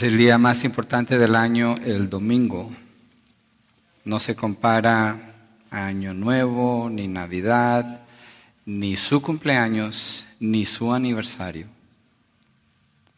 Es 0.00 0.04
el 0.04 0.16
día 0.16 0.38
más 0.38 0.64
importante 0.64 1.18
del 1.18 1.36
año, 1.36 1.74
el 1.84 2.08
domingo. 2.08 2.70
No 4.06 4.18
se 4.18 4.34
compara 4.34 5.34
a 5.70 5.84
Año 5.84 6.14
Nuevo, 6.14 6.88
ni 6.90 7.06
Navidad, 7.06 8.00
ni 8.64 8.96
su 8.96 9.20
cumpleaños, 9.20 10.26
ni 10.38 10.64
su 10.64 10.94
aniversario. 10.94 11.66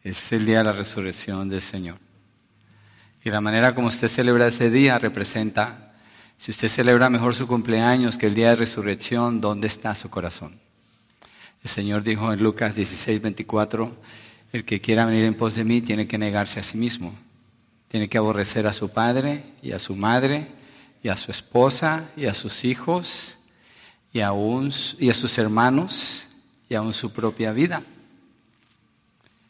Es 0.03 0.33
el 0.33 0.45
día 0.45 0.57
de 0.57 0.63
la 0.65 0.71
resurrección 0.73 1.47
del 1.47 1.61
Señor. 1.61 1.99
Y 3.23 3.29
la 3.29 3.39
manera 3.39 3.73
como 3.73 3.87
usted 3.87 4.09
celebra 4.09 4.47
ese 4.47 4.69
día 4.69 4.99
representa, 4.99 5.93
si 6.37 6.51
usted 6.51 6.67
celebra 6.67 7.09
mejor 7.09 7.33
su 7.33 7.47
cumpleaños 7.47 8.17
que 8.17 8.27
el 8.27 8.35
día 8.35 8.49
de 8.49 8.57
resurrección, 8.57 9.39
¿dónde 9.39 9.67
está 9.67 9.95
su 9.95 10.09
corazón? 10.09 10.59
El 11.63 11.69
Señor 11.69 12.03
dijo 12.03 12.33
en 12.33 12.43
Lucas 12.43 12.75
16, 12.75 13.21
24, 13.21 13.95
el 14.53 14.63
que 14.63 14.79
quiera 14.79 15.05
venir 15.05 15.25
en 15.25 15.33
pos 15.33 15.55
de 15.55 15.63
mí 15.63 15.81
tiene 15.81 16.07
que 16.07 16.19
negarse 16.19 16.59
a 16.59 16.63
sí 16.63 16.77
mismo. 16.77 17.13
Tiene 17.87 18.07
que 18.07 18.19
aborrecer 18.19 18.67
a 18.67 18.73
su 18.73 18.89
padre 18.89 19.43
y 19.63 19.71
a 19.71 19.79
su 19.79 19.95
madre 19.95 20.47
y 21.01 21.09
a 21.09 21.17
su 21.17 21.31
esposa 21.31 22.07
y 22.15 22.27
a 22.27 22.35
sus 22.35 22.63
hijos 22.63 23.37
y, 24.13 24.19
a 24.21 25.13
sus 25.13 25.37
hermanos 25.39 26.27
y 26.69 26.75
aún 26.75 26.93
su 26.93 27.11
propia 27.11 27.51
vida. 27.51 27.81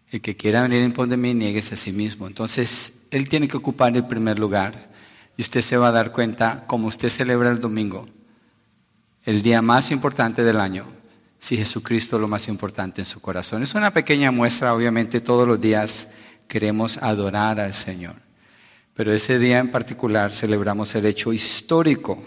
El 0.10 0.22
que 0.22 0.38
quiera 0.38 0.62
venir 0.62 0.84
en 0.84 0.94
pos 0.94 1.10
de 1.10 1.18
mí, 1.18 1.34
nieguese 1.34 1.74
a 1.74 1.78
sí 1.78 1.92
mismo. 1.92 2.26
Entonces, 2.28 3.02
Él 3.12 3.28
tiene 3.28 3.48
que 3.48 3.58
ocupar 3.58 3.96
el 3.98 4.06
primer 4.06 4.40
lugar. 4.40 4.90
Y 5.36 5.42
usted 5.42 5.62
se 5.62 5.76
va 5.76 5.90
a 5.90 5.92
dar 5.92 6.12
cuenta, 6.12 6.66
como 6.66 6.88
usted 6.88 7.10
celebra 7.10 7.50
el 7.50 7.60
domingo, 7.60 8.08
el 9.26 9.42
día 9.42 9.62
más 9.62 9.90
importante 9.90 10.44
del 10.44 10.60
año, 10.60 10.86
si 11.44 11.58
Jesucristo 11.58 12.16
es 12.16 12.22
lo 12.22 12.30
más 12.30 12.48
importante 12.48 13.02
en 13.02 13.06
su 13.06 13.20
corazón. 13.20 13.64
Es 13.64 13.76
una 13.76 13.92
pequeña 13.92 14.32
muestra, 14.32 14.74
obviamente 14.74 15.20
todos 15.20 15.46
los 15.46 15.60
días 15.60 16.08
queremos 16.48 16.98
adorar 17.00 17.60
al 17.60 17.74
Señor, 17.74 18.16
pero 18.94 19.12
ese 19.12 19.38
día 19.40 19.60
en 19.60 19.70
particular 19.70 20.32
celebramos 20.32 20.96
el 20.96 21.06
hecho 21.06 21.34
histórico, 21.34 22.24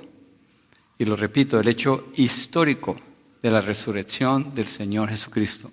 y 0.99 1.07
lo 1.07 1.17
repito, 1.17 1.59
el 1.59 1.67
hecho 1.67 2.09
histórico 2.17 2.95
de 3.43 3.51
la 3.51 3.63
resurrección 3.63 4.53
del 4.53 4.69
Señor 4.69 5.09
Jesucristo. 5.09 5.73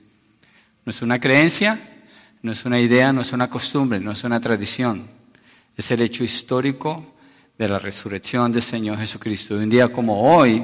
No 0.85 0.91
es 0.91 1.01
una 1.01 1.19
creencia, 1.19 1.77
no 2.43 2.53
es 2.53 2.63
una 2.63 2.79
idea, 2.79 3.11
no 3.11 3.19
es 3.19 3.33
una 3.33 3.49
costumbre, 3.49 3.99
no 3.99 4.13
es 4.13 4.23
una 4.23 4.39
tradición, 4.39 5.09
es 5.75 5.91
el 5.91 5.99
hecho 5.99 6.23
histórico 6.23 7.13
de 7.57 7.67
la 7.67 7.77
resurrección 7.77 8.53
del 8.53 8.63
Señor 8.63 8.97
Jesucristo. 8.99 9.55
un 9.55 9.69
día 9.69 9.91
como 9.91 10.33
hoy, 10.33 10.63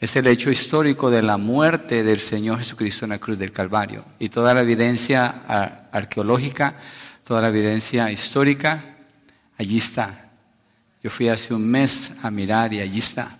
es 0.00 0.14
el 0.14 0.28
hecho 0.28 0.50
histórico 0.50 1.10
de 1.10 1.22
la 1.22 1.38
muerte 1.38 2.04
del 2.04 2.20
Señor 2.20 2.58
Jesucristo 2.58 3.04
en 3.04 3.10
la 3.10 3.18
cruz 3.18 3.36
del 3.36 3.50
Calvario. 3.50 4.04
Y 4.20 4.28
toda 4.28 4.54
la 4.54 4.62
evidencia 4.62 5.88
arqueológica, 5.90 6.76
toda 7.24 7.42
la 7.42 7.48
evidencia 7.48 8.10
histórica, 8.12 8.96
allí 9.56 9.78
está. 9.78 10.30
Yo 11.02 11.10
fui 11.10 11.28
hace 11.28 11.52
un 11.52 11.66
mes 11.66 12.12
a 12.22 12.30
mirar 12.30 12.72
y 12.72 12.80
allí 12.80 13.00
está. 13.00 13.38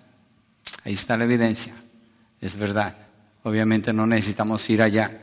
Ahí 0.84 0.94
está 0.94 1.16
la 1.16 1.24
evidencia. 1.24 1.74
Es 2.40 2.56
verdad. 2.56 2.96
Obviamente 3.44 3.92
no 3.92 4.06
necesitamos 4.06 4.68
ir 4.68 4.82
allá 4.82 5.20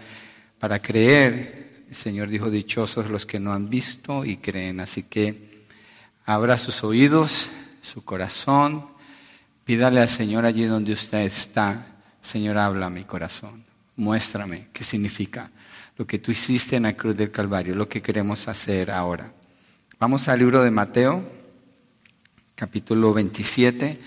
para 0.57 0.81
creer. 0.81 1.83
El 1.89 1.95
Señor 1.95 2.29
dijo, 2.29 2.49
dichosos 2.49 3.09
los 3.09 3.25
que 3.25 3.41
no 3.41 3.51
han 3.51 3.69
visto 3.69 4.23
y 4.23 4.37
creen. 4.37 4.79
Así 4.79 5.03
que 5.03 5.65
abra 6.25 6.57
sus 6.57 6.83
oídos, 6.83 7.49
su 7.81 8.05
corazón 8.05 8.94
Pídale 9.65 9.99
al 9.99 10.09
Señor 10.09 10.45
allí 10.45 10.65
donde 10.65 10.93
usted 10.93 11.21
está, 11.21 11.87
Señor, 12.21 12.59
habla 12.59 12.85
a 12.85 12.91
mi 12.91 13.03
corazón, 13.03 13.65
muéstrame 13.95 14.67
qué 14.71 14.83
significa 14.83 15.49
lo 15.97 16.05
que 16.05 16.19
tú 16.19 16.31
hiciste 16.31 16.75
en 16.75 16.83
la 16.83 16.95
cruz 16.95 17.17
del 17.17 17.31
Calvario, 17.31 17.73
lo 17.73 17.89
que 17.89 18.01
queremos 18.01 18.47
hacer 18.47 18.91
ahora. 18.91 19.33
Vamos 19.99 20.27
al 20.27 20.37
libro 20.37 20.63
de 20.63 20.69
Mateo, 20.69 21.23
capítulo 22.53 23.11
27, 23.11 23.99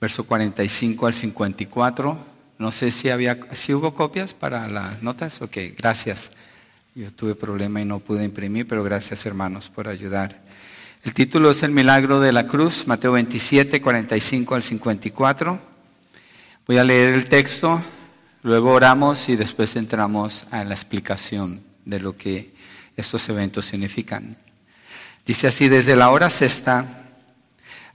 verso 0.00 0.24
45 0.24 1.06
al 1.08 1.14
54. 1.14 2.18
No 2.58 2.70
sé 2.70 2.92
si, 2.92 3.08
había, 3.10 3.36
si 3.52 3.74
hubo 3.74 3.94
copias 3.94 4.32
para 4.32 4.68
las 4.68 5.02
notas. 5.02 5.42
Ok, 5.42 5.56
gracias. 5.76 6.30
Yo 6.94 7.10
tuve 7.12 7.34
problema 7.34 7.80
y 7.80 7.84
no 7.84 7.98
pude 7.98 8.22
imprimir, 8.22 8.68
pero 8.68 8.84
gracias 8.84 9.26
hermanos 9.26 9.70
por 9.70 9.88
ayudar. 9.88 10.40
El 11.02 11.14
título 11.14 11.50
es 11.50 11.62
El 11.62 11.70
milagro 11.70 12.20
de 12.20 12.30
la 12.30 12.46
cruz, 12.46 12.86
Mateo 12.86 13.12
27, 13.12 13.80
45 13.80 14.54
al 14.54 14.62
54. 14.62 15.58
Voy 16.66 16.76
a 16.76 16.84
leer 16.84 17.14
el 17.14 17.26
texto, 17.26 17.82
luego 18.42 18.72
oramos 18.72 19.30
y 19.30 19.36
después 19.36 19.76
entramos 19.76 20.46
a 20.50 20.62
la 20.62 20.74
explicación 20.74 21.62
de 21.86 22.00
lo 22.00 22.18
que 22.18 22.52
estos 22.98 23.26
eventos 23.30 23.64
significan. 23.64 24.36
Dice 25.24 25.46
así, 25.46 25.70
desde 25.70 25.96
la 25.96 26.10
hora 26.10 26.28
sexta, 26.28 27.06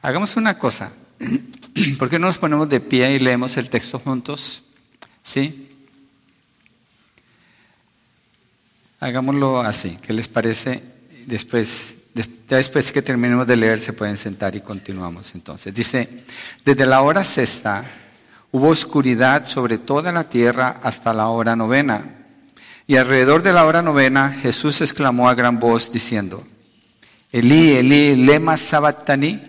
hagamos 0.01 0.35
una 0.35 0.57
cosa, 0.57 0.91
¿por 1.99 2.09
qué 2.09 2.17
no 2.17 2.25
nos 2.25 2.39
ponemos 2.39 2.67
de 2.69 2.79
pie 2.79 3.13
y 3.13 3.19
leemos 3.19 3.55
el 3.57 3.69
texto 3.69 3.99
juntos? 3.99 4.63
¿Sí? 5.23 5.77
Hagámoslo 8.99 9.59
así, 9.59 9.99
¿qué 10.01 10.11
les 10.11 10.27
parece? 10.27 10.81
Después 11.27 11.97
Después 12.15 12.93
que 12.93 13.01
terminemos 13.01 13.45
de 13.45 13.57
leer 13.57 13.81
se 13.81 13.91
pueden 13.91 14.15
sentar 14.15 14.55
y 14.55 14.61
continuamos 14.61 15.35
entonces. 15.35 15.73
Dice, 15.73 16.23
desde 16.63 16.85
la 16.85 17.01
hora 17.01 17.25
sexta 17.25 17.83
hubo 18.53 18.69
oscuridad 18.69 19.45
sobre 19.47 19.79
toda 19.79 20.13
la 20.13 20.29
tierra 20.29 20.79
hasta 20.81 21.13
la 21.13 21.27
hora 21.27 21.57
novena. 21.57 22.05
Y 22.87 22.95
alrededor 22.95 23.43
de 23.43 23.51
la 23.51 23.65
hora 23.65 23.81
novena 23.81 24.31
Jesús 24.31 24.79
exclamó 24.79 25.27
a 25.27 25.35
gran 25.35 25.59
voz 25.59 25.91
diciendo, 25.91 26.47
Elí, 27.33 27.71
Elí, 27.71 28.15
lema 28.15 28.55
sabatani, 28.55 29.41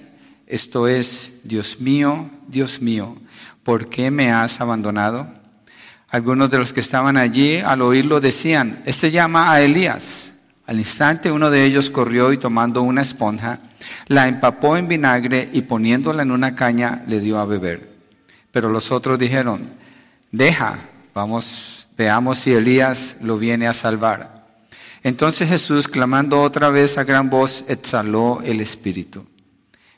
esto 0.48 0.88
es, 0.88 1.34
Dios 1.44 1.78
mío, 1.78 2.28
Dios 2.48 2.80
mío, 2.80 3.16
¿por 3.62 3.88
qué 3.88 4.10
me 4.10 4.32
has 4.32 4.60
abandonado? 4.60 5.28
Algunos 6.08 6.50
de 6.50 6.58
los 6.58 6.72
que 6.72 6.80
estaban 6.80 7.16
allí 7.16 7.58
al 7.58 7.82
oírlo 7.82 8.20
decían, 8.20 8.82
este 8.86 9.12
llama 9.12 9.52
a 9.52 9.60
Elías. 9.60 10.32
Al 10.66 10.78
instante 10.78 11.30
uno 11.30 11.50
de 11.50 11.64
ellos 11.64 11.90
corrió 11.90 12.32
y 12.32 12.38
tomando 12.38 12.82
una 12.82 13.02
esponja, 13.02 13.60
la 14.08 14.26
empapó 14.26 14.76
en 14.76 14.88
vinagre 14.88 15.48
y 15.52 15.62
poniéndola 15.62 16.22
en 16.22 16.32
una 16.32 16.56
caña 16.56 17.04
le 17.06 17.20
dio 17.20 17.38
a 17.38 17.46
beber. 17.46 17.88
Pero 18.50 18.68
los 18.68 18.90
otros 18.90 19.18
dijeron, 19.18 19.68
deja, 20.32 20.78
vamos, 21.14 21.86
veamos 21.96 22.38
si 22.38 22.52
Elías 22.52 23.16
lo 23.20 23.38
viene 23.38 23.68
a 23.68 23.72
salvar. 23.72 24.44
Entonces 25.04 25.48
Jesús, 25.48 25.86
clamando 25.86 26.42
otra 26.42 26.68
vez 26.70 26.98
a 26.98 27.04
gran 27.04 27.30
voz, 27.30 27.64
exhaló 27.68 28.40
el 28.44 28.60
espíritu. 28.60 29.24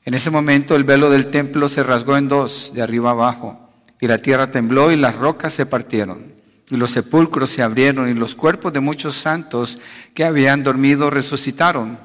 En 0.04 0.12
ese 0.12 0.30
momento 0.30 0.76
el 0.76 0.84
velo 0.84 1.08
del 1.08 1.30
templo 1.30 1.68
se 1.70 1.82
rasgó 1.82 2.18
en 2.18 2.28
dos, 2.28 2.72
de 2.74 2.82
arriba 2.82 3.12
abajo, 3.12 3.70
y 4.00 4.06
la 4.06 4.18
tierra 4.18 4.50
tembló 4.50 4.92
y 4.92 4.96
las 4.96 5.14
rocas 5.14 5.54
se 5.54 5.64
partieron. 5.64 6.37
Y 6.70 6.76
los 6.76 6.90
sepulcros 6.90 7.50
se 7.50 7.62
abrieron 7.62 8.08
y 8.08 8.14
los 8.14 8.34
cuerpos 8.34 8.72
de 8.72 8.80
muchos 8.80 9.16
santos 9.16 9.78
que 10.14 10.24
habían 10.24 10.62
dormido 10.62 11.08
resucitaron. 11.10 11.98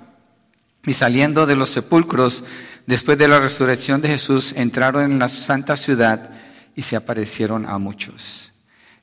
Y 0.85 0.93
saliendo 0.93 1.45
de 1.45 1.55
los 1.55 1.69
sepulcros, 1.69 2.43
después 2.85 3.17
de 3.17 3.27
la 3.27 3.39
resurrección 3.39 4.01
de 4.01 4.09
Jesús, 4.09 4.53
entraron 4.55 5.03
en 5.03 5.19
la 5.19 5.29
santa 5.29 5.75
ciudad 5.75 6.31
y 6.75 6.81
se 6.81 6.95
aparecieron 6.95 7.65
a 7.65 7.77
muchos. 7.77 8.53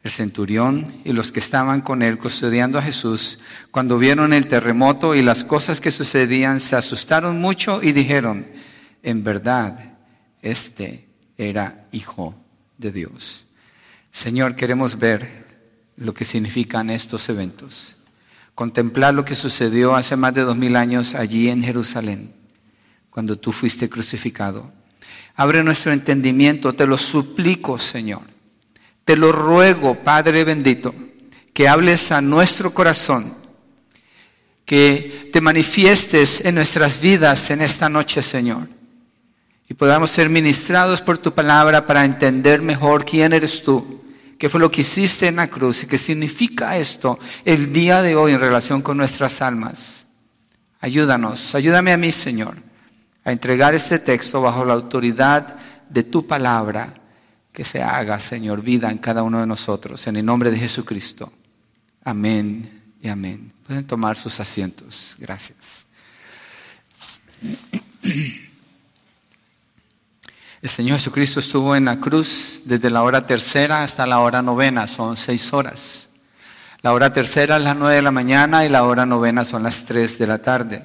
El 0.02 0.10
centurión 0.10 0.94
y 1.04 1.12
los 1.12 1.30
que 1.30 1.40
estaban 1.40 1.82
con 1.82 2.02
él 2.02 2.16
custodiando 2.16 2.78
a 2.78 2.82
Jesús, 2.82 3.38
cuando 3.70 3.98
vieron 3.98 4.32
el 4.32 4.48
terremoto 4.48 5.14
y 5.14 5.22
las 5.22 5.44
cosas 5.44 5.80
que 5.80 5.90
sucedían, 5.90 6.60
se 6.60 6.76
asustaron 6.76 7.38
mucho 7.38 7.82
y 7.82 7.92
dijeron, 7.92 8.46
en 9.02 9.22
verdad, 9.22 9.92
este 10.40 11.06
era 11.36 11.86
hijo 11.92 12.34
de 12.78 12.92
Dios. 12.92 13.46
Señor, 14.10 14.56
queremos 14.56 14.98
ver 14.98 15.49
lo 16.00 16.14
que 16.14 16.24
significan 16.24 16.90
estos 16.90 17.28
eventos. 17.28 17.94
Contemplar 18.54 19.14
lo 19.14 19.24
que 19.24 19.34
sucedió 19.34 19.94
hace 19.94 20.16
más 20.16 20.34
de 20.34 20.42
dos 20.42 20.56
mil 20.56 20.74
años 20.76 21.14
allí 21.14 21.48
en 21.48 21.62
Jerusalén, 21.62 22.32
cuando 23.10 23.38
tú 23.38 23.52
fuiste 23.52 23.88
crucificado. 23.88 24.72
Abre 25.36 25.62
nuestro 25.62 25.92
entendimiento, 25.92 26.72
te 26.72 26.86
lo 26.86 26.98
suplico, 26.98 27.78
Señor. 27.78 28.22
Te 29.04 29.16
lo 29.16 29.30
ruego, 29.30 30.02
Padre 30.02 30.44
bendito, 30.44 30.94
que 31.52 31.68
hables 31.68 32.10
a 32.12 32.20
nuestro 32.20 32.72
corazón, 32.72 33.34
que 34.64 35.30
te 35.32 35.40
manifiestes 35.40 36.44
en 36.44 36.54
nuestras 36.54 37.00
vidas 37.00 37.50
en 37.50 37.60
esta 37.60 37.88
noche, 37.88 38.22
Señor, 38.22 38.68
y 39.68 39.74
podamos 39.74 40.10
ser 40.10 40.28
ministrados 40.28 41.02
por 41.02 41.18
tu 41.18 41.32
palabra 41.34 41.86
para 41.86 42.04
entender 42.04 42.62
mejor 42.62 43.04
quién 43.04 43.32
eres 43.32 43.62
tú 43.62 44.00
qué 44.40 44.48
fue 44.48 44.58
lo 44.58 44.70
que 44.70 44.80
hiciste 44.80 45.28
en 45.28 45.36
la 45.36 45.48
cruz 45.48 45.82
y 45.82 45.86
qué 45.86 45.98
significa 45.98 46.78
esto 46.78 47.18
el 47.44 47.74
día 47.74 48.00
de 48.00 48.16
hoy 48.16 48.32
en 48.32 48.40
relación 48.40 48.80
con 48.80 48.96
nuestras 48.96 49.42
almas. 49.42 50.06
Ayúdanos, 50.80 51.54
ayúdame 51.54 51.92
a 51.92 51.98
mí, 51.98 52.10
Señor, 52.10 52.56
a 53.22 53.32
entregar 53.32 53.74
este 53.74 53.98
texto 53.98 54.40
bajo 54.40 54.64
la 54.64 54.72
autoridad 54.72 55.56
de 55.90 56.04
tu 56.04 56.26
palabra, 56.26 56.94
que 57.52 57.66
se 57.66 57.82
haga, 57.82 58.18
Señor, 58.18 58.62
vida 58.62 58.90
en 58.90 58.96
cada 58.96 59.22
uno 59.22 59.40
de 59.40 59.46
nosotros, 59.46 60.06
en 60.06 60.16
el 60.16 60.24
nombre 60.24 60.50
de 60.50 60.58
Jesucristo. 60.58 61.30
Amén 62.02 62.94
y 63.02 63.08
amén. 63.08 63.52
Pueden 63.66 63.86
tomar 63.86 64.16
sus 64.16 64.40
asientos. 64.40 65.16
Gracias. 65.18 65.84
El 70.62 70.68
Señor 70.68 70.98
Jesucristo 70.98 71.40
estuvo 71.40 71.74
en 71.74 71.86
la 71.86 72.00
cruz 72.00 72.60
desde 72.66 72.90
la 72.90 73.02
hora 73.02 73.24
tercera 73.26 73.82
hasta 73.82 74.06
la 74.06 74.20
hora 74.20 74.42
novena, 74.42 74.86
son 74.86 75.16
seis 75.16 75.54
horas. 75.54 76.08
La 76.82 76.92
hora 76.92 77.12
tercera 77.14 77.56
es 77.56 77.62
las 77.62 77.76
nueve 77.76 77.96
de 77.96 78.02
la 78.02 78.10
mañana 78.10 78.66
y 78.66 78.68
la 78.68 78.84
hora 78.84 79.06
novena 79.06 79.46
son 79.46 79.62
las 79.62 79.86
tres 79.86 80.18
de 80.18 80.26
la 80.26 80.36
tarde. 80.36 80.84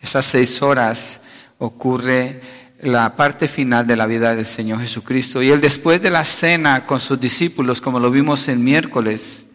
Esas 0.00 0.24
seis 0.24 0.62
horas 0.62 1.20
ocurre 1.58 2.40
la 2.80 3.16
parte 3.16 3.48
final 3.48 3.88
de 3.88 3.96
la 3.96 4.06
vida 4.06 4.36
del 4.36 4.46
Señor 4.46 4.80
Jesucristo. 4.80 5.42
Y 5.42 5.50
él 5.50 5.60
después 5.60 6.00
de 6.00 6.10
la 6.10 6.24
cena 6.24 6.86
con 6.86 7.00
sus 7.00 7.18
discípulos, 7.18 7.80
como 7.80 7.98
lo 7.98 8.08
vimos 8.08 8.46
el 8.46 8.60
miércoles, 8.60 9.46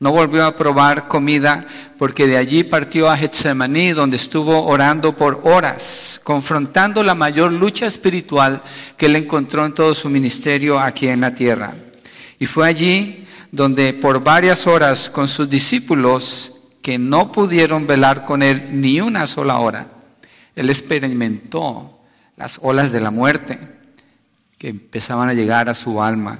no 0.00 0.12
volvió 0.12 0.46
a 0.46 0.56
probar 0.56 1.08
comida 1.08 1.66
porque 1.98 2.26
de 2.26 2.38
allí 2.38 2.64
partió 2.64 3.10
a 3.10 3.18
Getsemaní, 3.18 3.90
donde 3.90 4.16
estuvo 4.16 4.64
orando 4.64 5.14
por 5.14 5.42
horas, 5.44 6.18
confrontando 6.24 7.02
la 7.02 7.14
mayor 7.14 7.52
lucha 7.52 7.86
espiritual 7.86 8.62
que 8.96 9.06
él 9.06 9.16
encontró 9.16 9.66
en 9.66 9.74
todo 9.74 9.94
su 9.94 10.08
ministerio 10.08 10.80
aquí 10.80 11.08
en 11.08 11.20
la 11.20 11.34
tierra. 11.34 11.74
Y 12.38 12.46
fue 12.46 12.66
allí 12.66 13.26
donde 13.52 13.92
por 13.92 14.24
varias 14.24 14.66
horas 14.66 15.10
con 15.10 15.28
sus 15.28 15.50
discípulos 15.50 16.52
que 16.80 16.96
no 16.96 17.30
pudieron 17.30 17.86
velar 17.86 18.24
con 18.24 18.42
él 18.42 18.80
ni 18.80 19.02
una 19.02 19.26
sola 19.26 19.58
hora, 19.58 19.86
él 20.56 20.70
experimentó 20.70 22.00
las 22.38 22.58
olas 22.62 22.90
de 22.90 23.00
la 23.00 23.10
muerte 23.10 23.58
que 24.56 24.68
empezaban 24.68 25.28
a 25.28 25.34
llegar 25.34 25.68
a 25.68 25.74
su 25.74 26.02
alma. 26.02 26.38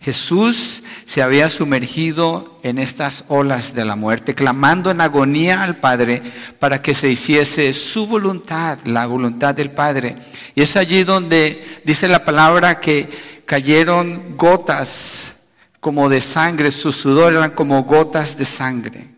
Jesús 0.00 0.82
se 1.04 1.22
había 1.22 1.50
sumergido 1.50 2.58
en 2.62 2.78
estas 2.78 3.24
olas 3.28 3.74
de 3.74 3.84
la 3.84 3.96
muerte, 3.96 4.34
clamando 4.34 4.90
en 4.90 5.00
agonía 5.00 5.62
al 5.62 5.76
Padre 5.76 6.22
para 6.58 6.80
que 6.80 6.94
se 6.94 7.10
hiciese 7.10 7.72
su 7.72 8.06
voluntad, 8.06 8.78
la 8.84 9.06
voluntad 9.06 9.54
del 9.54 9.70
Padre. 9.70 10.16
Y 10.54 10.62
es 10.62 10.76
allí 10.76 11.02
donde 11.02 11.80
dice 11.84 12.08
la 12.08 12.24
palabra 12.24 12.78
que 12.78 13.08
cayeron 13.46 14.36
gotas 14.36 15.34
como 15.80 16.08
de 16.08 16.20
sangre, 16.20 16.70
su 16.70 16.92
sudor 16.92 17.34
eran 17.34 17.52
como 17.52 17.84
gotas 17.84 18.36
de 18.36 18.44
sangre. 18.44 19.08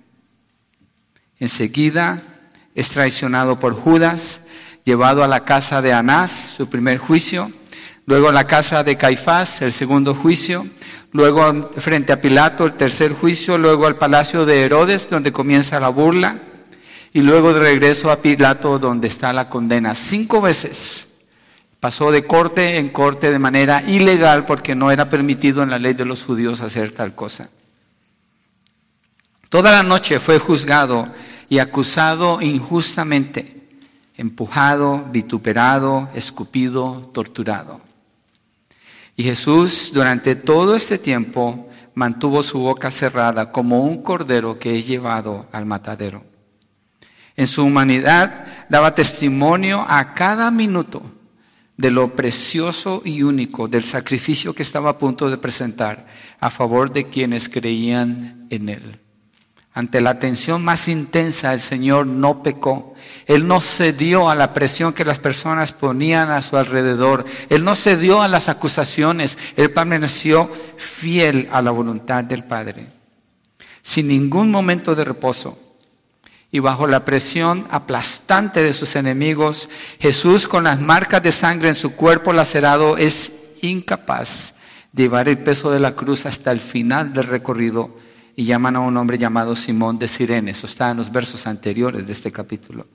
Enseguida 1.39 2.23
es 2.75 2.91
traicionado 2.91 3.59
por 3.59 3.75
Judas, 3.75 4.41
llevado 4.85 5.25
a 5.25 5.29
la 5.29 5.45
casa 5.45 5.81
de 5.81 5.93
Anás, 5.93 6.55
su 6.57 6.69
primer 6.69 6.99
juicio, 6.99 7.51
luego 8.09 8.31
a 8.31 8.33
la 8.33 8.47
casa 8.47 8.83
de 8.83 8.97
Caifás, 8.97 9.61
el 9.61 9.71
segundo 9.71 10.15
juicio, 10.15 10.67
luego 11.13 11.71
frente 11.77 12.11
a 12.11 12.23
Pilato, 12.23 12.65
el 12.65 12.73
tercer 12.73 13.13
juicio, 13.13 13.59
luego 13.59 13.87
al 13.87 13.97
palacio 13.97 14.47
de 14.47 14.63
Herodes, 14.63 15.11
donde 15.11 15.31
comienza 15.31 15.79
la 15.79 15.91
burla, 15.91 16.41
y 17.13 17.21
luego 17.21 17.53
de 17.53 17.61
regreso 17.61 18.11
a 18.11 18.23
Pilato, 18.23 18.79
donde 18.79 19.09
está 19.09 19.35
la 19.35 19.51
condena. 19.51 19.95
Cinco 19.95 20.41
veces 20.41 21.09
pasó 21.81 22.11
de 22.11 22.25
corte 22.25 22.79
en 22.79 22.89
corte 22.89 23.31
de 23.31 23.39
manera 23.39 23.83
ilegal 23.87 24.47
porque 24.47 24.75
no 24.75 24.91
era 24.91 25.11
permitido 25.11 25.63
en 25.63 25.69
la 25.69 25.79
ley 25.79 25.93
de 25.93 26.07
los 26.07 26.25
judíos 26.25 26.63
hacer 26.63 26.93
tal 26.93 27.15
cosa. 27.15 27.51
Toda 29.51 29.71
la 29.71 29.83
noche 29.83 30.19
fue 30.19 30.39
juzgado 30.39 31.13
y 31.51 31.59
acusado 31.59 32.41
injustamente 32.41 33.55
empujado, 34.17 35.05
vituperado, 35.13 36.09
escupido, 36.15 37.11
torturado. 37.13 37.87
Y 39.19 39.25
Jesús 39.25 39.91
durante 39.93 40.37
todo 40.37 40.77
este 40.77 40.97
tiempo 40.97 41.69
mantuvo 41.95 42.41
su 42.45 42.61
boca 42.61 42.89
cerrada 42.89 43.51
como 43.51 43.83
un 43.83 44.01
cordero 44.01 44.57
que 44.57 44.79
es 44.79 44.87
llevado 44.87 45.49
al 45.51 45.67
matadero. 45.67 46.23
En 47.35 47.49
su 47.49 47.65
humanidad 47.65 48.47
daba 48.69 48.95
testimonio 48.95 49.85
a 49.89 50.15
cada 50.15 50.53
minuto 50.53 51.03
de 51.77 51.91
lo 51.91 52.15
precioso 52.15 53.03
y 53.05 53.25
único 53.25 53.67
del 53.67 53.83
sacrificio 53.83 54.55
que 54.55 54.63
estaba 54.63 54.91
a 54.91 54.99
punto 54.99 55.29
de 55.29 55.39
presentar 55.39 56.07
a 56.39 56.49
favor 56.49 56.93
de 56.93 57.05
quienes 57.05 57.49
creían 57.49 58.47
en 58.51 58.69
él. 58.69 59.01
Ante 59.79 60.01
la 60.01 60.19
tensión 60.19 60.65
más 60.65 60.89
intensa, 60.89 61.55
el 61.55 61.61
Señor 61.61 62.05
no 62.05 62.43
pecó. 62.43 62.95
Él 63.27 63.47
no 63.47 63.61
cedió 63.61 64.29
a 64.29 64.35
la 64.35 64.53
presión 64.53 64.93
que 64.93 65.05
las 65.05 65.21
personas 65.21 65.71
ponían 65.71 66.33
a 66.33 66.43
su 66.43 66.57
alrededor. 66.57 67.25
Él 67.49 67.63
no 67.63 67.77
cedió 67.77 68.21
a 68.21 68.27
las 68.27 68.49
acusaciones. 68.49 69.39
Él 69.55 69.71
permaneció 69.71 70.51
fiel 70.77 71.49
a 71.53 71.63
la 71.63 71.71
voluntad 71.71 72.25
del 72.25 72.43
Padre. 72.43 72.89
Sin 73.81 74.09
ningún 74.09 74.51
momento 74.51 74.97
de 74.97 75.05
reposo. 75.05 75.57
Y 76.51 76.59
bajo 76.59 76.89
la 76.89 77.05
presión 77.05 77.65
aplastante 77.71 78.65
de 78.65 78.73
sus 78.73 78.97
enemigos, 78.97 79.71
Jesús 80.01 80.49
con 80.49 80.65
las 80.65 80.81
marcas 80.81 81.23
de 81.23 81.31
sangre 81.31 81.69
en 81.69 81.77
su 81.77 81.93
cuerpo 81.95 82.33
lacerado 82.33 82.97
es 82.97 83.31
incapaz 83.63 84.55
de 84.91 85.05
llevar 85.05 85.29
el 85.29 85.39
peso 85.39 85.71
de 85.71 85.79
la 85.79 85.95
cruz 85.95 86.27
hasta 86.27 86.51
el 86.51 86.61
final 86.61 87.13
del 87.13 87.29
recorrido 87.29 88.08
y 88.39 88.45
llaman 88.45 88.77
a 88.77 88.81
un 88.81 88.97
hombre 88.97 89.19
llamado 89.19 89.57
Simón 89.57 89.99
de 89.99 90.07
Sirene. 90.07 90.53
Eso 90.53 90.69
está 90.69 90.93
en 90.93 90.99
los 90.99 91.11
versos 91.11 91.49
anteriores 91.49 92.07
de 92.07 92.13
este 92.13 92.31
capítulo. 92.31 92.87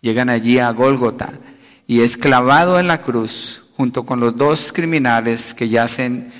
Llegan 0.00 0.30
allí 0.30 0.58
a 0.58 0.70
Gólgota 0.70 1.34
y 1.86 2.00
es 2.00 2.16
clavado 2.16 2.80
en 2.80 2.86
la 2.86 3.02
cruz 3.02 3.64
junto 3.76 4.06
con 4.06 4.20
los 4.20 4.34
dos 4.34 4.72
criminales 4.72 5.52
que 5.52 5.68
yacen 5.68 6.32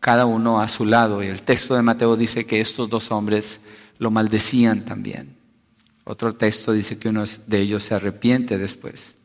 cada 0.00 0.26
uno 0.26 0.60
a 0.60 0.66
su 0.66 0.84
lado. 0.84 1.22
Y 1.22 1.28
el 1.28 1.42
texto 1.42 1.76
de 1.76 1.82
Mateo 1.82 2.16
dice 2.16 2.46
que 2.46 2.60
estos 2.60 2.90
dos 2.90 3.12
hombres 3.12 3.60
lo 3.98 4.10
maldecían 4.10 4.84
también. 4.84 5.36
Otro 6.02 6.34
texto 6.34 6.72
dice 6.72 6.98
que 6.98 7.10
uno 7.10 7.22
de 7.46 7.60
ellos 7.60 7.84
se 7.84 7.94
arrepiente 7.94 8.58
después. 8.58 9.18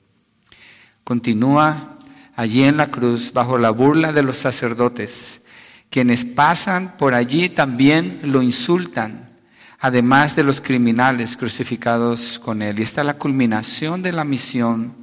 Continúa 1.03 1.97
allí 2.35 2.65
en 2.65 2.77
la 2.77 2.91
cruz 2.91 3.33
bajo 3.33 3.57
la 3.57 3.71
burla 3.71 4.13
de 4.13 4.21
los 4.21 4.38
sacerdotes 4.38 5.40
quienes 5.91 6.23
pasan 6.23 6.95
por 6.97 7.13
allí 7.13 7.49
también 7.49 8.21
lo 8.23 8.41
insultan, 8.41 9.29
además 9.77 10.38
de 10.38 10.43
los 10.43 10.61
criminales 10.61 11.35
crucificados 11.35 12.39
con 12.39 12.61
él. 12.61 12.79
Y 12.79 12.83
esta 12.83 13.01
es 13.01 13.07
la 13.07 13.17
culminación 13.17 14.01
de 14.01 14.13
la 14.13 14.23
misión 14.23 14.95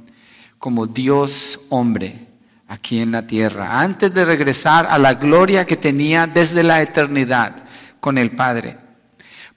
como 0.57 0.87
Dios 0.87 1.61
hombre 1.69 2.27
aquí 2.67 2.99
en 2.99 3.11
la 3.11 3.27
tierra, 3.27 3.79
antes 3.79 4.11
de 4.13 4.25
regresar 4.25 4.87
a 4.89 4.97
la 4.97 5.13
gloria 5.13 5.65
que 5.65 5.77
tenía 5.77 6.25
desde 6.25 6.63
la 6.63 6.81
eternidad 6.81 7.55
con 7.99 8.17
el 8.17 8.31
Padre. 8.31 8.77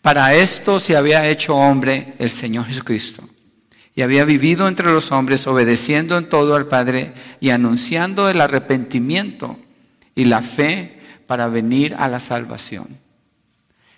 Para 0.02 0.34
esto 0.34 0.80
se 0.80 0.96
había 0.96 1.26
hecho 1.26 1.56
hombre 1.56 2.12
el 2.18 2.30
Señor 2.30 2.66
Jesucristo 2.66 3.26
y 3.94 4.02
había 4.02 4.26
vivido 4.26 4.68
entre 4.68 4.92
los 4.92 5.12
hombres 5.12 5.46
obedeciendo 5.46 6.18
en 6.18 6.28
todo 6.28 6.56
al 6.56 6.66
Padre 6.66 7.14
y 7.40 7.50
anunciando 7.50 8.28
el 8.28 8.40
arrepentimiento 8.40 9.58
y 10.14 10.24
la 10.24 10.42
fe 10.42 11.01
para 11.32 11.48
venir 11.48 11.94
a 11.98 12.08
la 12.08 12.20
salvación. 12.20 12.98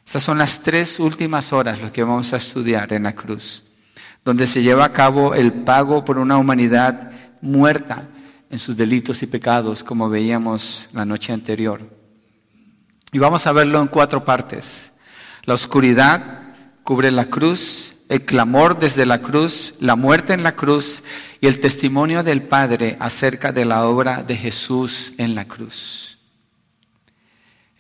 Estas 0.07 0.23
son 0.23 0.39
las 0.39 0.61
tres 0.61 1.01
últimas 1.01 1.53
horas 1.53 1.83
las 1.83 1.91
que 1.91 2.05
vamos 2.05 2.33
a 2.33 2.37
estudiar 2.37 2.93
en 2.93 3.03
la 3.03 3.17
cruz, 3.17 3.65
donde 4.25 4.47
se 4.47 4.63
lleva 4.63 4.85
a 4.85 4.93
cabo 4.93 5.35
el 5.35 5.53
pago 5.53 6.05
por 6.05 6.19
una 6.19 6.39
humanidad 6.39 7.11
muerta 7.41 8.07
en 8.51 8.61
sus 8.61 8.77
delitos 8.77 9.21
y 9.25 9.27
pecados, 9.27 9.83
como 9.83 10.09
veíamos 10.09 10.89
la 10.93 11.05
noche 11.05 11.33
anterior. 11.33 11.81
Y 13.11 13.19
vamos 13.19 13.49
a 13.49 13.53
verlo 13.53 13.81
en 13.81 13.89
cuatro 13.89 14.25
partes. 14.25 14.93
La 15.43 15.55
oscuridad 15.55 16.55
cubre 16.85 17.11
la 17.11 17.25
cruz, 17.25 17.97
el 18.09 18.25
clamor 18.25 18.79
desde 18.79 19.07
la 19.07 19.21
cruz, 19.23 19.75
la 19.81 19.97
muerte 19.97 20.35
en 20.35 20.45
la 20.45 20.55
cruz 20.55 21.03
y 21.41 21.49
el 21.49 21.59
testimonio 21.59 22.23
del 22.23 22.45
Padre 22.45 22.97
acerca 23.01 23.51
de 23.51 23.65
la 23.65 23.89
obra 23.89 24.23
de 24.23 24.37
Jesús 24.37 25.15
en 25.19 25.35
la 25.35 25.49
cruz. 25.49 26.14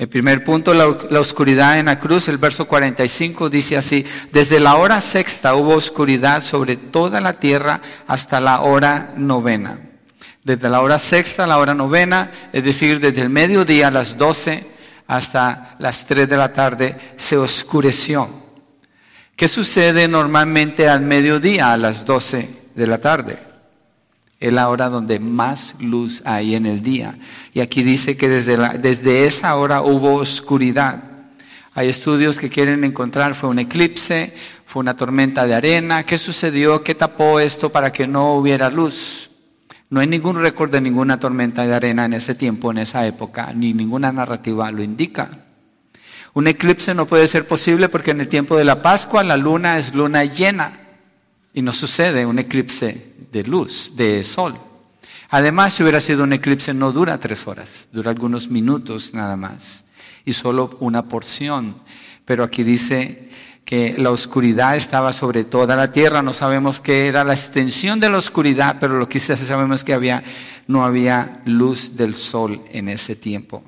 El 0.05 0.11
primer 0.11 0.45
punto, 0.45 0.75
la, 0.75 1.19
oscuridad 1.19 1.79
en 1.79 1.87
la 1.87 1.99
cruz, 1.99 2.29
el 2.29 2.37
verso 2.37 2.67
45 2.67 3.49
dice 3.49 3.79
así, 3.79 4.05
desde 4.33 4.61
la 4.61 4.75
hora 4.75 5.01
sexta 5.01 5.55
hubo 5.55 5.73
oscuridad 5.73 6.43
sobre 6.43 6.77
toda 6.77 7.23
la 7.23 7.33
tierra 7.33 7.81
hasta 8.07 8.39
la 8.39 8.61
hora 8.61 9.15
novena. 9.17 9.79
Desde 10.43 10.69
la 10.69 10.83
hora 10.83 10.99
sexta 10.99 11.45
a 11.45 11.47
la 11.47 11.57
hora 11.57 11.73
novena, 11.73 12.31
es 12.53 12.63
decir, 12.65 13.01
desde 13.01 13.23
el 13.23 13.31
mediodía 13.31 13.89
a 13.89 13.91
las 13.91 14.19
12 14.19 14.67
hasta 15.07 15.75
las 15.79 16.07
3 16.07 16.29
de 16.29 16.37
la 16.37 16.53
tarde, 16.53 16.97
se 17.17 17.39
oscureció. 17.39 18.29
¿Qué 19.35 19.49
sucede 19.49 20.07
normalmente 20.07 20.87
al 20.87 21.01
mediodía 21.01 21.73
a 21.73 21.79
las 21.79 22.05
12 22.05 22.51
de 22.75 22.87
la 22.87 22.99
tarde? 22.99 23.54
Es 24.45 24.53
la 24.53 24.69
hora 24.69 24.91
donde 24.91 25.21
más 25.21 25.75
luz 25.79 26.21
hay 26.27 26.55
en 26.55 26.67
el 26.67 26.83
día. 26.83 27.17
Y 27.55 27.61
aquí 27.61 27.83
dice 27.83 28.19
que 28.19 28.29
desde, 28.29 28.59
desde 28.79 29.25
esa 29.25 29.57
hora 29.57 29.81
hubo 29.81 30.17
oscuridad. 30.17 31.03
Hay 31.73 31.89
estudios 31.89 32.39
que 32.39 32.51
quieren 32.51 32.85
encontrar, 32.85 33.35
fue 33.35 33.49
un 33.49 33.59
eclipse, 33.59 34.35
fue 34.67 34.81
una 34.81 34.97
tormenta 34.97 35.47
de 35.47 35.55
arena, 35.55 36.05
¿qué 36.05 36.19
sucedió? 36.19 36.85
¿Qué 36.85 36.95
tapó 36.95 37.41
esto 37.41 37.73
para 37.73 37.91
que 37.91 38.07
no 38.07 38.35
hubiera 38.35 38.69
luz? 38.69 39.31
No 39.89 40.01
hay 40.01 40.09
ningún 40.09 40.39
récord 40.39 40.71
de 40.71 40.83
ninguna 40.83 41.19
tormenta 41.19 41.67
de 41.67 41.73
arena 41.73 42.05
en 42.05 42.13
ese 42.13 42.35
tiempo, 42.35 42.71
en 42.71 42.77
esa 42.77 43.07
época, 43.07 43.51
ni 43.55 43.73
ninguna 43.73 44.13
narrativa 44.13 44.71
lo 44.71 44.83
indica. 44.83 45.31
Un 46.35 46.49
eclipse 46.49 46.93
no 46.93 47.07
puede 47.07 47.29
ser 47.29 47.49
posible 47.49 47.89
porque 47.89 48.11
en 48.11 48.21
el 48.21 48.29
tiempo 48.29 48.59
de 48.59 48.67
la 48.67 48.83
Pascua 48.83 49.25
la 49.25 49.39
luna 49.39 49.79
es 49.79 49.95
luna 49.95 50.23
llena. 50.25 50.84
Y 51.55 51.63
no 51.63 51.73
sucede 51.73 52.27
un 52.27 52.39
eclipse 52.39 53.15
de 53.33 53.45
luz, 53.45 53.93
de 53.97 54.25
sol. 54.25 54.59
Además, 55.31 55.75
si 55.75 55.83
hubiera 55.83 56.01
sido 56.01 56.25
un 56.25 56.33
eclipse, 56.33 56.75
no 56.75 56.93
dura 56.93 57.19
tres 57.19 57.47
horas, 57.47 57.89
dura 57.93 58.11
algunos 58.11 58.51
minutos 58.51 59.15
nada 59.15 59.37
más, 59.37 59.85
y 60.25 60.33
solo 60.33 60.77
una 60.81 61.05
porción. 61.05 61.77
Pero 62.25 62.45
aquí 62.45 62.63
dice 62.65 63.31
que 63.65 63.95
la 63.97 64.11
oscuridad 64.11 64.77
estaba 64.77 65.13
sobre 65.13 65.45
toda 65.45 65.77
la 65.77 65.91
tierra, 65.91 66.23
no 66.23 66.33
sabemos 66.33 66.81
qué 66.81 67.07
era 67.07 67.25
la 67.25 67.35
extensión 67.35 67.99
de 68.01 68.11
la 68.11 68.19
oscuridad, 68.19 68.77
pero 68.79 68.99
lo 68.99 69.09
que 69.09 69.21
sí 69.21 69.35
sabemos 69.35 69.81
es 69.81 69.85
que 69.85 69.95
había, 69.95 70.23
no 70.67 70.85
había 70.85 71.41
luz 71.47 71.97
del 71.97 72.15
sol 72.15 72.61
en 72.73 72.89
ese 72.89 73.17
tiempo. 73.17 73.63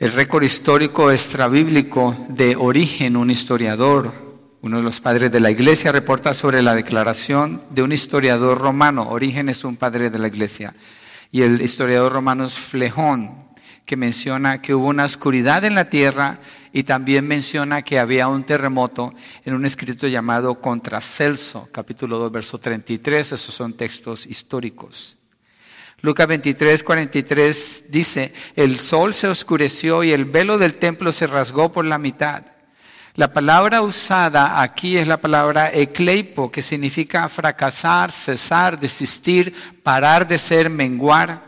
El 0.00 0.10
récord 0.10 0.42
histórico 0.42 1.12
extrabíblico 1.12 2.16
de 2.28 2.56
origen, 2.56 3.16
un 3.16 3.30
historiador, 3.30 4.12
uno 4.60 4.78
de 4.78 4.82
los 4.82 5.00
padres 5.00 5.30
de 5.30 5.38
la 5.38 5.52
iglesia, 5.52 5.92
reporta 5.92 6.34
sobre 6.34 6.62
la 6.62 6.74
declaración 6.74 7.62
de 7.70 7.82
un 7.82 7.92
historiador 7.92 8.58
romano. 8.58 9.08
Origen 9.08 9.48
es 9.48 9.62
un 9.62 9.76
padre 9.76 10.10
de 10.10 10.18
la 10.18 10.26
iglesia. 10.26 10.74
Y 11.30 11.42
el 11.42 11.62
historiador 11.62 12.12
romano 12.12 12.44
es 12.44 12.58
Flejón, 12.58 13.44
que 13.86 13.96
menciona 13.96 14.60
que 14.60 14.74
hubo 14.74 14.88
una 14.88 15.04
oscuridad 15.04 15.64
en 15.64 15.76
la 15.76 15.88
tierra 15.88 16.40
y 16.72 16.82
también 16.82 17.28
menciona 17.28 17.82
que 17.82 18.00
había 18.00 18.26
un 18.26 18.42
terremoto 18.42 19.14
en 19.44 19.54
un 19.54 19.64
escrito 19.64 20.08
llamado 20.08 20.60
Contracelso, 20.60 21.68
capítulo 21.70 22.18
2, 22.18 22.32
verso 22.32 22.58
33. 22.58 23.30
Esos 23.30 23.54
son 23.54 23.74
textos 23.74 24.26
históricos. 24.26 25.18
Lucas 26.04 26.28
23, 26.28 26.82
43 26.82 27.84
dice, 27.88 28.34
el 28.56 28.78
sol 28.78 29.14
se 29.14 29.26
oscureció 29.26 30.04
y 30.04 30.12
el 30.12 30.26
velo 30.26 30.58
del 30.58 30.74
templo 30.74 31.12
se 31.12 31.26
rasgó 31.26 31.72
por 31.72 31.86
la 31.86 31.96
mitad. 31.96 32.44
La 33.14 33.32
palabra 33.32 33.80
usada 33.80 34.60
aquí 34.60 34.98
es 34.98 35.08
la 35.08 35.22
palabra 35.22 35.72
ecleipo, 35.72 36.52
que 36.52 36.60
significa 36.60 37.26
fracasar, 37.30 38.12
cesar, 38.12 38.78
desistir, 38.78 39.54
parar 39.82 40.28
de 40.28 40.36
ser, 40.36 40.68
menguar. 40.68 41.42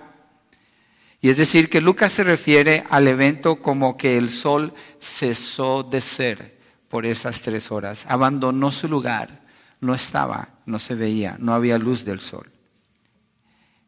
Y 1.21 1.29
es 1.29 1.37
decir, 1.37 1.69
que 1.69 1.83
Lucas 1.83 2.13
se 2.13 2.25
refiere 2.25 2.83
al 2.89 3.09
evento 3.09 3.57
como 3.57 3.99
que 3.99 4.17
el 4.17 4.31
sol 4.31 4.73
cesó 4.99 5.83
de 5.83 6.01
ser 6.01 6.59
por 6.89 7.05
esas 7.05 7.43
tres 7.43 7.71
horas, 7.71 8.07
abandonó 8.09 8.73
su 8.73 8.89
lugar, 8.89 9.39
no 9.83 9.95
estaba, 9.95 10.49
no 10.65 10.79
se 10.79 10.95
veía, 10.95 11.37
no 11.41 11.53
había 11.53 11.77
luz 11.77 12.07
del 12.07 12.23
sol. 12.23 12.56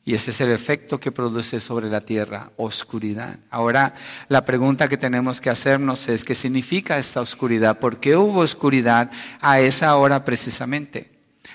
Y 0.08 0.14
ese 0.14 0.30
es 0.30 0.40
el 0.40 0.50
efecto 0.50 0.98
que 0.98 1.12
produce 1.12 1.60
sobre 1.60 1.90
la 1.90 2.00
tierra, 2.00 2.50
oscuridad. 2.56 3.40
Ahora, 3.50 3.92
la 4.30 4.42
pregunta 4.42 4.88
que 4.88 4.96
tenemos 4.96 5.38
que 5.38 5.50
hacernos 5.50 6.08
es, 6.08 6.24
¿qué 6.24 6.34
significa 6.34 6.96
esta 6.96 7.20
oscuridad? 7.20 7.78
¿Por 7.78 8.00
qué 8.00 8.16
hubo 8.16 8.40
oscuridad 8.40 9.10
a 9.42 9.60
esa 9.60 9.94
hora 9.96 10.24
precisamente? 10.24 11.12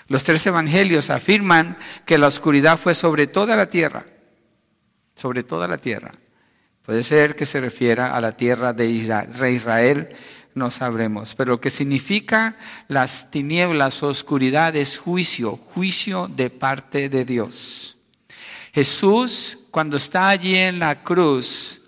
Los 0.08 0.24
tres 0.24 0.46
evangelios 0.46 1.10
afirman 1.10 1.80
que 2.06 2.20
la 2.20 2.28
oscuridad 2.28 2.78
fue 2.78 2.94
sobre 2.94 3.26
toda 3.26 3.56
la 3.56 3.72
tierra, 3.72 4.06
sobre 5.16 5.42
toda 5.42 5.68
la 5.68 5.80
tierra. 5.80 6.12
Puede 6.84 7.04
ser 7.04 7.36
que 7.36 7.48
se 7.48 7.60
refiera 7.60 8.16
a 8.16 8.22
la 8.22 8.38
tierra 8.38 8.72
de 8.72 8.88
Israel, 8.88 10.10
no 10.54 10.70
sabremos. 10.70 11.34
Pero 11.34 11.54
lo 11.54 11.60
que 11.60 11.72
significa 11.72 12.56
las 12.88 13.32
tinieblas 13.32 14.04
oscuridad 14.04 14.76
es 14.76 15.00
juicio, 15.00 15.58
juicio 15.74 16.28
de 16.28 16.52
parte 16.52 17.10
de 17.10 17.26
Dios. 17.26 17.93
Jesús, 18.74 19.60
cuando 19.70 19.98
está 19.98 20.30
allí 20.30 20.56
en 20.56 20.80
la 20.80 20.98
cruz, 20.98 21.80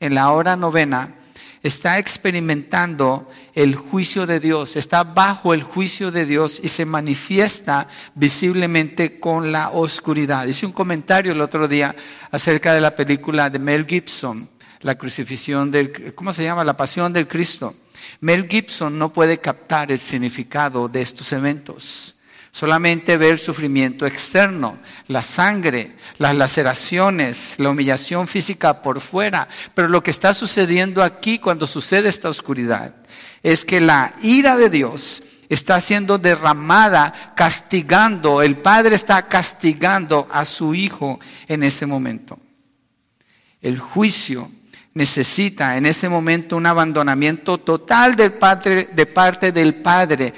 en 0.00 0.14
la 0.14 0.32
hora 0.32 0.56
novena, 0.56 1.14
está 1.62 2.00
experimentando 2.00 3.30
el 3.54 3.76
juicio 3.76 4.26
de 4.26 4.40
Dios, 4.40 4.74
está 4.74 5.04
bajo 5.04 5.54
el 5.54 5.62
juicio 5.62 6.10
de 6.10 6.26
Dios 6.26 6.60
y 6.60 6.66
se 6.66 6.84
manifiesta 6.84 7.86
visiblemente 8.16 9.20
con 9.20 9.52
la 9.52 9.70
oscuridad. 9.70 10.46
Hice 10.46 10.66
un 10.66 10.72
comentario 10.72 11.30
el 11.30 11.40
otro 11.40 11.68
día 11.68 11.94
acerca 12.32 12.74
de 12.74 12.80
la 12.80 12.96
película 12.96 13.48
de 13.48 13.60
Mel 13.60 13.86
Gibson, 13.86 14.50
la 14.80 14.96
crucifixión 14.96 15.70
del, 15.70 16.12
¿cómo 16.16 16.32
se 16.32 16.42
llama? 16.42 16.64
La 16.64 16.76
pasión 16.76 17.12
del 17.12 17.28
Cristo. 17.28 17.76
Mel 18.20 18.48
Gibson 18.48 18.98
no 18.98 19.12
puede 19.12 19.38
captar 19.38 19.92
el 19.92 20.00
significado 20.00 20.88
de 20.88 21.02
estos 21.02 21.32
eventos. 21.32 22.16
Solamente 22.54 23.16
ve 23.16 23.30
el 23.30 23.38
sufrimiento 23.38 24.04
externo, 24.04 24.76
la 25.08 25.22
sangre, 25.22 25.96
las 26.18 26.36
laceraciones, 26.36 27.54
la 27.56 27.70
humillación 27.70 28.28
física 28.28 28.82
por 28.82 29.00
fuera. 29.00 29.48
Pero 29.74 29.88
lo 29.88 30.02
que 30.02 30.10
está 30.10 30.34
sucediendo 30.34 31.02
aquí 31.02 31.38
cuando 31.38 31.66
sucede 31.66 32.10
esta 32.10 32.28
oscuridad 32.28 32.94
es 33.42 33.64
que 33.64 33.80
la 33.80 34.12
ira 34.20 34.58
de 34.58 34.68
Dios 34.68 35.22
está 35.48 35.80
siendo 35.80 36.18
derramada, 36.18 37.14
castigando, 37.34 38.42
el 38.42 38.58
Padre 38.58 38.96
está 38.96 39.28
castigando 39.28 40.28
a 40.30 40.44
su 40.44 40.74
Hijo 40.74 41.20
en 41.48 41.62
ese 41.62 41.86
momento. 41.86 42.38
El 43.62 43.78
juicio 43.78 44.50
necesita 44.94 45.78
en 45.78 45.86
ese 45.86 46.08
momento 46.10 46.56
un 46.56 46.66
abandonamiento 46.66 47.56
total 47.58 48.14
de 48.14 48.30
parte 48.30 49.52
del 49.52 49.74
Padre 49.76 50.34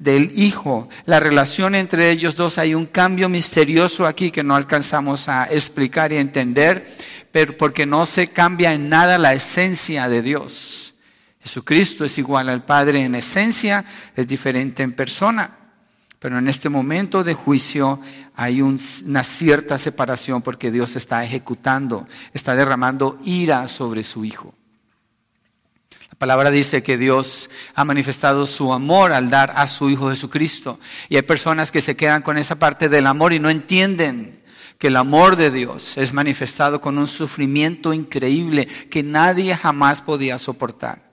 del 0.00 0.32
Hijo, 0.34 0.88
la 1.04 1.20
relación 1.20 1.74
entre 1.74 2.10
ellos 2.10 2.36
dos, 2.36 2.58
hay 2.58 2.74
un 2.74 2.86
cambio 2.86 3.28
misterioso 3.28 4.06
aquí 4.06 4.30
que 4.30 4.42
no 4.42 4.56
alcanzamos 4.56 5.28
a 5.28 5.44
explicar 5.44 6.12
y 6.12 6.16
entender, 6.16 6.96
pero 7.32 7.56
porque 7.56 7.86
no 7.86 8.06
se 8.06 8.28
cambia 8.28 8.72
en 8.72 8.88
nada 8.88 9.18
la 9.18 9.34
esencia 9.34 10.08
de 10.08 10.22
Dios. 10.22 10.94
Jesucristo 11.40 12.04
es 12.04 12.18
igual 12.18 12.48
al 12.48 12.64
Padre 12.64 13.04
en 13.04 13.14
esencia, 13.14 13.84
es 14.14 14.26
diferente 14.26 14.82
en 14.82 14.92
persona, 14.92 15.56
pero 16.18 16.38
en 16.38 16.48
este 16.48 16.68
momento 16.68 17.22
de 17.22 17.34
juicio 17.34 18.00
hay 18.34 18.60
una 18.60 19.24
cierta 19.24 19.78
separación 19.78 20.42
porque 20.42 20.70
Dios 20.70 20.96
está 20.96 21.24
ejecutando, 21.24 22.06
está 22.34 22.54
derramando 22.54 23.18
ira 23.24 23.68
sobre 23.68 24.02
su 24.02 24.24
Hijo. 24.24 24.57
La 26.18 26.26
palabra 26.26 26.50
dice 26.50 26.82
que 26.82 26.98
Dios 26.98 27.48
ha 27.76 27.84
manifestado 27.84 28.44
su 28.48 28.72
amor 28.72 29.12
al 29.12 29.30
dar 29.30 29.52
a 29.54 29.68
su 29.68 29.88
Hijo 29.88 30.10
Jesucristo. 30.10 30.80
Y 31.08 31.14
hay 31.14 31.22
personas 31.22 31.70
que 31.70 31.80
se 31.80 31.94
quedan 31.94 32.22
con 32.22 32.38
esa 32.38 32.56
parte 32.56 32.88
del 32.88 33.06
amor 33.06 33.32
y 33.32 33.38
no 33.38 33.48
entienden 33.50 34.42
que 34.78 34.88
el 34.88 34.96
amor 34.96 35.36
de 35.36 35.52
Dios 35.52 35.96
es 35.96 36.12
manifestado 36.12 36.80
con 36.80 36.98
un 36.98 37.06
sufrimiento 37.06 37.92
increíble 37.92 38.66
que 38.66 39.04
nadie 39.04 39.54
jamás 39.56 40.02
podía 40.02 40.38
soportar. 40.38 41.08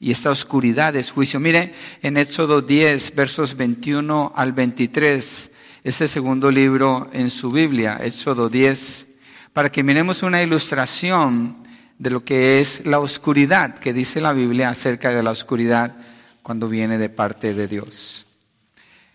Y 0.00 0.12
esta 0.12 0.30
oscuridad 0.30 0.96
es 0.96 1.10
juicio. 1.10 1.38
Mire, 1.38 1.74
en 2.00 2.16
Éxodo 2.16 2.62
10, 2.62 3.14
versos 3.14 3.54
21 3.54 4.32
al 4.34 4.54
23, 4.54 5.50
ese 5.84 6.08
segundo 6.08 6.50
libro 6.50 7.10
en 7.12 7.28
su 7.28 7.50
Biblia, 7.50 8.00
Éxodo 8.02 8.48
10, 8.48 9.08
para 9.52 9.70
que 9.70 9.82
miremos 9.82 10.22
una 10.22 10.42
ilustración 10.42 11.61
de 12.02 12.10
lo 12.10 12.24
que 12.24 12.60
es 12.60 12.84
la 12.84 12.98
oscuridad, 12.98 13.78
que 13.78 13.92
dice 13.92 14.20
la 14.20 14.32
Biblia 14.32 14.70
acerca 14.70 15.10
de 15.10 15.22
la 15.22 15.30
oscuridad 15.30 15.94
cuando 16.42 16.68
viene 16.68 16.98
de 16.98 17.08
parte 17.08 17.54
de 17.54 17.68
Dios. 17.68 18.26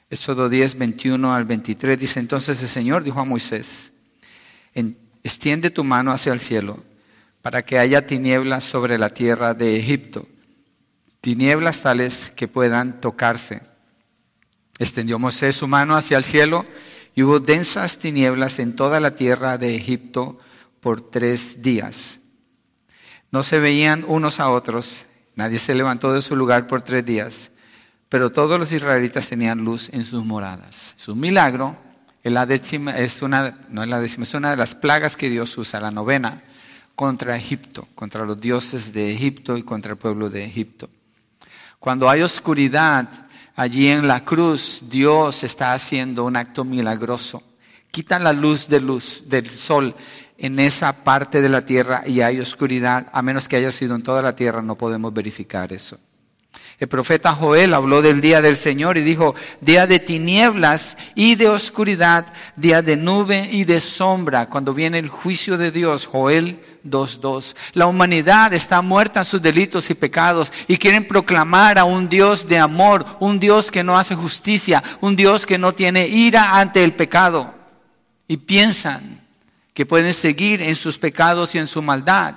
Éxodo 0.10 0.48
10, 0.48 0.78
21 0.78 1.36
al 1.36 1.44
23 1.44 2.00
dice, 2.00 2.22
entonces 2.22 2.64
el 2.64 2.70
Señor 2.70 3.04
dijo 3.04 3.20
a 3.20 3.26
Moisés, 3.26 3.92
extiende 5.22 5.70
tu 5.70 5.84
mano 5.84 6.14
hacia 6.14 6.32
el 6.32 6.40
cielo 6.40 6.82
para 7.42 7.62
que 7.62 7.78
haya 7.78 8.08
tinieblas 8.08 8.64
sobre 8.64 8.98
la 8.98 9.10
tierra 9.10 9.54
de 9.54 9.76
Egipto, 9.76 10.26
tinieblas 11.20 11.82
tales 11.82 12.32
que 12.38 12.48
puedan 12.48 13.02
tocarse. 13.02 13.64
Extendió 14.80 15.20
Moisés 15.20 15.58
su 15.58 15.68
mano 15.68 15.98
hacia 15.98 16.18
el 16.18 16.24
cielo 16.24 16.66
y 17.14 17.24
hubo 17.24 17.42
densas 17.42 17.98
tinieblas 17.98 18.60
en 18.60 18.78
toda 18.78 19.02
la 19.02 19.12
tierra 19.12 19.58
de 19.58 19.76
Egipto 19.76 20.40
por 20.80 21.02
tres 21.02 21.62
días. 21.62 22.20
No 23.38 23.44
se 23.44 23.60
veían 23.60 24.04
unos 24.08 24.40
a 24.40 24.50
otros, 24.50 25.06
nadie 25.36 25.60
se 25.60 25.76
levantó 25.76 26.12
de 26.12 26.24
su 26.24 26.36
lugar 26.36 26.66
por 26.66 26.82
tres 26.82 27.06
días, 27.06 27.52
pero 28.10 28.32
todos 28.32 28.60
los 28.60 28.72
israelitas 28.72 29.30
tenían 29.30 29.64
luz 29.64 29.90
en 29.94 30.06
sus 30.06 30.26
moradas. 30.26 30.96
Es 30.98 31.08
un 31.08 31.20
milagro, 31.20 31.78
es, 32.24 32.32
la 32.32 32.48
décima, 32.48 32.98
es 32.98 33.22
una, 33.22 33.56
no 33.70 33.84
es 33.84 33.90
la 33.90 34.02
décima, 34.02 34.24
es 34.24 34.34
una 34.34 34.50
de 34.50 34.58
las 34.58 34.74
plagas 34.74 35.16
que 35.16 35.30
Dios 35.30 35.56
usa, 35.56 35.80
la 35.80 35.92
novena, 35.92 36.42
contra 36.96 37.38
Egipto, 37.38 37.88
contra 37.94 38.26
los 38.26 38.42
dioses 38.42 38.92
de 38.92 39.14
Egipto 39.14 39.56
y 39.56 39.62
contra 39.62 39.92
el 39.92 40.00
pueblo 40.00 40.32
de 40.32 40.44
Egipto. 40.44 40.90
Cuando 41.78 42.10
hay 42.10 42.24
oscuridad 42.24 43.08
allí 43.56 43.88
en 43.88 44.08
la 44.08 44.26
cruz, 44.26 44.82
Dios 44.90 45.44
está 45.44 45.74
haciendo 45.74 46.26
un 46.26 46.38
acto 46.38 46.64
milagroso. 46.64 47.44
Quita 47.92 48.18
la 48.18 48.34
luz 48.34 48.68
de 48.68 48.80
luz 48.80 49.26
del 49.28 49.48
sol 49.52 49.96
en 50.38 50.60
esa 50.60 51.04
parte 51.04 51.42
de 51.42 51.50
la 51.50 51.66
tierra 51.66 52.04
y 52.06 52.22
hay 52.22 52.40
oscuridad, 52.40 53.08
a 53.12 53.22
menos 53.22 53.48
que 53.48 53.56
haya 53.56 53.72
sido 53.72 53.96
en 53.96 54.04
toda 54.04 54.22
la 54.22 54.36
tierra, 54.36 54.62
no 54.62 54.76
podemos 54.76 55.14
verificar 55.14 55.74
eso. 55.74 55.98
El 56.80 56.88
profeta 56.88 57.34
Joel 57.34 57.74
habló 57.74 58.04
del 58.04 58.22
día 58.22 58.40
del 58.40 58.56
Señor 58.56 58.98
y 58.98 59.02
dijo, 59.02 59.34
día 59.62 59.88
de 59.88 59.98
tinieblas 59.98 60.96
y 61.16 61.34
de 61.34 61.50
oscuridad, 61.50 62.28
día 62.56 62.84
de 62.84 62.96
nube 62.96 63.50
y 63.52 63.64
de 63.64 63.82
sombra, 63.82 64.48
cuando 64.48 64.76
viene 64.76 65.00
el 65.00 65.10
juicio 65.10 65.58
de 65.58 65.72
Dios. 65.72 66.06
Joel 66.06 66.60
2.2. 66.86 67.56
La 67.74 67.88
humanidad 67.88 68.54
está 68.54 68.84
muerta 68.84 69.22
en 69.22 69.26
sus 69.26 69.42
delitos 69.42 69.90
y 69.90 69.96
pecados 69.96 70.54
y 70.68 70.78
quieren 70.78 71.08
proclamar 71.08 71.80
a 71.80 71.84
un 71.84 72.10
Dios 72.10 72.48
de 72.48 72.60
amor, 72.60 73.06
un 73.20 73.40
Dios 73.40 73.72
que 73.72 73.84
no 73.84 73.98
hace 73.98 74.14
justicia, 74.14 74.84
un 75.02 75.16
Dios 75.16 75.48
que 75.48 75.58
no 75.58 75.74
tiene 75.74 76.08
ira 76.08 76.60
ante 76.60 76.84
el 76.84 76.94
pecado. 76.94 77.56
Y 78.28 78.38
piensan 78.38 79.27
que 79.78 79.86
pueden 79.86 80.16
seguir 80.16 80.64
en 80.64 80.74
sus 80.74 80.98
pecados 80.98 81.54
y 81.54 81.60
en 81.60 81.68
su 81.68 81.84
maldad 81.84 82.34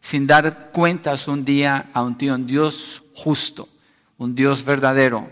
sin 0.00 0.26
dar 0.26 0.72
cuentas 0.72 1.28
un 1.28 1.44
día 1.44 1.90
a 1.92 2.02
un 2.02 2.16
Dios 2.44 3.04
justo, 3.14 3.68
un 4.18 4.34
Dios 4.34 4.64
verdadero 4.64 5.30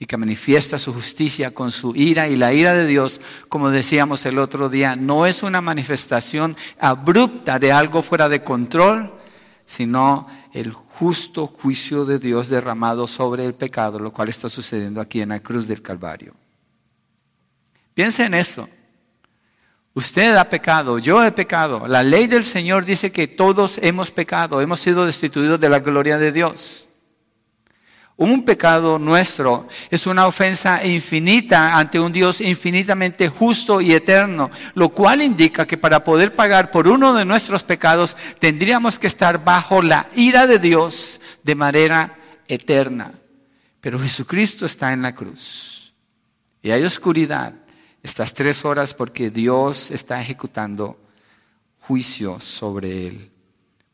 y 0.00 0.06
que 0.06 0.16
manifiesta 0.16 0.80
su 0.80 0.92
justicia 0.92 1.54
con 1.54 1.70
su 1.70 1.94
ira 1.94 2.26
y 2.26 2.34
la 2.34 2.52
ira 2.52 2.74
de 2.74 2.88
Dios, 2.88 3.20
como 3.48 3.70
decíamos 3.70 4.26
el 4.26 4.36
otro 4.36 4.68
día, 4.68 4.96
no 4.96 5.26
es 5.26 5.44
una 5.44 5.60
manifestación 5.60 6.56
abrupta 6.80 7.60
de 7.60 7.70
algo 7.70 8.02
fuera 8.02 8.28
de 8.28 8.42
control, 8.42 9.14
sino 9.66 10.26
el 10.52 10.72
justo 10.72 11.46
juicio 11.46 12.04
de 12.04 12.18
Dios 12.18 12.48
derramado 12.48 13.06
sobre 13.06 13.44
el 13.44 13.54
pecado, 13.54 14.00
lo 14.00 14.12
cual 14.12 14.28
está 14.28 14.48
sucediendo 14.48 15.00
aquí 15.00 15.20
en 15.20 15.28
la 15.28 15.38
cruz 15.38 15.68
del 15.68 15.82
Calvario. 15.82 16.34
Piensa 17.94 18.26
en 18.26 18.34
eso. 18.34 18.68
Usted 19.94 20.34
ha 20.34 20.48
pecado, 20.48 20.98
yo 20.98 21.24
he 21.24 21.30
pecado. 21.30 21.86
La 21.86 22.02
ley 22.02 22.26
del 22.26 22.44
Señor 22.44 22.84
dice 22.84 23.12
que 23.12 23.28
todos 23.28 23.78
hemos 23.80 24.10
pecado, 24.10 24.60
hemos 24.60 24.80
sido 24.80 25.06
destituidos 25.06 25.60
de 25.60 25.68
la 25.68 25.78
gloria 25.78 26.18
de 26.18 26.32
Dios. 26.32 26.88
Un 28.16 28.44
pecado 28.44 28.98
nuestro 28.98 29.68
es 29.90 30.06
una 30.06 30.26
ofensa 30.26 30.84
infinita 30.84 31.76
ante 31.76 31.98
un 31.98 32.12
Dios 32.12 32.40
infinitamente 32.40 33.28
justo 33.28 33.80
y 33.80 33.92
eterno, 33.92 34.50
lo 34.74 34.90
cual 34.90 35.20
indica 35.22 35.66
que 35.66 35.76
para 35.76 36.04
poder 36.04 36.34
pagar 36.34 36.70
por 36.70 36.86
uno 36.86 37.14
de 37.14 37.24
nuestros 37.24 37.64
pecados 37.64 38.16
tendríamos 38.38 39.00
que 39.00 39.08
estar 39.08 39.44
bajo 39.44 39.82
la 39.82 40.08
ira 40.14 40.46
de 40.46 40.60
Dios 40.60 41.20
de 41.42 41.54
manera 41.56 42.18
eterna. 42.46 43.12
Pero 43.80 43.98
Jesucristo 43.98 44.66
está 44.66 44.92
en 44.92 45.02
la 45.02 45.14
cruz 45.14 45.92
y 46.62 46.70
hay 46.70 46.84
oscuridad 46.84 47.63
estas 48.04 48.34
tres 48.34 48.64
horas 48.66 48.92
porque 48.94 49.30
Dios 49.30 49.90
está 49.90 50.20
ejecutando 50.20 51.00
juicio 51.80 52.38
sobre 52.38 53.08
él, 53.08 53.30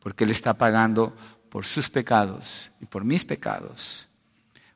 porque 0.00 0.24
él 0.24 0.30
está 0.30 0.54
pagando 0.54 1.16
por 1.48 1.64
sus 1.64 1.88
pecados 1.88 2.72
y 2.80 2.86
por 2.86 3.04
mis 3.04 3.24
pecados. 3.24 4.08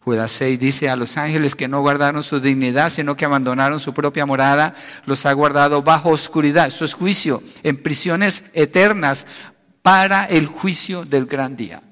Judas 0.00 0.30
6 0.32 0.60
dice 0.60 0.88
a 0.88 0.96
los 0.96 1.16
ángeles 1.16 1.56
que 1.56 1.66
no 1.66 1.80
guardaron 1.80 2.22
su 2.22 2.38
dignidad, 2.38 2.90
sino 2.90 3.16
que 3.16 3.24
abandonaron 3.24 3.80
su 3.80 3.92
propia 3.92 4.24
morada, 4.24 4.74
los 5.04 5.26
ha 5.26 5.32
guardado 5.32 5.82
bajo 5.82 6.10
oscuridad. 6.10 6.68
Eso 6.68 6.84
es 6.84 6.94
juicio, 6.94 7.42
en 7.64 7.82
prisiones 7.82 8.44
eternas 8.52 9.26
para 9.82 10.26
el 10.26 10.46
juicio 10.46 11.04
del 11.04 11.26
gran 11.26 11.56
día. 11.56 11.82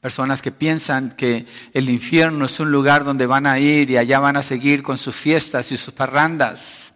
Personas 0.00 0.42
que 0.42 0.52
piensan 0.52 1.10
que 1.10 1.44
el 1.74 1.90
infierno 1.90 2.46
es 2.46 2.60
un 2.60 2.70
lugar 2.70 3.04
donde 3.04 3.26
van 3.26 3.46
a 3.46 3.58
ir 3.58 3.90
y 3.90 3.96
allá 3.96 4.20
van 4.20 4.36
a 4.36 4.42
seguir 4.42 4.82
con 4.82 4.96
sus 4.96 5.16
fiestas 5.16 5.72
y 5.72 5.76
sus 5.76 5.92
parrandas. 5.92 6.92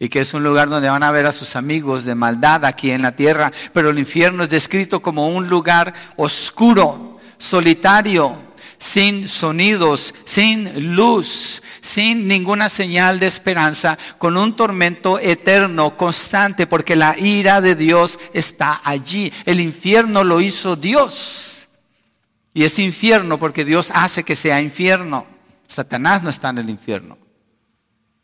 Y 0.00 0.08
que 0.08 0.20
es 0.20 0.34
un 0.34 0.42
lugar 0.42 0.68
donde 0.68 0.90
van 0.90 1.04
a 1.04 1.12
ver 1.12 1.26
a 1.26 1.32
sus 1.32 1.54
amigos 1.54 2.02
de 2.04 2.16
maldad 2.16 2.64
aquí 2.64 2.90
en 2.90 3.02
la 3.02 3.14
tierra. 3.14 3.52
Pero 3.72 3.90
el 3.90 4.00
infierno 4.00 4.42
es 4.42 4.50
descrito 4.50 5.00
como 5.00 5.28
un 5.28 5.48
lugar 5.48 5.94
oscuro, 6.16 7.20
solitario, 7.38 8.36
sin 8.78 9.28
sonidos, 9.28 10.12
sin 10.24 10.96
luz, 10.96 11.62
sin 11.80 12.26
ninguna 12.26 12.68
señal 12.68 13.20
de 13.20 13.28
esperanza, 13.28 13.96
con 14.18 14.36
un 14.36 14.56
tormento 14.56 15.20
eterno, 15.20 15.96
constante, 15.96 16.66
porque 16.66 16.96
la 16.96 17.16
ira 17.16 17.60
de 17.60 17.76
Dios 17.76 18.18
está 18.32 18.80
allí. 18.82 19.32
El 19.46 19.60
infierno 19.60 20.24
lo 20.24 20.40
hizo 20.40 20.74
Dios. 20.74 21.53
Y 22.54 22.62
es 22.62 22.78
infierno 22.78 23.38
porque 23.38 23.64
Dios 23.64 23.90
hace 23.92 24.22
que 24.22 24.36
sea 24.36 24.62
infierno. 24.62 25.26
Satanás 25.66 26.22
no 26.22 26.30
está 26.30 26.50
en 26.50 26.58
el 26.58 26.70
infierno. 26.70 27.18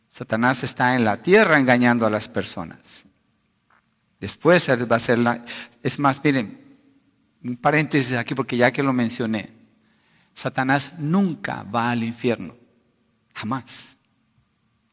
Satanás 0.09 0.63
está 0.63 0.95
en 0.95 1.05
la 1.05 1.21
tierra 1.21 1.59
engañando 1.59 2.07
a 2.07 2.11
las 2.11 2.29
personas. 2.29 3.05
Después 4.21 4.69
va 4.69 4.97
a 4.97 5.01
ser 5.01 5.19
la... 5.19 5.45
Es 5.83 5.99
más, 5.99 6.23
miren, 6.23 6.79
un 7.43 7.57
paréntesis 7.57 8.17
aquí 8.17 8.35
porque 8.35 8.57
ya 8.57 8.71
que 8.71 8.83
lo 8.83 8.93
mencioné, 8.93 9.51
Satanás 10.33 10.93
nunca 10.99 11.65
va 11.65 11.91
al 11.91 12.05
infierno, 12.05 12.55
jamás. 13.35 13.97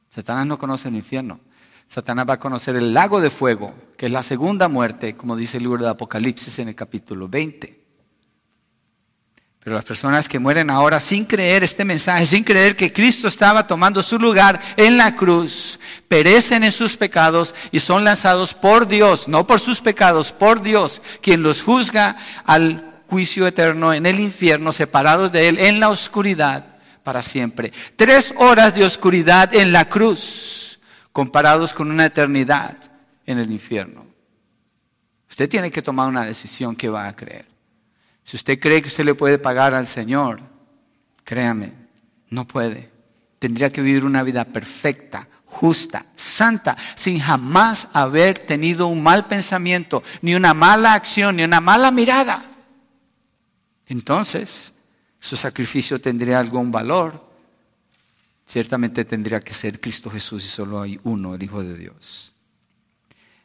Satanás 0.09 0.47
no 0.47 0.57
conoce 0.57 0.87
el 0.87 0.95
infierno. 0.95 1.39
Satanás 1.87 2.27
va 2.27 2.33
a 2.33 2.39
conocer 2.39 2.75
el 2.75 2.93
lago 2.93 3.21
de 3.21 3.29
fuego, 3.29 3.73
que 3.97 4.07
es 4.07 4.11
la 4.11 4.23
segunda 4.23 4.67
muerte, 4.67 5.15
como 5.15 5.35
dice 5.35 5.57
el 5.57 5.63
libro 5.63 5.83
de 5.83 5.91
Apocalipsis 5.91 6.57
en 6.59 6.69
el 6.69 6.75
capítulo 6.75 7.29
20. 7.29 7.86
Pero 9.67 9.75
las 9.75 9.83
personas 9.83 10.29
que 10.29 10.39
mueren 10.39 10.69
ahora 10.69 10.97
sin 11.01 11.25
creer 11.25 11.61
este 11.61 11.83
mensaje, 11.83 12.25
sin 12.25 12.45
creer 12.45 12.77
que 12.77 12.93
Cristo 12.93 13.27
estaba 13.27 13.67
tomando 13.67 14.01
su 14.01 14.17
lugar 14.17 14.61
en 14.77 14.95
la 14.95 15.13
cruz, 15.13 15.77
perecen 16.07 16.63
en 16.63 16.71
sus 16.71 16.95
pecados 16.95 17.53
y 17.73 17.81
son 17.81 18.05
lanzados 18.05 18.53
por 18.53 18.87
Dios, 18.87 19.27
no 19.27 19.45
por 19.45 19.59
sus 19.59 19.81
pecados, 19.81 20.31
por 20.31 20.61
Dios, 20.61 21.01
quien 21.21 21.43
los 21.43 21.63
juzga 21.63 22.15
al 22.45 23.03
juicio 23.09 23.45
eterno 23.45 23.91
en 23.91 24.05
el 24.05 24.21
infierno, 24.21 24.71
separados 24.71 25.33
de 25.33 25.49
Él 25.49 25.59
en 25.59 25.81
la 25.81 25.89
oscuridad 25.89 26.77
para 27.03 27.21
siempre. 27.21 27.73
Tres 27.97 28.33
horas 28.37 28.73
de 28.73 28.85
oscuridad 28.85 29.53
en 29.53 29.73
la 29.73 29.89
cruz, 29.89 30.79
comparados 31.11 31.73
con 31.73 31.91
una 31.91 32.05
eternidad 32.05 32.77
en 33.25 33.37
el 33.37 33.51
infierno. 33.51 34.05
Usted 35.29 35.49
tiene 35.49 35.69
que 35.69 35.81
tomar 35.81 36.07
una 36.07 36.25
decisión 36.25 36.73
que 36.73 36.87
va 36.87 37.05
a 37.05 37.13
creer. 37.17 37.56
Si 38.27 38.35
usted 38.35 38.59
cree 38.59 38.81
que 38.81 38.89
usted 38.89 39.05
le 39.05 39.15
puede 39.15 39.37
pagar 39.37 39.73
al 39.73 39.87
Señor, 39.87 40.41
créame, 41.23 41.71
no 42.29 42.45
puede. 42.45 42.91
Tendría 43.39 43.71
que 43.71 43.81
vivir 43.81 44.03
una 44.03 44.21
vida 44.21 44.43
perfecta, 44.43 45.29
justa, 45.45 46.07
santa, 46.17 46.75
sin 46.97 47.19
jamás 47.19 47.87
haber 47.93 48.37
tenido 48.37 48.87
un 48.87 49.01
mal 49.01 49.27
pensamiento, 49.27 50.03
ni 50.21 50.35
una 50.35 50.53
mala 50.53 50.93
acción, 50.93 51.37
ni 51.37 51.43
una 51.43 51.61
mala 51.61 51.89
mirada. 51.89 52.43
Entonces, 53.85 54.73
su 55.21 55.37
sacrificio 55.37 56.01
tendría 56.01 56.41
algún 56.41 56.69
valor. 56.69 57.25
Ciertamente 58.45 59.05
tendría 59.05 59.39
que 59.39 59.53
ser 59.53 59.79
Cristo 59.79 60.09
Jesús 60.09 60.43
y 60.43 60.49
solo 60.49 60.81
hay 60.81 60.99
uno, 61.05 61.33
el 61.33 61.43
Hijo 61.43 61.63
de 61.63 61.77
Dios. 61.77 62.35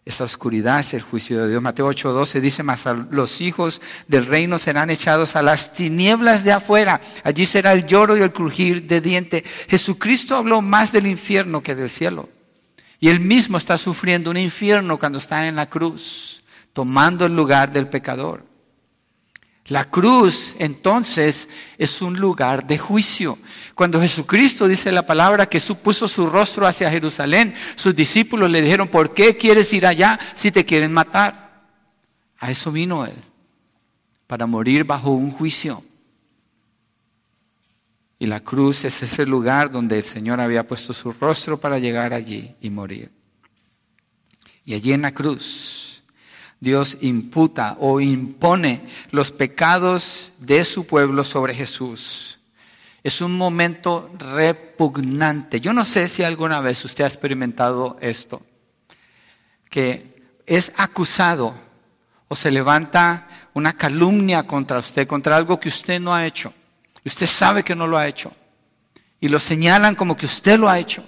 Esa 0.04 0.24
oscuridad 0.24 0.80
es 0.80 0.94
el 0.94 1.02
juicio 1.02 1.40
de 1.40 1.48
Dios. 1.48 1.62
Mateo 1.62 1.88
8:12 1.88 2.40
dice, 2.40 2.62
más 2.64 2.86
los 3.10 3.40
hijos 3.40 3.80
del 4.08 4.26
reino 4.26 4.58
serán 4.58 4.90
echados 4.90 5.36
a 5.36 5.42
las 5.42 5.74
tinieblas 5.74 6.42
de 6.42 6.52
afuera. 6.52 7.00
Allí 7.22 7.46
será 7.46 7.72
el 7.72 7.86
lloro 7.86 8.16
y 8.16 8.22
el 8.22 8.32
crujir 8.32 8.86
de 8.86 9.00
diente. 9.00 9.44
Jesucristo 9.68 10.36
habló 10.36 10.60
más 10.60 10.90
del 10.90 11.06
infierno 11.06 11.62
que 11.62 11.76
del 11.76 11.88
cielo. 11.88 12.28
Y 12.98 13.08
él 13.08 13.20
mismo 13.20 13.58
está 13.58 13.78
sufriendo 13.78 14.30
un 14.30 14.36
infierno 14.36 14.98
cuando 14.98 15.18
está 15.18 15.46
en 15.46 15.56
la 15.56 15.68
cruz, 15.68 16.42
tomando 16.72 17.26
el 17.26 17.34
lugar 17.34 17.70
del 17.70 17.88
pecador. 17.88 18.51
La 19.72 19.86
cruz 19.86 20.54
entonces 20.58 21.48
es 21.78 22.02
un 22.02 22.20
lugar 22.20 22.66
de 22.66 22.76
juicio. 22.76 23.38
Cuando 23.74 24.02
Jesucristo 24.02 24.68
dice 24.68 24.92
la 24.92 25.06
palabra 25.06 25.46
que 25.46 25.62
puso 25.82 26.06
su 26.06 26.28
rostro 26.28 26.66
hacia 26.66 26.90
Jerusalén, 26.90 27.54
sus 27.74 27.96
discípulos 27.96 28.50
le 28.50 28.60
dijeron, 28.60 28.88
¿por 28.88 29.14
qué 29.14 29.34
quieres 29.34 29.72
ir 29.72 29.86
allá 29.86 30.20
si 30.34 30.52
te 30.52 30.66
quieren 30.66 30.92
matar? 30.92 31.62
A 32.38 32.50
eso 32.50 32.70
vino 32.70 33.06
Él, 33.06 33.14
para 34.26 34.44
morir 34.44 34.84
bajo 34.84 35.12
un 35.12 35.30
juicio. 35.30 35.82
Y 38.18 38.26
la 38.26 38.40
cruz 38.40 38.84
es 38.84 39.02
ese 39.02 39.24
lugar 39.24 39.70
donde 39.70 39.96
el 39.96 40.04
Señor 40.04 40.38
había 40.38 40.66
puesto 40.66 40.92
su 40.92 41.14
rostro 41.14 41.58
para 41.58 41.78
llegar 41.78 42.12
allí 42.12 42.54
y 42.60 42.68
morir. 42.68 43.10
Y 44.66 44.74
allí 44.74 44.92
en 44.92 45.00
la 45.00 45.14
cruz 45.14 45.91
Dios 46.62 46.98
imputa 47.00 47.76
o 47.80 48.00
impone 48.00 48.86
los 49.10 49.32
pecados 49.32 50.32
de 50.38 50.64
su 50.64 50.86
pueblo 50.86 51.24
sobre 51.24 51.56
Jesús. 51.56 52.38
Es 53.02 53.20
un 53.20 53.36
momento 53.36 54.08
repugnante. 54.16 55.60
Yo 55.60 55.72
no 55.72 55.84
sé 55.84 56.06
si 56.06 56.22
alguna 56.22 56.60
vez 56.60 56.84
usted 56.84 57.02
ha 57.02 57.08
experimentado 57.08 57.96
esto, 58.00 58.42
que 59.70 60.22
es 60.46 60.72
acusado 60.76 61.52
o 62.28 62.36
se 62.36 62.52
levanta 62.52 63.26
una 63.54 63.72
calumnia 63.72 64.44
contra 64.44 64.78
usted, 64.78 65.08
contra 65.08 65.36
algo 65.36 65.58
que 65.58 65.68
usted 65.68 65.98
no 65.98 66.14
ha 66.14 66.24
hecho. 66.24 66.54
Usted 67.04 67.26
sabe 67.26 67.64
que 67.64 67.74
no 67.74 67.88
lo 67.88 67.98
ha 67.98 68.06
hecho. 68.06 68.32
Y 69.18 69.26
lo 69.28 69.40
señalan 69.40 69.96
como 69.96 70.16
que 70.16 70.26
usted 70.26 70.60
lo 70.60 70.68
ha 70.68 70.78
hecho. 70.78 71.02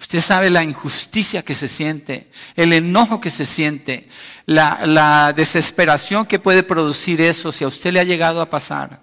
Usted 0.00 0.20
sabe 0.20 0.48
la 0.48 0.62
injusticia 0.62 1.42
que 1.42 1.54
se 1.54 1.66
siente, 1.68 2.30
el 2.54 2.72
enojo 2.72 3.18
que 3.18 3.30
se 3.30 3.44
siente, 3.44 4.08
la, 4.46 4.86
la, 4.86 5.32
desesperación 5.32 6.24
que 6.24 6.38
puede 6.38 6.62
producir 6.62 7.20
eso 7.20 7.50
si 7.50 7.64
a 7.64 7.68
usted 7.68 7.92
le 7.92 8.00
ha 8.00 8.04
llegado 8.04 8.40
a 8.40 8.48
pasar. 8.48 9.02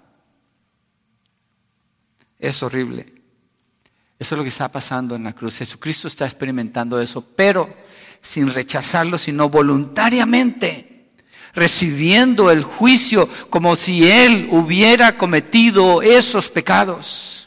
Es 2.38 2.62
horrible. 2.62 3.16
Eso 4.18 4.34
es 4.34 4.38
lo 4.38 4.42
que 4.42 4.48
está 4.48 4.72
pasando 4.72 5.14
en 5.14 5.24
la 5.24 5.34
cruz. 5.34 5.58
Jesucristo 5.58 6.08
está 6.08 6.24
experimentando 6.24 7.00
eso, 7.00 7.20
pero 7.20 7.74
sin 8.22 8.52
rechazarlo, 8.52 9.18
sino 9.18 9.50
voluntariamente, 9.50 11.10
recibiendo 11.54 12.50
el 12.50 12.64
juicio 12.64 13.28
como 13.50 13.76
si 13.76 14.10
Él 14.10 14.48
hubiera 14.50 15.16
cometido 15.16 16.02
esos 16.02 16.50
pecados, 16.50 17.45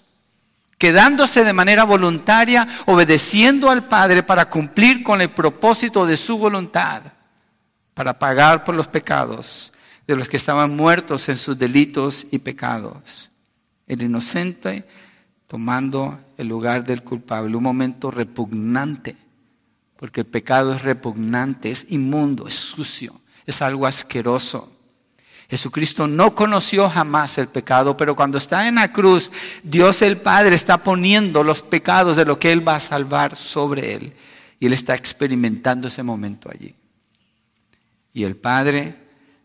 quedándose 0.79 1.43
de 1.43 1.53
manera 1.53 1.83
voluntaria, 1.83 2.67
obedeciendo 2.87 3.69
al 3.69 3.87
Padre 3.87 4.23
para 4.23 4.49
cumplir 4.49 5.03
con 5.03 5.21
el 5.21 5.29
propósito 5.29 6.07
de 6.07 6.17
su 6.17 6.39
voluntad, 6.39 7.03
para 7.93 8.17
pagar 8.17 8.63
por 8.63 8.73
los 8.73 8.87
pecados 8.87 9.71
de 10.07 10.15
los 10.15 10.27
que 10.27 10.37
estaban 10.37 10.75
muertos 10.75 11.29
en 11.29 11.37
sus 11.37 11.59
delitos 11.59 12.25
y 12.31 12.39
pecados. 12.39 13.29
El 13.85 14.01
inocente 14.01 14.87
tomando 15.45 16.19
el 16.37 16.47
lugar 16.47 16.83
del 16.83 17.03
culpable, 17.03 17.57
un 17.57 17.63
momento 17.63 18.09
repugnante, 18.09 19.17
porque 19.97 20.21
el 20.21 20.27
pecado 20.27 20.73
es 20.73 20.83
repugnante, 20.83 21.71
es 21.71 21.87
inmundo, 21.89 22.47
es 22.47 22.55
sucio, 22.55 23.19
es 23.45 23.61
algo 23.61 23.85
asqueroso. 23.85 24.71
Jesucristo 25.49 26.07
no 26.07 26.35
conoció 26.35 26.87
jamás 26.89 27.39
el 27.39 27.47
pecado, 27.47 27.97
pero 27.97 28.15
cuando 28.15 28.37
está 28.37 28.67
en 28.67 28.75
la 28.75 28.93
cruz, 28.93 29.31
Dios 29.63 30.03
el 30.03 30.17
Padre 30.17 30.53
está 30.53 30.77
poniendo 30.77 31.43
los 31.43 31.63
pecados 31.63 32.15
de 32.15 32.25
lo 32.25 32.37
que 32.37 32.51
Él 32.51 32.67
va 32.67 32.75
a 32.75 32.79
salvar 32.79 33.35
sobre 33.35 33.95
Él. 33.95 34.13
Y 34.59 34.67
Él 34.67 34.73
está 34.73 34.93
experimentando 34.93 35.87
ese 35.87 36.03
momento 36.03 36.49
allí. 36.51 36.75
Y 38.13 38.23
el 38.25 38.35
Padre 38.35 38.95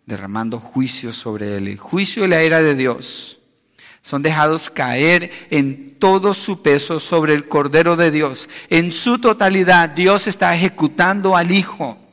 derramando 0.05 0.61
juicio 0.61 1.11
sobre 1.13 1.57
Él. 1.57 1.69
El 1.69 1.79
juicio 1.79 2.27
y 2.27 2.29
la 2.29 2.45
ira 2.45 2.61
de 2.61 2.75
Dios 2.75 3.39
son 4.03 4.21
dejados 4.21 4.69
caer 4.69 5.31
en 5.49 5.99
todo 5.99 6.35
su 6.35 6.61
peso 6.61 7.01
sobre 7.01 7.33
el 7.33 7.49
Cordero 7.49 7.97
de 7.97 8.11
Dios. 8.11 8.51
En 8.69 8.93
su 8.93 9.19
totalidad 9.19 9.89
Dios 9.89 10.27
está 10.27 10.55
ejecutando 10.55 11.35
al 11.35 11.51
Hijo. 11.51 12.04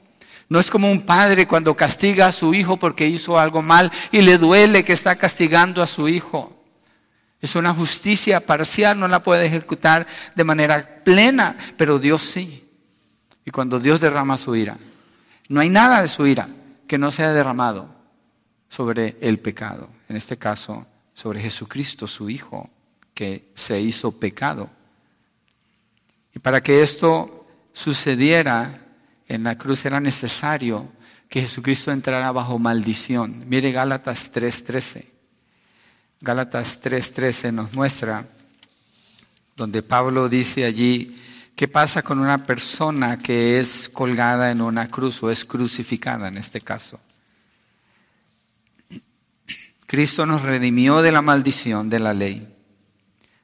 No 0.51 0.59
es 0.59 0.69
como 0.69 0.91
un 0.91 1.03
padre 1.03 1.47
cuando 1.47 1.77
castiga 1.77 2.27
a 2.27 2.33
su 2.33 2.53
hijo 2.53 2.75
porque 2.75 3.07
hizo 3.07 3.39
algo 3.39 3.61
mal 3.61 3.89
y 4.11 4.21
le 4.21 4.37
duele 4.37 4.83
que 4.83 4.91
está 4.91 5.15
castigando 5.15 5.81
a 5.81 5.87
su 5.87 6.09
hijo. 6.09 6.61
Es 7.39 7.55
una 7.55 7.73
justicia 7.73 8.45
parcial, 8.45 8.99
no 8.99 9.07
la 9.07 9.23
puede 9.23 9.45
ejecutar 9.45 10.05
de 10.35 10.43
manera 10.43 11.05
plena, 11.05 11.55
pero 11.77 11.99
Dios 11.99 12.23
sí. 12.23 12.67
Y 13.45 13.51
cuando 13.51 13.79
Dios 13.79 14.01
derrama 14.01 14.37
su 14.37 14.53
ira, 14.53 14.77
no 15.47 15.61
hay 15.61 15.69
nada 15.69 16.01
de 16.01 16.09
su 16.09 16.27
ira 16.27 16.49
que 16.85 16.97
no 16.97 17.11
sea 17.11 17.31
derramado 17.31 17.87
sobre 18.67 19.15
el 19.21 19.39
pecado. 19.39 19.87
En 20.09 20.17
este 20.17 20.35
caso, 20.35 20.85
sobre 21.13 21.39
Jesucristo, 21.39 22.07
su 22.09 22.29
Hijo, 22.29 22.69
que 23.13 23.53
se 23.55 23.79
hizo 23.79 24.11
pecado. 24.11 24.69
Y 26.35 26.39
para 26.39 26.61
que 26.61 26.83
esto 26.83 27.47
sucediera 27.71 28.80
en 29.31 29.43
la 29.43 29.57
cruz 29.57 29.85
era 29.85 30.01
necesario 30.01 30.91
que 31.29 31.41
Jesucristo 31.41 31.91
entrara 31.91 32.31
bajo 32.33 32.59
maldición. 32.59 33.45
Mire 33.47 33.71
Gálatas 33.71 34.31
3:13. 34.33 35.05
Gálatas 36.19 36.81
3:13 36.81 37.53
nos 37.53 37.71
muestra 37.73 38.27
donde 39.55 39.83
Pablo 39.83 40.27
dice 40.27 40.65
allí, 40.65 41.15
¿qué 41.55 41.69
pasa 41.69 42.01
con 42.01 42.19
una 42.19 42.43
persona 42.43 43.19
que 43.19 43.59
es 43.59 43.87
colgada 43.87 44.51
en 44.51 44.61
una 44.61 44.87
cruz 44.89 45.23
o 45.23 45.31
es 45.31 45.45
crucificada 45.45 46.27
en 46.27 46.37
este 46.37 46.59
caso? 46.59 46.99
Cristo 49.87 50.25
nos 50.25 50.41
redimió 50.41 51.01
de 51.01 51.13
la 51.13 51.21
maldición 51.21 51.89
de 51.89 51.99
la 51.99 52.13
ley. 52.13 52.53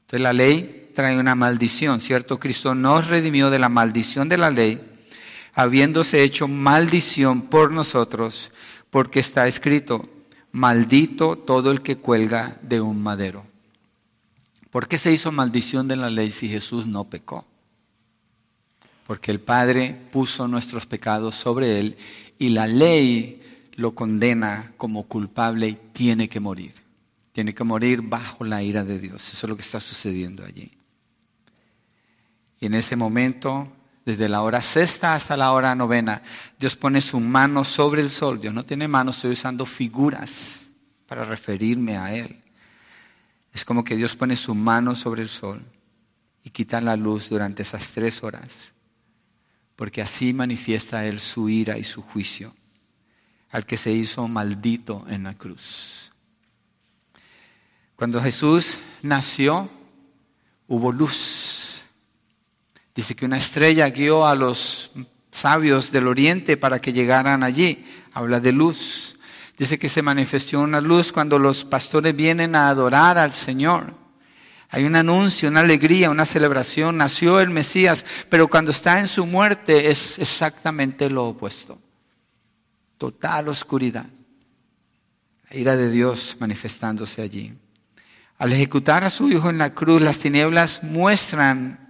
Entonces 0.02 0.21
la 0.21 0.34
ley 0.34 0.91
trae 0.95 1.17
una 1.17 1.36
maldición, 1.36 2.02
¿cierto? 2.02 2.39
Cristo 2.39 2.76
nos 2.76 3.08
redimió 3.08 3.50
de 3.50 3.60
la 3.60 3.69
maldición 3.69 4.28
de 4.28 4.38
la 4.38 4.50
ley, 4.50 4.97
habiéndose 5.58 6.22
hecho 6.22 6.48
maldición 6.48 7.41
por 7.41 7.72
nosotros, 7.72 8.52
porque 8.91 9.20
está 9.20 9.48
escrito, 9.48 10.08
maldito 10.52 11.36
todo 11.36 11.72
el 11.72 11.82
que 11.82 11.98
cuelga 11.98 12.60
de 12.62 12.80
un 12.80 13.02
madero. 13.02 13.43
¿Por 14.70 14.88
qué 14.88 15.00
se 15.00 15.12
hizo 15.12 15.32
maldición 15.32 15.88
de 15.88 15.96
la 15.96 16.12
ley 16.12 16.30
si 16.30 16.48
Jesús 16.48 16.86
no 16.86 17.06
pecó? 17.06 17.43
Porque 19.08 19.32
el 19.32 19.39
Padre 19.39 20.00
puso 20.12 20.48
nuestros 20.48 20.86
pecados 20.86 21.34
sobre 21.34 21.80
él 21.80 21.98
y 22.38 22.50
la 22.50 22.67
ley 22.67 23.41
lo 23.78 23.96
condena 23.96 24.74
como 24.78 25.08
culpable 25.08 25.70
y 25.70 25.80
tiene 25.91 26.30
que 26.30 26.39
morir. 26.39 26.76
Tiene 27.32 27.56
que 27.56 27.63
morir 27.63 28.04
bajo 28.04 28.43
la 28.43 28.62
ira 28.62 28.84
de 28.84 29.00
Dios. 29.00 29.34
Eso 29.34 29.48
es 29.48 29.50
lo 29.50 29.56
que 29.56 29.63
está 29.63 29.80
sucediendo 29.80 30.46
allí. 30.46 30.72
Y 32.60 32.67
en 32.67 32.76
ese 32.76 32.96
momento, 32.96 33.72
desde 34.08 34.30
la 34.30 34.41
hora 34.41 34.62
sexta 34.62 35.15
hasta 35.15 35.36
la 35.36 35.52
hora 35.52 35.76
novena, 35.76 36.22
Dios 36.58 36.78
pone 36.78 37.02
su 37.02 37.20
mano 37.20 37.65
sobre 37.65 38.02
el 38.02 38.10
sol. 38.10 38.39
Dios 38.39 38.54
no 38.54 38.63
tiene 38.63 38.88
mano, 38.88 39.12
estoy 39.12 39.32
usando 39.32 39.65
figuras 39.65 40.62
para 41.08 41.26
referirme 41.26 41.98
a 41.98 42.15
Él. 42.15 42.41
Es 43.52 43.65
como 43.65 43.84
que 43.84 43.98
Dios 43.98 44.15
pone 44.15 44.38
su 44.38 44.56
mano 44.56 44.96
sobre 44.96 45.24
el 45.24 45.28
sol 45.28 45.62
y 46.41 46.52
quita 46.52 46.80
la 46.80 46.96
luz 46.96 47.28
durante 47.28 47.63
esas 47.63 47.89
tres 47.89 48.24
horas, 48.24 48.72
porque 49.76 50.02
así 50.02 50.32
manifiesta 50.32 51.06
Él 51.06 51.20
su 51.20 51.50
ira 51.50 51.78
y 51.78 51.84
su 51.84 52.02
juicio 52.02 52.56
al 53.50 53.65
que 53.65 53.76
se 53.76 53.91
hizo 53.91 54.26
maldito 54.30 55.06
en 55.10 55.24
la 55.24 55.34
cruz. 55.34 56.13
Cuando 57.98 58.22
Jesús 58.22 58.80
nació, 59.02 59.70
hubo 60.65 60.93
luz. 60.93 61.67
Dice 62.98 63.16
que 63.16 63.24
una 63.24 63.38
estrella 63.38 63.90
guió 63.90 64.28
a 64.28 64.36
los 64.36 64.92
sabios 65.32 65.90
del 65.94 66.08
oriente 66.08 66.58
para 66.58 66.82
que 66.82 66.92
llegaran 66.92 67.44
allí. 67.44 67.86
Habla 68.12 68.42
de 68.42 68.52
luz. 68.52 69.18
Dice 69.58 69.80
que 69.80 69.88
se 69.88 70.02
manifestó 70.02 70.60
una 70.60 70.82
luz 70.82 71.14
cuando 71.14 71.40
los 71.40 71.64
pastores 71.64 72.14
vienen 72.14 72.56
a 72.56 72.68
adorar 72.68 73.18
al 73.18 73.32
Señor. 73.32 73.94
Hay 74.70 74.84
un 74.84 74.98
anuncio, 74.98 75.48
una 75.48 75.62
alegría, 75.62 76.10
una 76.10 76.26
celebración. 76.26 76.98
Nació 76.98 77.40
el 77.40 77.52
Mesías, 77.52 78.06
pero 78.30 78.50
cuando 78.50 78.72
está 78.72 79.00
en 79.00 79.08
su 79.08 79.26
muerte 79.26 79.90
es 79.90 80.20
exactamente 80.20 81.10
lo 81.10 81.24
opuesto 81.24 81.80
total 82.98 83.48
oscuridad. 83.48 84.06
La 85.50 85.58
ira 85.58 85.76
de 85.76 85.90
Dios 85.90 86.36
manifestándose 86.40 87.22
allí. 87.22 87.54
Al 88.38 88.54
ejecutar 88.54 89.04
a 89.04 89.10
su 89.10 89.30
Hijo 89.30 89.50
en 89.50 89.58
la 89.58 89.74
cruz, 89.74 90.02
las 90.02 90.20
tinieblas 90.20 90.84
muestran 90.84 91.87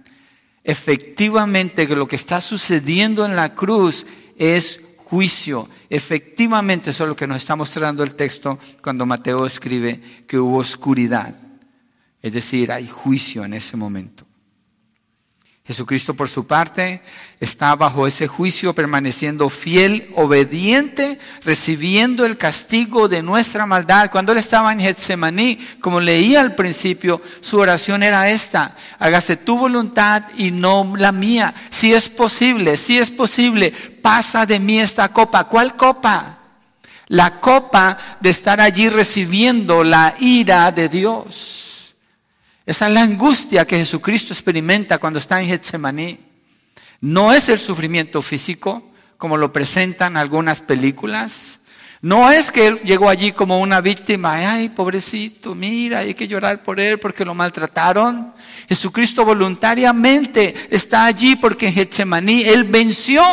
efectivamente 0.68 1.88
que 1.88 1.96
lo 1.96 2.06
que 2.06 2.16
está 2.16 2.42
sucediendo 2.42 3.24
en 3.24 3.34
la 3.34 3.54
cruz 3.54 4.04
es 4.36 4.82
juicio. 4.98 5.66
Efectivamente, 5.88 6.90
eso 6.90 7.04
es 7.04 7.08
lo 7.08 7.16
que 7.16 7.26
nos 7.26 7.38
está 7.38 7.56
mostrando 7.56 8.04
el 8.04 8.14
texto 8.14 8.58
cuando 8.82 9.06
Mateo 9.06 9.46
escribe 9.46 9.98
que 10.26 10.38
hubo 10.38 10.58
oscuridad. 10.58 11.34
Es 12.20 12.34
decir, 12.34 12.70
hay 12.70 12.86
juicio 12.86 13.46
en 13.46 13.54
ese 13.54 13.78
momento. 13.78 14.27
Jesucristo 15.68 16.14
por 16.14 16.30
su 16.30 16.46
parte 16.46 17.02
está 17.40 17.76
bajo 17.76 18.06
ese 18.06 18.26
juicio 18.26 18.72
permaneciendo 18.72 19.50
fiel, 19.50 20.10
obediente, 20.16 21.18
recibiendo 21.44 22.24
el 22.24 22.38
castigo 22.38 23.06
de 23.06 23.22
nuestra 23.22 23.66
maldad. 23.66 24.10
Cuando 24.10 24.32
él 24.32 24.38
estaba 24.38 24.72
en 24.72 24.80
Getsemaní, 24.80 25.58
como 25.78 26.00
leía 26.00 26.40
al 26.40 26.54
principio, 26.54 27.20
su 27.42 27.58
oración 27.58 28.02
era 28.02 28.30
esta, 28.30 28.76
hágase 28.98 29.36
tu 29.36 29.58
voluntad 29.58 30.22
y 30.38 30.52
no 30.52 30.94
la 30.96 31.12
mía. 31.12 31.54
Si 31.68 31.92
es 31.92 32.08
posible, 32.08 32.78
si 32.78 32.96
es 32.96 33.10
posible, 33.10 33.70
pasa 33.70 34.46
de 34.46 34.58
mí 34.58 34.78
esta 34.78 35.12
copa. 35.12 35.44
¿Cuál 35.44 35.76
copa? 35.76 36.38
La 37.08 37.40
copa 37.40 37.98
de 38.20 38.30
estar 38.30 38.58
allí 38.58 38.88
recibiendo 38.88 39.84
la 39.84 40.14
ira 40.18 40.72
de 40.72 40.88
Dios. 40.88 41.67
Esa 42.68 42.86
es 42.86 42.92
la 42.92 43.00
angustia 43.00 43.66
que 43.66 43.78
Jesucristo 43.78 44.34
experimenta 44.34 44.98
cuando 44.98 45.18
está 45.18 45.40
en 45.40 45.48
Getsemaní. 45.48 46.18
No 47.00 47.32
es 47.32 47.48
el 47.48 47.58
sufrimiento 47.58 48.20
físico, 48.20 48.90
como 49.16 49.38
lo 49.38 49.50
presentan 49.50 50.18
algunas 50.18 50.60
películas. 50.60 51.60
No 52.02 52.30
es 52.30 52.52
que 52.52 52.66
él 52.66 52.80
llegó 52.84 53.08
allí 53.08 53.32
como 53.32 53.58
una 53.58 53.80
víctima, 53.80 54.52
ay, 54.52 54.68
pobrecito, 54.68 55.54
mira, 55.54 56.00
hay 56.00 56.12
que 56.12 56.28
llorar 56.28 56.62
por 56.62 56.78
él 56.78 56.98
porque 56.98 57.24
lo 57.24 57.34
maltrataron. 57.34 58.34
Jesucristo 58.68 59.24
voluntariamente 59.24 60.54
está 60.68 61.06
allí 61.06 61.36
porque 61.36 61.68
en 61.68 61.72
Getsemaní 61.72 62.42
él 62.42 62.64
venció 62.64 63.24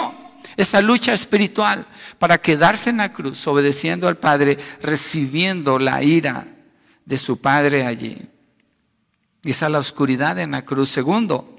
esa 0.55 0.79
lucha 0.79 1.13
espiritual 1.13 1.85
para 2.19 2.37
quedarse 2.37 2.89
en 2.89 2.97
la 2.97 3.11
cruz, 3.11 3.45
obedeciendo 3.47 4.07
al 4.07 4.15
Padre, 4.15 4.57
recibiendo 4.81 5.77
la 5.77 6.01
ira 6.01 6.47
de 7.03 7.17
su 7.17 7.37
Padre 7.41 7.85
allí. 7.85 8.29
Y 9.45 9.51
es 9.51 9.61
la 9.61 9.79
oscuridad 9.79 10.39
en 10.39 10.51
la 10.51 10.65
cruz. 10.65 10.89
Segundo, 10.89 11.51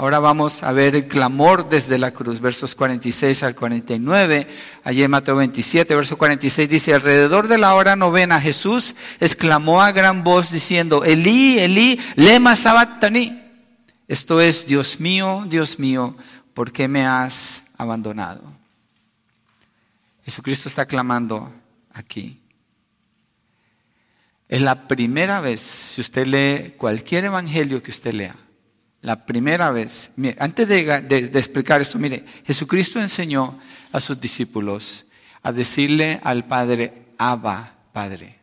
Ahora 0.00 0.20
vamos 0.20 0.62
a 0.62 0.70
ver 0.70 0.94
el 0.94 1.08
clamor 1.08 1.68
desde 1.68 1.98
la 1.98 2.12
cruz, 2.12 2.40
versos 2.40 2.76
46 2.76 3.42
al 3.42 3.56
49. 3.56 4.46
Allí 4.84 5.02
en 5.02 5.10
Mateo 5.10 5.34
27, 5.34 5.92
verso 5.96 6.16
46 6.16 6.68
dice, 6.68 6.94
alrededor 6.94 7.48
de 7.48 7.58
la 7.58 7.74
hora 7.74 7.96
novena 7.96 8.40
Jesús 8.40 8.94
exclamó 9.18 9.82
a 9.82 9.90
gran 9.90 10.22
voz 10.22 10.52
diciendo, 10.52 11.02
Elí, 11.02 11.58
Elí, 11.58 11.98
lema 12.14 12.54
sabachthani. 12.54 13.42
Esto 14.06 14.40
es, 14.40 14.68
Dios 14.68 15.00
mío, 15.00 15.42
Dios 15.48 15.80
mío, 15.80 16.16
¿por 16.54 16.70
qué 16.70 16.86
me 16.86 17.04
has 17.04 17.64
abandonado? 17.76 18.42
Jesucristo 20.24 20.68
está 20.68 20.86
clamando 20.86 21.52
aquí. 21.92 22.40
Es 24.48 24.62
la 24.62 24.88
primera 24.88 25.40
vez, 25.40 25.60
si 25.60 26.00
usted 26.00 26.26
lee 26.26 26.74
cualquier 26.78 27.26
evangelio 27.26 27.82
que 27.82 27.90
usted 27.90 28.14
lea, 28.14 28.34
la 29.02 29.26
primera 29.26 29.70
vez, 29.70 30.10
antes 30.38 30.66
de, 30.68 31.28
explicar 31.34 31.80
esto, 31.80 31.98
mire, 31.98 32.24
Jesucristo 32.44 33.00
enseñó 33.00 33.60
a 33.92 34.00
sus 34.00 34.18
discípulos 34.18 35.04
a 35.42 35.52
decirle 35.52 36.18
al 36.24 36.46
Padre, 36.46 37.12
Abba, 37.18 37.74
Padre. 37.92 38.38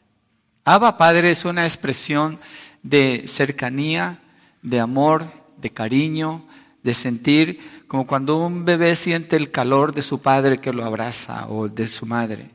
Abba, 0.63 0.97
Padre 0.97 1.31
es 1.31 1.43
una 1.43 1.65
expresión 1.65 2.39
de 2.83 3.25
cercanía, 3.27 4.19
de 4.61 4.79
amor, 4.79 5.29
de 5.57 5.71
cariño, 5.71 6.47
de 6.83 6.93
sentir 6.93 7.85
como 7.87 8.07
cuando 8.07 8.37
un 8.37 8.63
bebé 8.63 8.95
siente 8.95 9.35
el 9.35 9.51
calor 9.51 9.93
de 9.93 10.03
su 10.03 10.21
padre 10.21 10.59
que 10.59 10.71
lo 10.71 10.85
abraza 10.85 11.47
o 11.49 11.67
de 11.67 11.87
su 11.87 12.05
madre. 12.05 12.54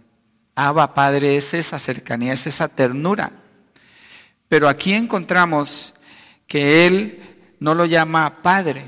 Abba, 0.54 0.94
Padre, 0.94 1.36
es 1.36 1.54
esa 1.54 1.78
cercanía, 1.78 2.32
es 2.32 2.46
esa 2.46 2.68
ternura. 2.68 3.32
Pero 4.48 4.68
aquí 4.68 4.92
encontramos 4.92 5.94
que 6.46 6.86
Él 6.86 7.20
no 7.60 7.74
lo 7.74 7.84
llama 7.84 8.42
Padre. 8.42 8.84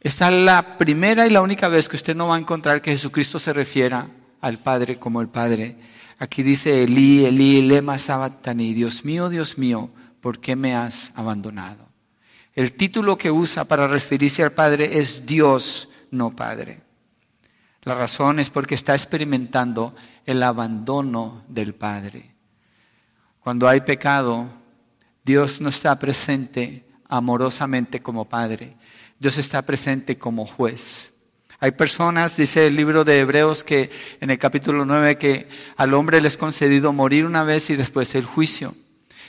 Esta 0.00 0.28
es 0.28 0.42
la 0.44 0.76
primera 0.76 1.26
y 1.26 1.30
la 1.30 1.40
única 1.40 1.68
vez 1.68 1.88
que 1.88 1.96
usted 1.96 2.16
no 2.16 2.28
va 2.28 2.36
a 2.36 2.40
encontrar 2.40 2.82
que 2.82 2.90
Jesucristo 2.92 3.38
se 3.38 3.52
refiera 3.52 4.08
al 4.40 4.58
Padre 4.58 4.98
como 4.98 5.20
el 5.20 5.28
Padre. 5.28 5.76
Aquí 6.18 6.42
dice 6.42 6.84
Elí, 6.84 7.24
Elí, 7.24 7.62
lema 7.62 7.98
sabatani, 7.98 8.74
Dios 8.74 9.04
mío, 9.04 9.28
Dios 9.28 9.56
mío, 9.56 9.90
¿por 10.20 10.40
qué 10.40 10.56
me 10.56 10.74
has 10.74 11.10
abandonado? 11.14 11.88
El 12.54 12.74
título 12.74 13.16
que 13.16 13.30
usa 13.30 13.64
para 13.64 13.88
referirse 13.88 14.42
al 14.42 14.52
Padre 14.52 14.98
es 14.98 15.26
Dios, 15.26 15.88
no 16.10 16.30
Padre. 16.30 16.82
La 17.82 17.94
razón 17.94 18.38
es 18.38 18.50
porque 18.50 18.74
está 18.74 18.94
experimentando 18.94 19.94
el 20.26 20.42
abandono 20.42 21.44
del 21.48 21.74
Padre. 21.74 22.34
Cuando 23.40 23.68
hay 23.68 23.82
pecado, 23.82 24.48
Dios 25.24 25.60
no 25.60 25.68
está 25.68 25.98
presente 25.98 26.84
amorosamente 27.08 28.00
como 28.00 28.24
Padre. 28.24 28.76
Dios 29.18 29.38
está 29.38 29.62
presente 29.62 30.18
como 30.18 30.46
juez. 30.46 31.12
Hay 31.60 31.72
personas, 31.72 32.36
dice 32.36 32.66
el 32.66 32.76
libro 32.76 33.04
de 33.04 33.20
Hebreos, 33.20 33.64
que 33.64 33.90
en 34.20 34.30
el 34.30 34.38
capítulo 34.38 34.84
9, 34.84 35.16
que 35.16 35.48
al 35.76 35.94
hombre 35.94 36.20
les 36.20 36.36
concedido 36.36 36.92
morir 36.92 37.24
una 37.24 37.44
vez 37.44 37.70
y 37.70 37.76
después 37.76 38.14
el 38.14 38.26
juicio. 38.26 38.74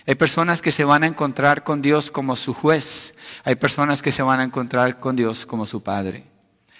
Hay 0.07 0.15
personas 0.15 0.61
que 0.61 0.71
se 0.71 0.83
van 0.83 1.03
a 1.03 1.07
encontrar 1.07 1.63
con 1.63 1.81
Dios 1.81 2.11
como 2.11 2.35
su 2.35 2.53
juez. 2.53 3.15
Hay 3.43 3.55
personas 3.55 4.01
que 4.01 4.11
se 4.11 4.21
van 4.21 4.39
a 4.39 4.43
encontrar 4.43 4.99
con 4.99 5.15
Dios 5.15 5.45
como 5.45 5.65
su 5.65 5.81
Padre. 5.81 6.25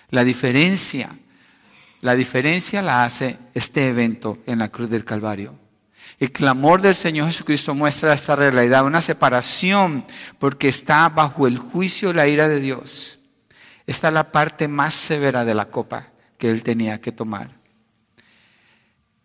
La 0.10 0.24
diferencia, 0.24 1.10
la 2.02 2.16
diferencia 2.16 2.82
la 2.82 3.04
hace 3.04 3.38
este 3.54 3.88
evento 3.88 4.38
en 4.46 4.60
la 4.60 4.70
cruz 4.70 4.90
del 4.90 5.06
Calvario. 5.06 5.56
El 6.20 6.32
clamor 6.32 6.82
del 6.82 6.96
Señor 6.96 7.28
Jesucristo 7.28 7.76
muestra 7.76 8.14
esta 8.14 8.36
realidad, 8.36 8.86
una 8.86 9.02
separación 9.02 10.06
porque 10.40 10.70
está 10.70 11.10
bajo 11.10 11.48
el 11.48 11.58
juicio 11.58 12.12
y 12.12 12.14
la 12.14 12.28
ira 12.28 12.48
de 12.48 12.62
Dios. 12.62 13.20
Esta 13.86 14.08
es 14.08 14.14
la 14.14 14.32
parte 14.32 14.68
más 14.68 14.94
severa 14.94 15.44
de 15.44 15.56
la 15.56 15.66
copa 15.66 16.08
que 16.38 16.50
él 16.50 16.64
tenía 16.64 17.02
que 17.02 17.12
tomar. 17.12 17.50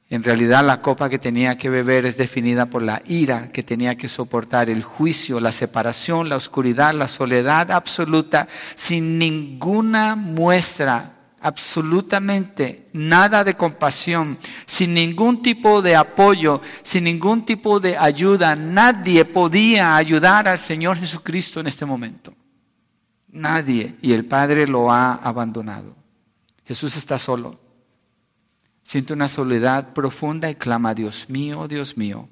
En 0.08 0.24
realidad 0.24 0.64
la 0.64 0.82
copa 0.82 1.08
que 1.08 1.20
tenía 1.20 1.56
que 1.56 1.70
beber 1.70 2.04
es 2.04 2.16
definida 2.16 2.66
por 2.66 2.82
la 2.82 3.00
ira 3.06 3.52
que 3.52 3.62
tenía 3.62 3.96
que 3.96 4.08
soportar, 4.08 4.68
el 4.68 4.82
juicio, 4.82 5.38
la 5.38 5.52
separación, 5.52 6.28
la 6.28 6.36
oscuridad, 6.36 6.92
la 6.94 7.06
soledad 7.06 7.70
absoluta, 7.70 8.48
sin 8.74 9.18
ninguna 9.18 10.16
muestra 10.16 11.19
absolutamente 11.40 12.88
nada 12.92 13.44
de 13.44 13.56
compasión, 13.56 14.38
sin 14.66 14.94
ningún 14.94 15.42
tipo 15.42 15.82
de 15.82 15.96
apoyo, 15.96 16.60
sin 16.82 17.04
ningún 17.04 17.44
tipo 17.44 17.80
de 17.80 17.96
ayuda. 17.96 18.54
Nadie 18.56 19.24
podía 19.24 19.96
ayudar 19.96 20.48
al 20.48 20.58
Señor 20.58 20.98
Jesucristo 20.98 21.60
en 21.60 21.66
este 21.66 21.86
momento. 21.86 22.34
Nadie. 23.28 23.96
Y 24.02 24.12
el 24.12 24.24
Padre 24.24 24.66
lo 24.66 24.90
ha 24.90 25.14
abandonado. 25.14 25.96
Jesús 26.64 26.96
está 26.96 27.18
solo. 27.18 27.58
Siente 28.82 29.12
una 29.12 29.28
soledad 29.28 29.92
profunda 29.92 30.50
y 30.50 30.56
clama, 30.56 30.94
Dios 30.94 31.28
mío, 31.28 31.68
Dios 31.68 31.96
mío, 31.96 32.28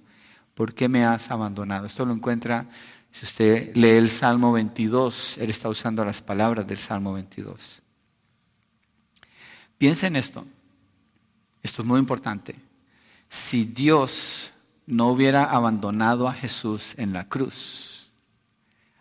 ¿por 0.54 0.74
qué 0.74 0.88
me 0.88 1.04
has 1.04 1.30
abandonado? 1.30 1.86
Esto 1.86 2.04
lo 2.04 2.12
encuentra, 2.12 2.66
si 3.12 3.24
usted 3.24 3.74
lee 3.76 3.90
el 3.90 4.10
Salmo 4.10 4.52
22, 4.52 5.38
él 5.38 5.50
está 5.50 5.68
usando 5.68 6.04
las 6.04 6.20
palabras 6.20 6.66
del 6.66 6.78
Salmo 6.78 7.12
22. 7.14 7.82
Piensa 9.78 10.08
en 10.08 10.16
esto. 10.16 10.44
Esto 11.62 11.82
es 11.82 11.88
muy 11.88 12.00
importante. 12.00 12.56
Si 13.30 13.64
Dios 13.64 14.52
no 14.86 15.08
hubiera 15.08 15.44
abandonado 15.44 16.28
a 16.28 16.32
Jesús 16.32 16.94
en 16.96 17.12
la 17.12 17.28
cruz, 17.28 18.10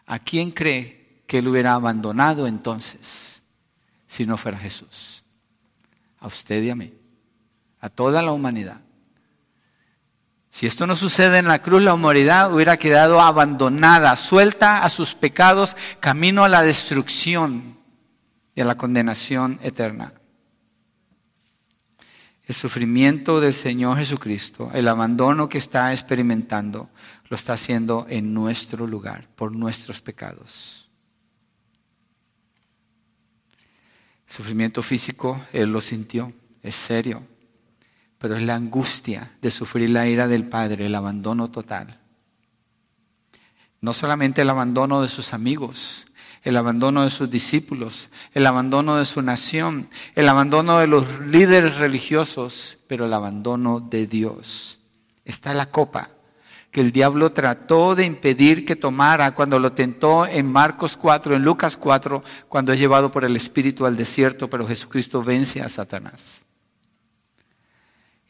¿a 0.05 0.19
quién 0.19 0.51
cree 0.51 1.23
que 1.25 1.39
él 1.39 1.47
hubiera 1.47 1.73
abandonado 1.73 2.47
entonces 2.47 3.41
si 4.07 4.25
no 4.25 4.37
fuera 4.37 4.57
Jesús? 4.57 5.23
A 6.19 6.27
usted 6.27 6.61
y 6.63 6.69
a 6.69 6.75
mí, 6.75 6.93
a 7.79 7.89
toda 7.89 8.21
la 8.21 8.31
humanidad. 8.31 8.81
Si 10.49 10.65
esto 10.65 10.87
no 10.87 10.95
sucede 10.95 11.37
en 11.37 11.47
la 11.47 11.61
cruz, 11.61 11.83
la 11.83 11.93
humanidad 11.93 12.51
hubiera 12.51 12.77
quedado 12.77 13.21
abandonada, 13.21 14.15
suelta 14.15 14.83
a 14.83 14.89
sus 14.89 15.13
pecados, 15.13 15.77
camino 15.99 16.43
a 16.43 16.49
la 16.49 16.63
destrucción 16.63 17.77
y 18.55 18.61
a 18.61 18.65
la 18.65 18.75
condenación 18.75 19.59
eterna. 19.61 20.16
El 22.47 22.55
sufrimiento 22.55 23.41
del 23.41 23.53
Señor 23.53 23.97
Jesucristo, 23.97 24.71
el 24.73 24.87
abandono 24.87 25.49
que 25.49 25.57
está 25.57 25.91
experimentando, 25.91 26.89
lo 27.27 27.35
está 27.35 27.53
haciendo 27.53 28.07
en 28.09 28.33
nuestro 28.33 28.87
lugar, 28.87 29.27
por 29.35 29.51
nuestros 29.51 30.01
pecados. 30.01 30.87
El 34.29 34.33
sufrimiento 34.33 34.81
físico, 34.81 35.45
Él 35.51 35.73
lo 35.73 35.81
sintió, 35.81 36.31
es 36.63 36.75
serio, 36.75 37.21
pero 38.17 38.37
es 38.37 38.43
la 38.43 38.55
angustia 38.55 39.33
de 39.41 39.51
sufrir 39.51 39.89
la 39.89 40.07
ira 40.07 40.29
del 40.29 40.47
Padre, 40.47 40.85
el 40.85 40.95
abandono 40.95 41.51
total. 41.51 41.99
No 43.81 43.93
solamente 43.93 44.43
el 44.43 44.49
abandono 44.49 45.01
de 45.01 45.09
sus 45.09 45.33
amigos, 45.33 46.07
el 46.47 46.55
abandono 46.55 47.03
de 47.03 47.09
sus 47.09 47.29
discípulos, 47.29 48.09
el 48.33 48.45
abandono 48.45 48.95
de 48.95 49.03
su 49.03 49.21
nación, 49.21 49.89
el 50.15 50.29
abandono 50.29 50.79
de 50.79 50.87
los 50.87 51.19
líderes 51.19 51.75
religiosos, 51.75 52.77
pero 52.87 53.05
el 53.05 53.13
abandono 53.13 53.81
de 53.81 54.07
Dios. 54.07 54.79
Está 55.25 55.53
la 55.53 55.65
copa 55.65 56.09
que 56.71 56.79
el 56.79 56.93
diablo 56.93 57.33
trató 57.33 57.95
de 57.95 58.05
impedir 58.05 58.65
que 58.65 58.77
tomara 58.77 59.35
cuando 59.35 59.59
lo 59.59 59.73
tentó 59.73 60.25
en 60.25 60.49
Marcos 60.49 60.95
4, 60.95 61.35
en 61.35 61.43
Lucas 61.43 61.75
4, 61.75 62.23
cuando 62.47 62.71
es 62.71 62.79
llevado 62.79 63.11
por 63.11 63.25
el 63.25 63.35
Espíritu 63.35 63.85
al 63.85 63.97
desierto, 63.97 64.49
pero 64.49 64.65
Jesucristo 64.65 65.21
vence 65.21 65.61
a 65.61 65.67
Satanás. 65.67 66.45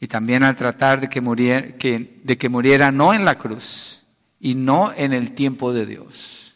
Y 0.00 0.08
también 0.08 0.42
al 0.42 0.56
tratar 0.56 1.00
de 1.00 1.08
que 1.08 1.20
muriera, 1.20 1.68
de 1.68 2.36
que 2.36 2.48
muriera 2.48 2.90
no 2.90 3.14
en 3.14 3.24
la 3.24 3.38
cruz 3.38 4.02
y 4.40 4.56
no 4.56 4.92
en 4.96 5.12
el 5.12 5.34
tiempo 5.36 5.72
de 5.72 5.86
Dios 5.86 6.47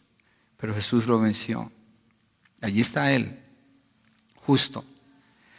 pero 0.62 0.75
Jesús 0.75 1.09
lo 1.09 1.18
venció. 1.18 1.72
Allí 2.61 2.83
está 2.83 3.11
Él, 3.11 3.37
justo, 4.46 4.85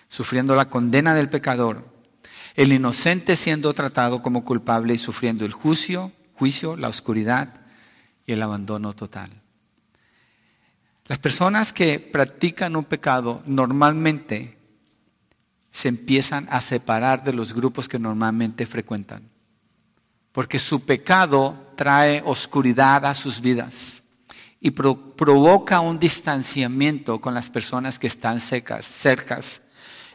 sufriendo 0.07 0.55
la 0.55 0.67
condena 0.67 1.13
del 1.13 1.29
pecador, 1.29 1.85
el 2.55 2.71
inocente 2.71 3.35
siendo 3.35 3.73
tratado 3.73 4.21
como 4.21 4.45
culpable 4.45 4.93
y 4.93 4.97
sufriendo 4.97 5.43
el 5.43 5.51
juicio, 5.51 6.13
juicio, 6.35 6.77
la 6.77 6.87
oscuridad 6.87 7.53
y 8.25 8.31
el 8.31 8.41
abandono 8.41 8.93
total. 8.93 9.29
Las 11.07 11.19
personas 11.19 11.73
que 11.73 11.99
practican 11.99 12.77
un 12.77 12.85
pecado 12.85 13.43
normalmente 13.45 14.57
se 15.69 15.89
empiezan 15.89 16.47
a 16.49 16.61
separar 16.61 17.25
de 17.25 17.33
los 17.33 17.51
grupos 17.51 17.89
que 17.89 17.99
normalmente 17.99 18.65
frecuentan, 18.65 19.29
porque 20.31 20.59
su 20.59 20.85
pecado 20.85 21.73
trae 21.75 22.23
oscuridad 22.25 23.05
a 23.05 23.13
sus 23.13 23.41
vidas 23.41 24.02
y 24.65 24.71
provoca 24.71 25.81
un 25.81 25.99
distanciamiento 25.99 27.19
con 27.19 27.33
las 27.33 27.49
personas 27.49 27.99
que 27.99 28.07
están 28.07 28.39
secas, 28.39 28.85
cercas. 28.85 29.61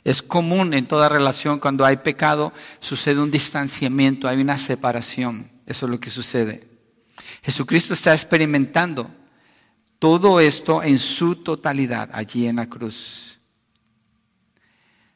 Es 0.04 0.22
común 0.22 0.72
en 0.72 0.86
toda 0.86 1.10
relación 1.10 1.58
cuando 1.58 1.84
hay 1.84 1.98
pecado, 1.98 2.54
sucede 2.80 3.20
un 3.20 3.30
distanciamiento, 3.30 4.26
hay 4.26 4.40
una 4.40 4.56
separación. 4.56 5.50
Eso 5.66 5.84
es 5.84 5.90
lo 5.90 6.00
que 6.00 6.08
sucede. 6.08 6.66
Jesucristo 7.42 7.92
está 7.92 8.14
experimentando 8.14 9.14
Todo 9.98 10.38
esto 10.38 10.82
en 10.82 10.98
su 10.98 11.36
totalidad, 11.36 12.08
allí 12.12 12.46
en 12.46 12.56
la 12.56 12.68
cruz. 12.68 13.37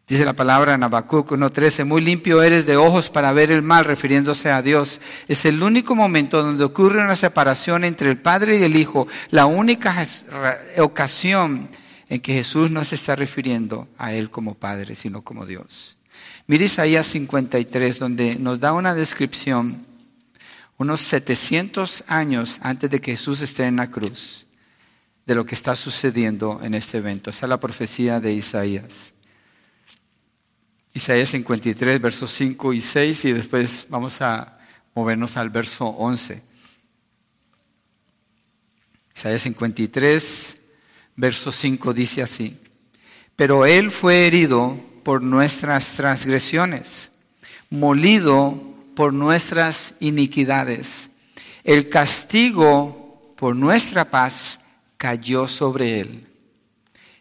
Dice 0.08 0.24
la 0.24 0.34
palabra 0.34 0.74
en 0.74 0.82
Habacuc 0.82 1.30
1.13, 1.30 1.84
muy 1.84 2.02
limpio 2.02 2.42
eres 2.42 2.66
de 2.66 2.76
ojos 2.76 3.08
para 3.08 3.32
ver 3.32 3.50
el 3.50 3.62
mal, 3.62 3.84
refiriéndose 3.84 4.50
a 4.50 4.60
Dios. 4.60 5.00
Es 5.28 5.44
el 5.44 5.62
único 5.62 5.94
momento 5.94 6.42
donde 6.42 6.64
ocurre 6.64 7.02
una 7.02 7.16
separación 7.16 7.84
entre 7.84 8.10
el 8.10 8.18
Padre 8.18 8.58
y 8.58 8.64
el 8.64 8.76
Hijo, 8.76 9.06
la 9.30 9.46
única 9.46 10.04
ocasión 10.78 11.68
en 12.08 12.20
que 12.20 12.34
Jesús 12.34 12.70
no 12.70 12.84
se 12.84 12.96
está 12.96 13.16
refiriendo 13.16 13.88
a 13.96 14.12
Él 14.12 14.28
como 14.28 14.54
Padre, 14.54 14.94
sino 14.94 15.22
como 15.22 15.46
Dios. 15.46 15.96
Mire 16.46 16.64
Isaías 16.64 17.06
53, 17.06 17.98
donde 17.98 18.34
nos 18.34 18.58
da 18.58 18.72
una 18.72 18.94
descripción 18.94 19.86
unos 20.76 21.00
700 21.00 22.04
años 22.08 22.58
antes 22.60 22.90
de 22.90 23.00
que 23.00 23.12
Jesús 23.12 23.40
esté 23.40 23.66
en 23.66 23.76
la 23.76 23.90
cruz 23.90 24.46
de 25.24 25.36
lo 25.36 25.46
que 25.46 25.54
está 25.54 25.76
sucediendo 25.76 26.60
en 26.62 26.74
este 26.74 26.98
evento. 26.98 27.30
Esa 27.30 27.46
es 27.46 27.50
la 27.50 27.60
profecía 27.60 28.18
de 28.18 28.34
Isaías. 28.34 29.12
Isaías 30.94 31.30
53, 31.30 32.00
versos 32.00 32.30
5 32.32 32.72
y 32.72 32.80
6, 32.80 33.24
y 33.24 33.32
después 33.32 33.86
vamos 33.88 34.20
a 34.20 34.58
movernos 34.94 35.36
al 35.36 35.48
verso 35.48 35.86
11. 35.86 36.42
Isaías 39.16 39.42
53, 39.42 40.56
verso 41.16 41.50
5 41.50 41.94
dice 41.94 42.22
así, 42.22 42.58
pero 43.36 43.64
Él 43.64 43.90
fue 43.90 44.26
herido 44.26 44.78
por 45.02 45.22
nuestras 45.22 45.94
transgresiones, 45.96 47.10
molido 47.70 48.60
por 48.94 49.14
nuestras 49.14 49.94
iniquidades. 50.00 51.10
El 51.64 51.88
castigo 51.88 53.34
por 53.36 53.56
nuestra 53.56 54.10
paz 54.10 54.60
cayó 54.96 55.48
sobre 55.48 56.00
él 56.00 56.28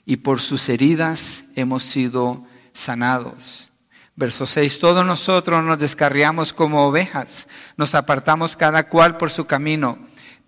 y 0.05 0.17
por 0.17 0.39
sus 0.39 0.69
heridas 0.69 1.45
hemos 1.55 1.83
sido 1.83 2.45
sanados. 2.73 3.71
Verso 4.15 4.45
6, 4.45 4.79
todos 4.79 5.05
nosotros 5.05 5.63
nos 5.63 5.79
descarriamos 5.79 6.53
como 6.53 6.85
ovejas, 6.85 7.47
nos 7.77 7.95
apartamos 7.95 8.57
cada 8.57 8.87
cual 8.87 9.17
por 9.17 9.31
su 9.31 9.45
camino, 9.45 9.97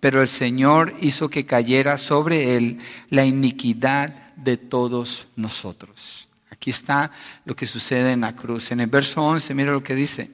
pero 0.00 0.20
el 0.20 0.28
Señor 0.28 0.94
hizo 1.00 1.30
que 1.30 1.46
cayera 1.46 1.98
sobre 1.98 2.56
él 2.56 2.78
la 3.08 3.24
iniquidad 3.24 4.10
de 4.36 4.56
todos 4.58 5.28
nosotros. 5.34 6.28
Aquí 6.50 6.70
está 6.70 7.10
lo 7.44 7.56
que 7.56 7.66
sucede 7.66 8.12
en 8.12 8.20
la 8.20 8.36
cruz. 8.36 8.70
En 8.70 8.80
el 8.80 8.88
verso 8.88 9.22
11, 9.22 9.54
mira 9.54 9.72
lo 9.72 9.82
que 9.82 9.94
dice. 9.94 10.30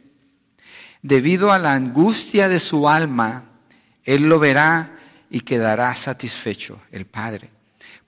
Debido 1.03 1.50
a 1.50 1.59
la 1.59 1.72
angustia 1.72 2.48
de 2.48 2.61
su 2.61 2.88
alma, 2.88 3.44
él 4.05 4.29
lo 4.29 4.38
verá 4.38 4.98
y 5.31 5.40
quedará 5.40 5.94
satisfecho 5.94 6.79
el 6.92 7.07
Padre. 7.07 7.50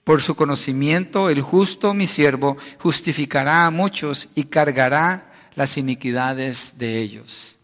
Por 0.03 0.21
su 0.21 0.35
conocimiento, 0.35 1.29
el 1.29 1.41
justo, 1.41 1.93
mi 1.93 2.07
siervo, 2.07 2.57
justificará 2.79 3.65
a 3.65 3.71
muchos 3.71 4.29
y 4.35 4.45
cargará 4.45 5.31
las 5.55 5.77
iniquidades 5.77 6.77
de 6.77 6.99
ellos. 6.99 7.55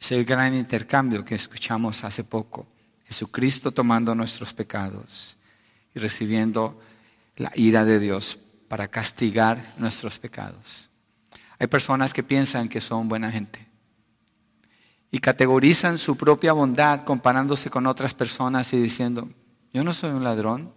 Es 0.00 0.12
el 0.12 0.24
gran 0.24 0.54
intercambio 0.54 1.24
que 1.24 1.34
escuchamos 1.34 2.04
hace 2.04 2.24
poco. 2.24 2.66
Jesucristo 3.04 3.72
tomando 3.72 4.14
nuestros 4.14 4.54
pecados 4.54 5.36
y 5.94 5.98
recibiendo 5.98 6.80
la 7.36 7.50
ira 7.54 7.84
de 7.84 7.98
Dios 7.98 8.38
para 8.68 8.88
castigar 8.88 9.74
nuestros 9.78 10.18
pecados. 10.18 10.90
Hay 11.58 11.66
personas 11.66 12.12
que 12.12 12.22
piensan 12.22 12.68
que 12.68 12.80
son 12.80 13.08
buena 13.08 13.30
gente 13.30 13.66
y 15.10 15.18
categorizan 15.18 15.98
su 15.98 16.16
propia 16.16 16.52
bondad 16.52 17.04
comparándose 17.04 17.68
con 17.68 17.86
otras 17.86 18.14
personas 18.14 18.72
y 18.72 18.80
diciendo, 18.80 19.28
yo 19.72 19.82
no 19.82 19.92
soy 19.92 20.10
un 20.10 20.24
ladrón, 20.24 20.72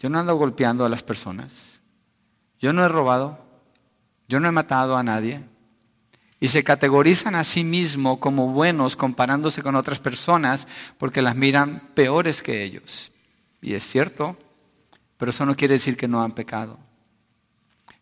yo 0.00 0.08
no 0.08 0.18
ando 0.18 0.34
golpeando 0.34 0.84
a 0.84 0.88
las 0.88 1.02
personas, 1.02 1.82
yo 2.58 2.72
no 2.72 2.84
he 2.84 2.88
robado, 2.88 3.38
yo 4.28 4.40
no 4.40 4.48
he 4.48 4.52
matado 4.52 4.96
a 4.96 5.02
nadie. 5.02 5.42
Y 6.42 6.48
se 6.48 6.64
categorizan 6.64 7.34
a 7.34 7.44
sí 7.44 7.64
mismos 7.64 8.18
como 8.18 8.48
buenos 8.48 8.96
comparándose 8.96 9.62
con 9.62 9.76
otras 9.76 10.00
personas 10.00 10.66
porque 10.96 11.20
las 11.20 11.36
miran 11.36 11.90
peores 11.94 12.42
que 12.42 12.62
ellos. 12.62 13.12
Y 13.60 13.74
es 13.74 13.84
cierto, 13.84 14.38
pero 15.18 15.32
eso 15.32 15.44
no 15.44 15.54
quiere 15.54 15.74
decir 15.74 15.98
que 15.98 16.08
no 16.08 16.22
han 16.22 16.32
pecado. 16.32 16.78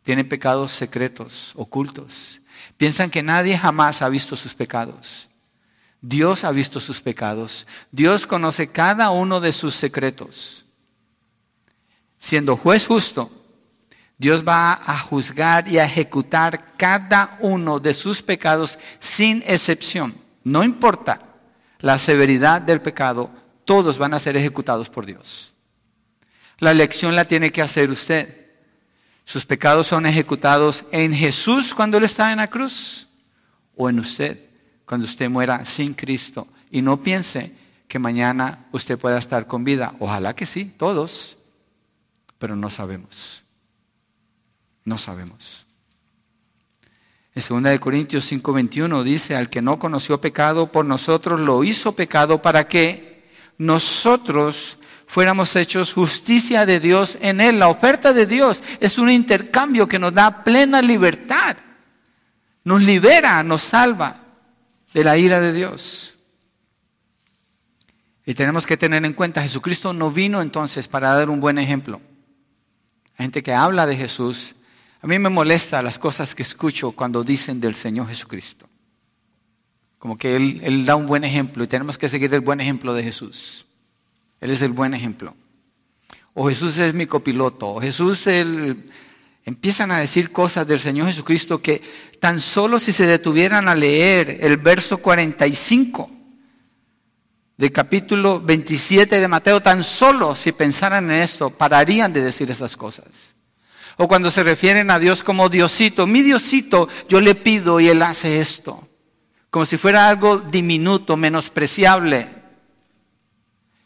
Tienen 0.04 0.28
pecados 0.28 0.70
secretos, 0.70 1.52
ocultos. 1.56 2.40
Piensan 2.76 3.10
que 3.10 3.24
nadie 3.24 3.58
jamás 3.58 4.02
ha 4.02 4.08
visto 4.08 4.36
sus 4.36 4.54
pecados. 4.54 5.28
Dios 6.00 6.44
ha 6.44 6.52
visto 6.52 6.78
sus 6.78 7.02
pecados. 7.02 7.66
Dios 7.90 8.24
conoce 8.24 8.68
cada 8.68 9.10
uno 9.10 9.40
de 9.40 9.52
sus 9.52 9.74
secretos. 9.74 10.64
Siendo 12.18 12.56
juez 12.56 12.86
justo, 12.86 13.30
Dios 14.16 14.46
va 14.46 14.72
a 14.72 14.98
juzgar 14.98 15.68
y 15.68 15.78
a 15.78 15.84
ejecutar 15.84 16.76
cada 16.76 17.38
uno 17.40 17.78
de 17.78 17.94
sus 17.94 18.22
pecados 18.22 18.78
sin 18.98 19.42
excepción. 19.46 20.14
No 20.42 20.64
importa 20.64 21.20
la 21.78 21.98
severidad 21.98 22.60
del 22.60 22.80
pecado, 22.80 23.30
todos 23.64 23.98
van 23.98 24.14
a 24.14 24.18
ser 24.18 24.36
ejecutados 24.36 24.90
por 24.90 25.06
Dios. 25.06 25.54
La 26.58 26.72
elección 26.72 27.14
la 27.14 27.24
tiene 27.24 27.52
que 27.52 27.62
hacer 27.62 27.90
usted. 27.90 28.46
Sus 29.24 29.46
pecados 29.46 29.86
son 29.86 30.06
ejecutados 30.06 30.84
en 30.90 31.12
Jesús 31.12 31.74
cuando 31.74 31.98
Él 31.98 32.04
está 32.04 32.32
en 32.32 32.38
la 32.38 32.48
cruz 32.48 33.06
o 33.76 33.88
en 33.88 34.00
usted 34.00 34.48
cuando 34.88 35.04
usted 35.06 35.28
muera 35.28 35.64
sin 35.64 35.94
Cristo. 35.94 36.48
Y 36.70 36.82
no 36.82 37.00
piense 37.00 37.52
que 37.86 37.98
mañana 37.98 38.66
usted 38.72 38.98
pueda 38.98 39.18
estar 39.18 39.46
con 39.46 39.62
vida. 39.62 39.94
Ojalá 40.00 40.34
que 40.34 40.46
sí, 40.46 40.64
todos, 40.64 41.37
pero 42.38 42.56
no 42.56 42.70
sabemos. 42.70 43.42
No 44.84 44.96
sabemos. 44.96 45.66
En 47.34 47.62
2 47.62 47.78
Corintios 47.78 48.30
5:21 48.30 49.02
dice, 49.02 49.36
al 49.36 49.48
que 49.48 49.62
no 49.62 49.78
conoció 49.78 50.20
pecado 50.20 50.72
por 50.72 50.84
nosotros, 50.84 51.40
lo 51.40 51.62
hizo 51.62 51.92
pecado 51.92 52.42
para 52.42 52.66
que 52.66 53.28
nosotros 53.58 54.78
fuéramos 55.06 55.54
hechos 55.56 55.92
justicia 55.92 56.66
de 56.66 56.80
Dios 56.80 57.18
en 57.20 57.40
Él. 57.40 57.58
La 57.58 57.68
oferta 57.68 58.12
de 58.12 58.26
Dios 58.26 58.62
es 58.80 58.98
un 58.98 59.10
intercambio 59.10 59.86
que 59.86 59.98
nos 59.98 60.14
da 60.14 60.42
plena 60.42 60.82
libertad. 60.82 61.56
Nos 62.64 62.82
libera, 62.82 63.42
nos 63.42 63.62
salva 63.62 64.20
de 64.92 65.04
la 65.04 65.16
ira 65.16 65.40
de 65.40 65.52
Dios. 65.52 66.18
Y 68.26 68.34
tenemos 68.34 68.66
que 68.66 68.76
tener 68.76 69.04
en 69.04 69.14
cuenta, 69.14 69.42
Jesucristo 69.42 69.92
no 69.92 70.10
vino 70.10 70.42
entonces 70.42 70.86
para 70.86 71.14
dar 71.14 71.30
un 71.30 71.40
buen 71.40 71.58
ejemplo. 71.58 72.00
Hay 73.18 73.24
gente 73.24 73.42
que 73.42 73.52
habla 73.52 73.84
de 73.84 73.96
Jesús. 73.96 74.54
A 75.02 75.06
mí 75.06 75.18
me 75.18 75.28
molesta 75.28 75.82
las 75.82 75.98
cosas 75.98 76.34
que 76.34 76.42
escucho 76.42 76.92
cuando 76.92 77.24
dicen 77.24 77.60
del 77.60 77.74
Señor 77.74 78.08
Jesucristo. 78.08 78.68
Como 79.98 80.16
que 80.16 80.36
Él, 80.36 80.60
él 80.62 80.86
da 80.86 80.94
un 80.94 81.06
buen 81.06 81.24
ejemplo 81.24 81.64
y 81.64 81.66
tenemos 81.66 81.98
que 81.98 82.08
seguir 82.08 82.32
el 82.32 82.40
buen 82.40 82.60
ejemplo 82.60 82.94
de 82.94 83.02
Jesús. 83.02 83.66
Él 84.40 84.50
es 84.50 84.62
el 84.62 84.70
buen 84.70 84.94
ejemplo. 84.94 85.34
O 86.32 86.48
Jesús 86.48 86.78
es 86.78 86.94
mi 86.94 87.06
copiloto. 87.06 87.74
O 87.74 87.80
Jesús 87.80 88.26
el... 88.28 88.90
Empiezan 89.44 89.90
a 89.90 89.98
decir 89.98 90.30
cosas 90.30 90.66
del 90.68 90.78
Señor 90.78 91.06
Jesucristo 91.08 91.58
que 91.60 91.82
tan 92.20 92.38
solo 92.38 92.78
si 92.78 92.92
se 92.92 93.06
detuvieran 93.06 93.66
a 93.66 93.74
leer 93.74 94.38
el 94.42 94.58
verso 94.58 94.98
45 94.98 96.17
del 97.58 97.72
capítulo 97.72 98.40
27 98.40 99.20
de 99.20 99.28
Mateo, 99.28 99.60
tan 99.60 99.82
solo 99.82 100.36
si 100.36 100.52
pensaran 100.52 101.10
en 101.10 101.16
esto, 101.22 101.50
pararían 101.50 102.12
de 102.12 102.22
decir 102.22 102.48
esas 102.50 102.76
cosas. 102.76 103.34
O 103.96 104.06
cuando 104.06 104.30
se 104.30 104.44
refieren 104.44 104.92
a 104.92 105.00
Dios 105.00 105.24
como 105.24 105.48
Diosito, 105.48 106.06
mi 106.06 106.22
Diosito, 106.22 106.88
yo 107.08 107.20
le 107.20 107.34
pido 107.34 107.80
y 107.80 107.88
Él 107.88 108.00
hace 108.02 108.40
esto. 108.40 108.88
Como 109.50 109.66
si 109.66 109.76
fuera 109.76 110.08
algo 110.08 110.38
diminuto, 110.38 111.16
menospreciable. 111.16 112.28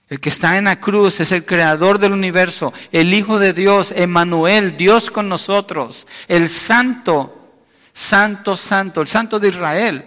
El 0.07 0.21
que 0.21 0.29
está 0.29 0.59
en 0.59 0.65
la 0.65 0.79
cruz 0.79 1.21
es 1.21 1.33
el 1.33 1.47
creador 1.47 1.99
del 1.99 2.13
universo, 2.13 2.75
el 2.93 3.15
Hijo 3.15 3.39
de 3.39 3.55
Dios, 3.55 3.91
Emmanuel, 3.97 4.77
Dios 4.77 5.11
con 5.11 5.31
nosotros, 5.31 6.07
el 6.29 6.51
Santo, 6.51 7.55
Santo, 7.95 8.55
Santo, 8.55 9.01
el 9.01 9.09
Santo 9.09 9.41
de 9.41 9.49
Israel. 9.49 10.05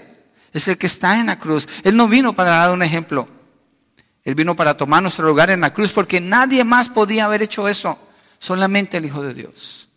Es 0.53 0.67
el 0.67 0.77
que 0.77 0.85
está 0.85 1.19
en 1.19 1.25
la 1.25 1.39
cruz. 1.39 1.67
Él 1.83 1.97
no 1.97 2.07
vino 2.07 2.33
para 2.33 2.51
dar 2.51 2.71
un 2.71 2.83
ejemplo. 2.83 3.34
Él 4.25 4.33
vino 4.33 4.55
para 4.55 4.75
tomar 4.75 5.03
nuestro 5.03 5.27
lugar 5.27 5.51
en 5.51 5.61
la 5.61 5.71
cruz 5.71 5.91
porque 5.91 6.19
nadie 6.19 6.63
más 6.63 6.89
podía 6.89 7.25
haber 7.25 7.43
hecho 7.43 7.67
eso. 7.67 7.97
Solamente 8.39 8.97
el 8.97 9.05
Hijo 9.05 9.21
de 9.21 9.35
Dios. 9.35 9.87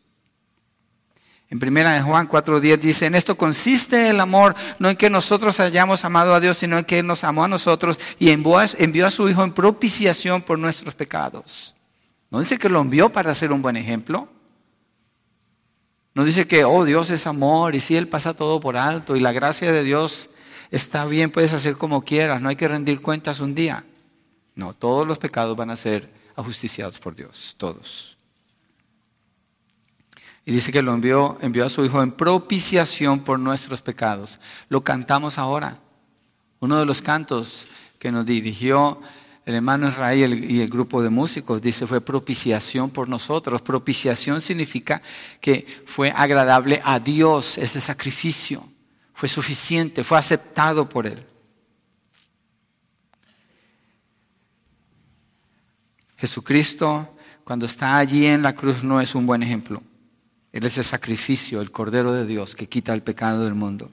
En 1.51 1.59
primera 1.59 1.95
de 1.95 2.03
Juan 2.03 2.29
4.10 2.29 2.79
dice, 2.79 3.07
en 3.07 3.15
esto 3.15 3.39
consiste 3.39 4.11
el 4.11 4.21
amor, 4.21 4.55
no 4.79 4.91
en 4.91 4.97
que 4.97 5.09
nosotros 5.09 5.59
hayamos 5.61 6.05
amado 6.05 6.35
a 6.35 6.41
Dios, 6.41 6.59
sino 6.59 6.77
en 6.77 6.85
que 6.85 6.99
Él 6.99 7.07
nos 7.07 7.25
amó 7.25 7.45
a 7.45 7.49
nosotros 7.49 7.99
y 8.19 8.29
envió 8.29 8.59
a, 8.59 9.11
su 9.11 9.29
Hijo 9.31 9.43
en 9.43 9.53
propiciación 9.53 10.43
por 10.43 10.59
nuestros 10.59 10.95
pecados. 10.95 11.75
No 12.31 12.41
dice 12.41 12.59
que 12.59 12.69
lo 12.69 12.83
envió 12.83 13.11
para 13.11 13.35
ser 13.35 13.51
un 13.51 13.63
buen 13.63 13.77
ejemplo. 13.77 14.29
No 16.13 16.23
dice 16.23 16.47
que, 16.47 16.67
oh, 16.67 16.85
Dios 16.85 17.09
es 17.09 17.27
amor 17.27 17.75
y 17.75 17.81
si 17.81 17.97
Él 17.97 18.09
pasa 18.09 18.35
todo 18.35 18.61
por 18.61 18.77
alto 18.77 19.17
y 19.17 19.21
la 19.21 19.33
gracia 19.33 19.73
de 19.73 19.83
Dios 19.83 20.29
está 20.71 21.07
bien, 21.07 21.31
puedes 21.31 21.55
hacer 21.55 21.79
como 21.79 22.03
quieras, 22.03 22.43
no 22.43 22.51
hay 22.51 22.57
que 22.57 22.69
rendir 22.69 23.01
cuentas 23.01 23.41
un 23.41 23.55
día. 23.55 23.85
No, 24.59 24.75
todos 24.75 25.07
los 25.07 25.19
pecados 25.19 25.57
van 25.57 25.71
a 25.71 25.77
ser 25.77 26.13
ajusticiados 26.35 26.99
por 26.99 27.15
Dios, 27.15 27.55
todos. 27.59 28.17
Y 30.45 30.51
dice 30.51 30.73
que 30.73 30.83
lo 30.83 30.93
envió, 30.93 31.39
envió 31.41 31.65
a 31.65 31.69
su 31.69 31.85
Hijo 31.85 32.03
en 32.03 32.11
propiciación 32.11 33.21
por 33.21 33.39
nuestros 33.39 33.83
pecados. 33.83 34.41
Lo 34.69 34.83
cantamos 34.83 35.39
ahora. 35.39 35.79
Uno 36.59 36.77
de 36.77 36.87
los 36.87 37.01
cantos 37.01 37.69
que 38.01 38.11
nos 38.11 38.27
dirigió 38.27 39.01
el 39.47 39.55
hermano 39.55 39.91
Israel 39.91 40.51
y 40.51 40.61
el 40.61 40.69
grupo 40.69 41.05
de 41.05 41.09
músicos 41.09 41.63
dice 41.63 41.87
fue 41.87 42.01
propiciación 42.01 42.91
por 42.91 43.09
nosotros. 43.09 43.63
Propiciación 43.63 44.43
significa 44.43 45.01
que 45.41 45.85
fue 45.87 46.11
agradable 46.11 46.83
a 46.85 46.99
Dios 46.99 47.59
ese 47.59 47.81
sacrificio. 47.81 48.65
Fue 49.15 49.29
suficiente, 49.29 50.03
fue 50.03 50.19
aceptado 50.19 50.89
por 50.89 51.07
Él. 51.07 51.25
Jesucristo, 56.19 57.17
cuando 57.45 57.65
está 57.65 57.97
allí 57.97 58.27
en 58.27 58.43
la 58.43 58.55
cruz, 58.55 58.85
no 58.85 59.01
es 59.01 59.15
un 59.15 59.25
buen 59.25 59.43
ejemplo. 59.43 59.83
Él 60.53 60.67
es 60.67 60.77
el 60.77 60.85
sacrificio, 60.85 61.61
el 61.61 61.71
Cordero 61.71 62.13
de 62.13 62.27
Dios 62.27 62.55
que 62.55 62.69
quita 62.69 62.93
el 62.93 63.03
pecado 63.03 63.45
del 63.45 63.55
mundo. 63.55 63.91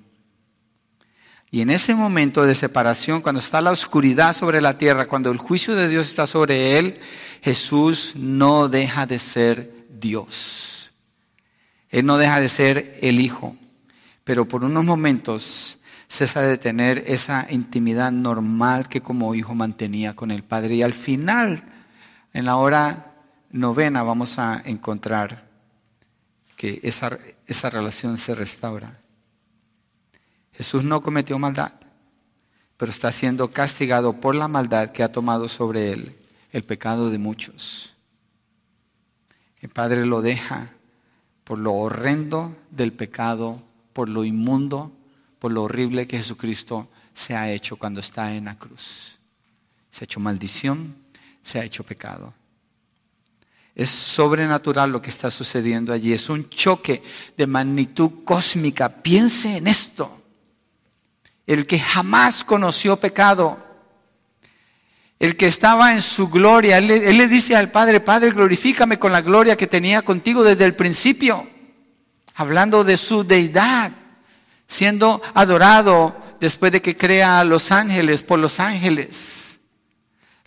Y 1.52 1.62
en 1.62 1.70
ese 1.70 1.96
momento 1.96 2.44
de 2.44 2.56
separación, 2.56 3.22
cuando 3.22 3.40
está 3.40 3.62
la 3.62 3.72
oscuridad 3.72 4.36
sobre 4.36 4.60
la 4.60 4.78
tierra, 4.78 5.08
cuando 5.08 5.32
el 5.32 5.38
juicio 5.38 5.76
de 5.76 5.88
Dios 5.88 6.08
está 6.08 6.28
sobre 6.28 6.80
él, 6.80 7.00
Jesús 7.42 8.14
no 8.16 8.68
deja 8.68 9.06
de 9.06 9.20
ser 9.20 9.86
Dios. 9.90 10.92
Él 11.90 12.06
no 12.06 12.18
deja 12.18 12.42
de 12.42 12.50
ser 12.50 12.98
el 13.02 13.20
Hijo. 13.20 13.56
Pero 14.24 14.48
por 14.48 14.66
unos 14.66 14.84
momentos 14.84 15.78
cesa 16.08 16.42
de 16.42 16.58
tener 16.58 17.04
esa 17.08 17.48
intimidad 17.50 18.12
normal 18.12 18.90
que 18.90 19.02
como 19.02 19.36
hijo 19.36 19.54
mantenía 19.54 20.16
con 20.16 20.32
el 20.32 20.44
Padre. 20.44 20.76
Y 20.76 20.82
al 20.82 20.94
final, 20.94 21.64
en 22.36 22.44
la 22.44 22.58
hora 22.58 23.14
novena, 23.50 24.04
vamos 24.04 24.40
a 24.40 24.62
encontrar 24.66 25.48
que 26.58 26.82
esa, 26.84 27.18
esa 27.48 27.70
relación 27.70 28.18
se 28.18 28.36
restaura. 28.36 29.00
Jesús 30.52 30.84
no 30.84 31.02
cometió 31.02 31.40
maldad, 31.40 31.72
pero 32.76 32.92
está 32.92 33.14
siendo 33.14 33.52
castigado 33.52 34.20
por 34.20 34.36
la 34.36 34.50
maldad 34.50 34.90
que 34.90 35.02
ha 35.02 35.14
tomado 35.14 35.48
sobre 35.48 35.94
él 35.94 36.14
el 36.52 36.64
pecado 36.64 37.10
de 37.10 37.20
muchos. 37.20 37.94
El 39.62 39.70
Padre 39.70 40.06
lo 40.06 40.22
deja 40.22 40.74
por 41.46 41.58
lo 41.58 41.74
horrendo 41.74 42.54
del 42.70 42.92
pecado, 42.92 43.64
por 43.94 44.10
lo 44.10 44.26
inmundo, 44.26 44.92
por 45.40 45.54
lo 45.54 45.64
horrible 45.64 46.06
que 46.06 46.18
Jesucristo 46.18 46.90
se 47.14 47.34
ha 47.34 47.50
hecho 47.50 47.78
cuando 47.78 48.02
está 48.02 48.36
en 48.36 48.44
la 48.44 48.60
cruz. 48.60 49.20
Se 49.90 50.04
ha 50.04 50.06
hecho 50.06 50.20
maldición, 50.20 51.05
se 51.46 51.60
ha 51.60 51.64
hecho 51.64 51.84
pecado. 51.84 52.34
Es 53.76 53.92
sobrenatural 53.92 54.92
lo 54.92 55.02
que 55.02 55.12
está 55.12 55.30
sucediendo 55.30 55.94
allí. 55.94 56.12
Es 56.12 56.28
un 56.30 56.50
choque 56.50 57.04
de 57.38 57.46
magnitud 57.46 58.24
cósmica. 58.26 58.90
Piense 58.90 59.58
en 59.58 59.68
esto. 59.68 60.24
El 61.46 61.68
que 61.68 61.78
jamás 61.78 62.44
conoció 62.44 62.98
pecado. 62.98 63.60
El 65.20 65.38
que 65.38 65.46
estaba 65.46 65.94
en 65.94 66.02
su 66.02 66.30
gloria. 66.30 66.80
Él, 66.80 66.88
le 66.88 67.28
dice 67.28 67.56
al 67.56 67.70
Padre, 67.70 68.00
Padre, 68.00 68.32
glorifícame 68.32 68.98
con 68.98 69.12
la 69.12 69.22
gloria 69.22 69.56
que 69.56 69.68
tenía 69.68 70.02
contigo 70.02 70.44
desde 70.44 70.66
el 70.66 70.76
principio. 70.76 71.48
Hablando 72.34 72.84
de 72.84 72.98
su 72.98 73.24
deidad. 73.24 73.92
Siendo 74.68 75.22
adorado 75.36 76.16
después 76.40 76.72
de 76.72 76.82
que 76.82 76.98
crea 76.98 77.40
a 77.40 77.46
los 77.46 77.72
ángeles 77.72 78.24
por 78.24 78.40
los 78.40 78.60
ángeles 78.60 79.45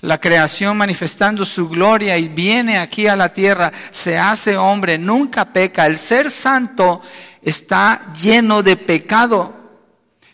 la 0.01 0.21
creación 0.21 0.77
manifestando 0.77 1.45
su 1.45 1.69
gloria 1.69 2.17
y 2.19 2.29
viene 2.29 2.79
aquí 2.79 3.09
a 3.09 3.17
la 3.17 3.33
tierra, 3.33 3.73
se 3.91 4.17
hace 4.17 4.57
hombre, 4.57 4.97
nunca 4.97 5.47
peca. 5.47 5.87
El 5.87 5.99
ser 5.99 6.31
santo 6.31 7.03
está 7.43 8.13
lleno 8.15 8.63
de 8.63 8.77
pecado. 8.77 9.55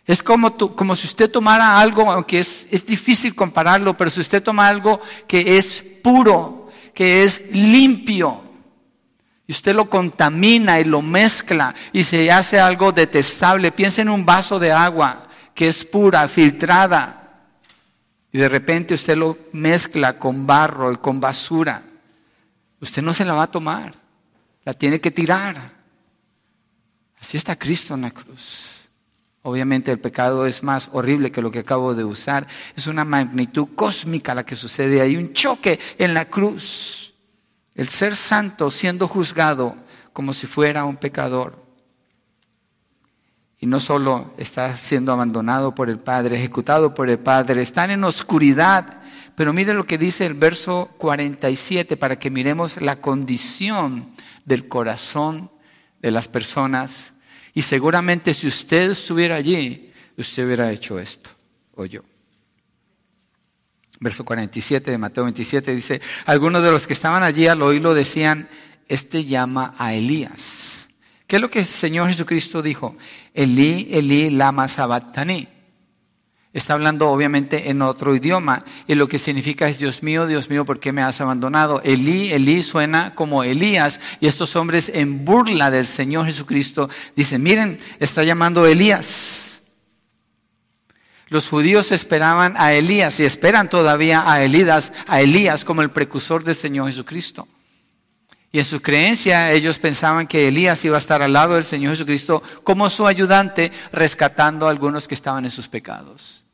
Es 0.07 0.23
como, 0.23 0.55
como 0.77 0.95
si 0.95 1.07
usted 1.07 1.31
tomara 1.31 1.81
algo, 1.81 2.11
aunque 2.11 2.41
es, 2.41 2.69
es 2.71 2.85
difícil 2.85 3.35
compararlo, 3.35 3.97
pero 3.97 4.11
si 4.11 4.21
usted 4.21 4.43
toma 4.43 4.69
algo 4.69 5.01
que 5.27 5.57
es 5.57 5.83
puro, 6.03 6.69
que 6.93 7.23
es 7.23 7.51
limpio, 7.53 8.43
y 9.47 9.53
usted 9.53 9.75
lo 9.75 9.89
contamina 9.89 10.79
y 10.81 10.85
lo 10.85 11.01
mezcla 11.01 11.75
y 11.93 12.05
se 12.05 12.31
hace 12.31 12.61
algo 12.61 12.93
detestable, 12.93 13.73
piensa 13.73 14.03
en 14.03 14.11
un 14.11 14.27
vaso 14.27 14.59
de 14.59 14.73
agua 14.73 15.27
que 15.55 15.69
es 15.69 15.85
pura, 15.85 16.29
filtrada 16.29 17.24
y 18.35 18.39
de 18.39 18.49
repente 18.49 18.95
usted 18.95 19.16
lo 19.16 19.39
mezcla 19.53 20.18
con 20.18 20.45
barro 20.45 20.91
y 20.91 20.97
con 20.97 21.20
basura, 21.20 21.85
usted 22.80 23.01
no 23.01 23.12
se 23.12 23.24
la 23.24 23.35
va 23.35 23.45
a 23.45 23.51
tomar, 23.51 23.95
la 24.64 24.74
tiene 24.74 25.01
que 25.01 25.12
tirar. 25.12 25.72
Así 27.20 27.37
está 27.37 27.57
Cristo 27.57 27.95
en 27.95 28.01
la 28.01 28.11
cruz. 28.11 28.89
Obviamente 29.43 29.93
el 29.93 30.01
pecado 30.01 30.47
es 30.47 30.64
más 30.64 30.89
horrible 30.91 31.30
que 31.30 31.43
lo 31.43 31.53
que 31.53 31.61
acabo 31.61 31.95
de 31.95 32.03
usar. 32.03 32.45
Es 32.74 32.89
una 32.89 33.05
magnitud 33.05 33.68
cósmica 33.76 34.35
la 34.35 34.45
que 34.45 34.57
sucede. 34.57 35.01
Hay 35.01 35.16
un 35.16 35.32
choque 35.32 35.78
en 35.97 36.12
la 36.12 36.24
cruz. 36.24 37.14
El 37.76 37.89
ser 37.89 38.16
santo 38.16 38.68
siendo 38.72 39.07
juzgado 39.07 39.76
como 40.12 40.32
si 40.32 40.49
fuera 40.49 40.85
un 40.85 40.97
pecador. 40.97 41.64
Y 43.65 43.67
no 43.67 43.81
solo 43.81 44.35
está 44.37 44.77
siendo 44.77 45.11
abandonado 45.11 45.75
por 45.75 45.89
el 45.89 45.97
Padre, 45.97 46.37
ejecutado 46.37 46.93
por 46.93 47.09
el 47.09 47.19
Padre, 47.19 47.62
están 47.62 47.91
en 47.91 48.05
oscuridad. 48.05 49.01
Pero 49.35 49.55
mire 49.55 49.73
lo 49.73 49.87
que 49.87 49.97
dice 49.97 50.27
el 50.27 50.35
verso 50.35 50.91
47 50.99 51.97
para 51.97 52.19
que 52.19 52.29
miremos 52.29 52.79
la 52.83 53.01
condición 53.01 54.11
del 54.45 54.69
corazón 54.69 55.51
de 56.03 56.11
las 56.11 56.29
personas. 56.29 57.15
Y 57.55 57.62
seguramente 57.62 58.35
si 58.35 58.49
usted 58.49 58.91
estuviera 58.91 59.37
allí, 59.37 59.95
usted 60.19 60.45
hubiera 60.45 60.71
hecho 60.71 60.99
esto, 60.99 61.31
o 61.75 61.87
yo. 61.87 62.03
Verso 63.99 64.27
47 64.27 64.91
de 64.91 64.99
Mateo 64.99 65.25
27 65.25 65.75
dice, 65.75 66.03
algunos 66.27 66.62
de 66.62 66.71
los 66.71 66.87
que 66.87 66.93
estaban 66.93 67.23
allí 67.23 67.47
al 67.47 67.62
oírlo 67.62 67.95
decían, 67.95 68.47
este 68.89 69.25
llama 69.25 69.73
a 69.79 69.95
Elías. 69.95 70.74
¿Qué 71.35 71.39
es 71.39 71.43
lo 71.43 71.51
que 71.51 71.59
el 71.59 71.66
Señor 71.66 72.07
Jesucristo 72.07 72.62
dijo? 72.62 72.95
Elí, 73.35 73.89
Elí, 73.91 74.30
lama 74.30 74.68
sabachthani. 74.68 75.49
Está 76.53 76.74
hablando 76.74 77.09
obviamente 77.09 77.70
en 77.70 77.82
otro 77.82 78.14
idioma 78.14 78.64
y 78.87 78.95
lo 78.95 79.09
que 79.09 79.18
significa 79.18 79.68
es 79.68 79.80
Dios 79.80 80.05
mío, 80.05 80.28
Dios 80.28 80.49
mío, 80.49 80.64
¿por 80.64 80.78
qué 80.78 80.93
me 80.93 81.03
has 81.03 81.20
abandonado? 81.20 81.82
Elí, 81.82 82.32
Elí 82.32 82.62
suena 82.62 83.16
como 83.16 83.43
Elías 83.43 83.99
y 84.20 84.28
estos 84.28 84.55
hombres 84.55 84.89
en 84.95 85.24
burla 85.24 85.72
del 85.72 85.89
Señor 85.89 86.26
Jesucristo 86.26 86.89
dicen, 87.16 87.43
miren, 87.43 87.80
está 87.99 88.22
llamando 88.22 88.64
Elías. 88.64 89.59
Los 91.30 91.49
judíos 91.49 91.91
esperaban 91.91 92.55
a 92.59 92.74
Elías 92.74 93.18
y 93.18 93.24
esperan 93.24 93.68
todavía 93.68 94.22
a 94.30 94.41
Elías, 94.45 94.93
a 95.09 95.20
Elías 95.20 95.64
como 95.64 95.82
el 95.82 95.91
precursor 95.91 96.45
del 96.45 96.55
Señor 96.55 96.87
Jesucristo. 96.87 97.49
Y 98.55 98.61
en 98.61 98.65
su 98.65 98.81
creencia 98.81 99.51
ellos 99.51 99.81
pensaban 99.81 100.29
que 100.29 100.47
Elías 100.47 100.85
iba 100.85 100.95
a 100.95 101.01
estar 101.01 101.21
al 101.23 101.33
lado 101.33 101.55
del 101.55 101.65
Señor 101.65 101.95
Jesucristo 101.95 102.41
como 102.63 102.89
su 102.89 103.05
ayudante, 103.05 103.73
rescatando 103.91 104.69
a 104.69 104.71
algunos 104.71 105.09
que 105.09 105.17
estaban 105.17 105.45
en 105.45 105.51
sus 105.51 105.67
pecados. 105.67 106.47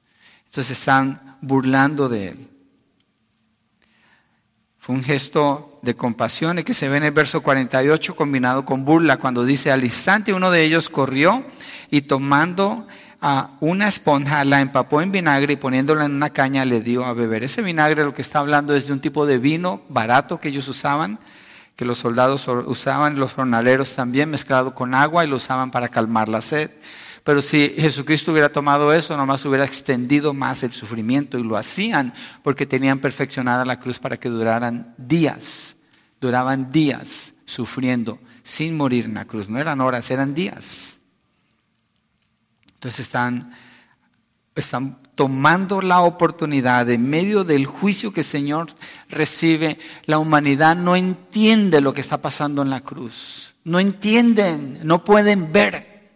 Entonces 0.46 0.78
están 0.78 1.36
burlando 1.42 2.08
de 2.08 2.28
él. 2.28 2.48
Fue 4.78 4.94
un 4.94 5.04
gesto 5.04 5.78
de 5.82 5.94
compasión 5.94 6.58
y 6.58 6.64
que 6.64 6.72
se 6.72 6.88
ve 6.88 6.96
en 6.96 7.04
el 7.04 7.10
verso 7.10 7.42
48 7.42 8.16
combinado 8.16 8.64
con 8.64 8.86
burla 8.86 9.18
cuando 9.18 9.44
dice 9.44 9.70
al 9.70 9.84
instante 9.84 10.32
uno 10.32 10.50
de 10.50 10.64
ellos 10.64 10.88
corrió 10.88 11.44
y 11.90 12.00
tomando 12.00 12.86
a 13.20 13.58
una 13.60 13.88
esponja 13.88 14.42
la 14.46 14.62
empapó 14.62 15.02
en 15.02 15.12
vinagre 15.12 15.52
y 15.52 15.56
poniéndola 15.56 16.06
en 16.06 16.12
una 16.12 16.30
caña 16.30 16.64
le 16.64 16.80
dio 16.80 17.04
a 17.04 17.12
beber. 17.12 17.44
Ese 17.44 17.60
vinagre 17.60 18.04
lo 18.04 18.14
que 18.14 18.22
está 18.22 18.38
hablando 18.38 18.74
es 18.74 18.86
de 18.86 18.94
un 18.94 19.00
tipo 19.00 19.26
de 19.26 19.36
vino 19.36 19.82
barato 19.90 20.40
que 20.40 20.48
ellos 20.48 20.66
usaban 20.66 21.18
que 21.76 21.84
los 21.84 21.98
soldados 21.98 22.46
usaban, 22.66 23.18
los 23.18 23.32
jornaleros 23.32 23.94
también, 23.94 24.30
mezclado 24.30 24.74
con 24.74 24.94
agua 24.94 25.24
y 25.24 25.28
lo 25.28 25.36
usaban 25.36 25.70
para 25.70 25.88
calmar 25.88 26.28
la 26.28 26.42
sed. 26.42 26.70
Pero 27.24 27.42
si 27.42 27.74
Jesucristo 27.76 28.32
hubiera 28.32 28.50
tomado 28.50 28.92
eso, 28.92 29.16
nomás 29.16 29.44
hubiera 29.44 29.64
extendido 29.64 30.32
más 30.32 30.62
el 30.62 30.72
sufrimiento 30.72 31.38
y 31.38 31.42
lo 31.42 31.56
hacían 31.56 32.14
porque 32.42 32.66
tenían 32.66 32.98
perfeccionada 32.98 33.64
la 33.64 33.78
cruz 33.78 33.98
para 33.98 34.18
que 34.18 34.28
duraran 34.28 34.94
días, 34.96 35.76
duraban 36.20 36.70
días 36.70 37.34
sufriendo 37.44 38.18
sin 38.42 38.76
morir 38.76 39.04
en 39.04 39.14
la 39.14 39.26
cruz. 39.26 39.48
No 39.48 39.58
eran 39.58 39.80
horas, 39.80 40.10
eran 40.10 40.34
días. 40.34 40.98
Entonces 42.74 43.00
están, 43.00 43.52
están 44.54 44.98
tomando 45.20 45.82
la 45.82 46.00
oportunidad 46.00 46.88
en 46.88 47.10
medio 47.10 47.44
del 47.44 47.66
juicio 47.66 48.10
que 48.10 48.20
el 48.20 48.26
Señor 48.26 48.68
recibe, 49.10 49.78
la 50.06 50.16
humanidad 50.16 50.76
no 50.76 50.96
entiende 50.96 51.82
lo 51.82 51.92
que 51.92 52.00
está 52.00 52.22
pasando 52.22 52.62
en 52.62 52.70
la 52.70 52.80
cruz. 52.80 53.54
No 53.62 53.80
entienden, 53.80 54.80
no 54.82 55.04
pueden 55.04 55.52
ver. 55.52 56.08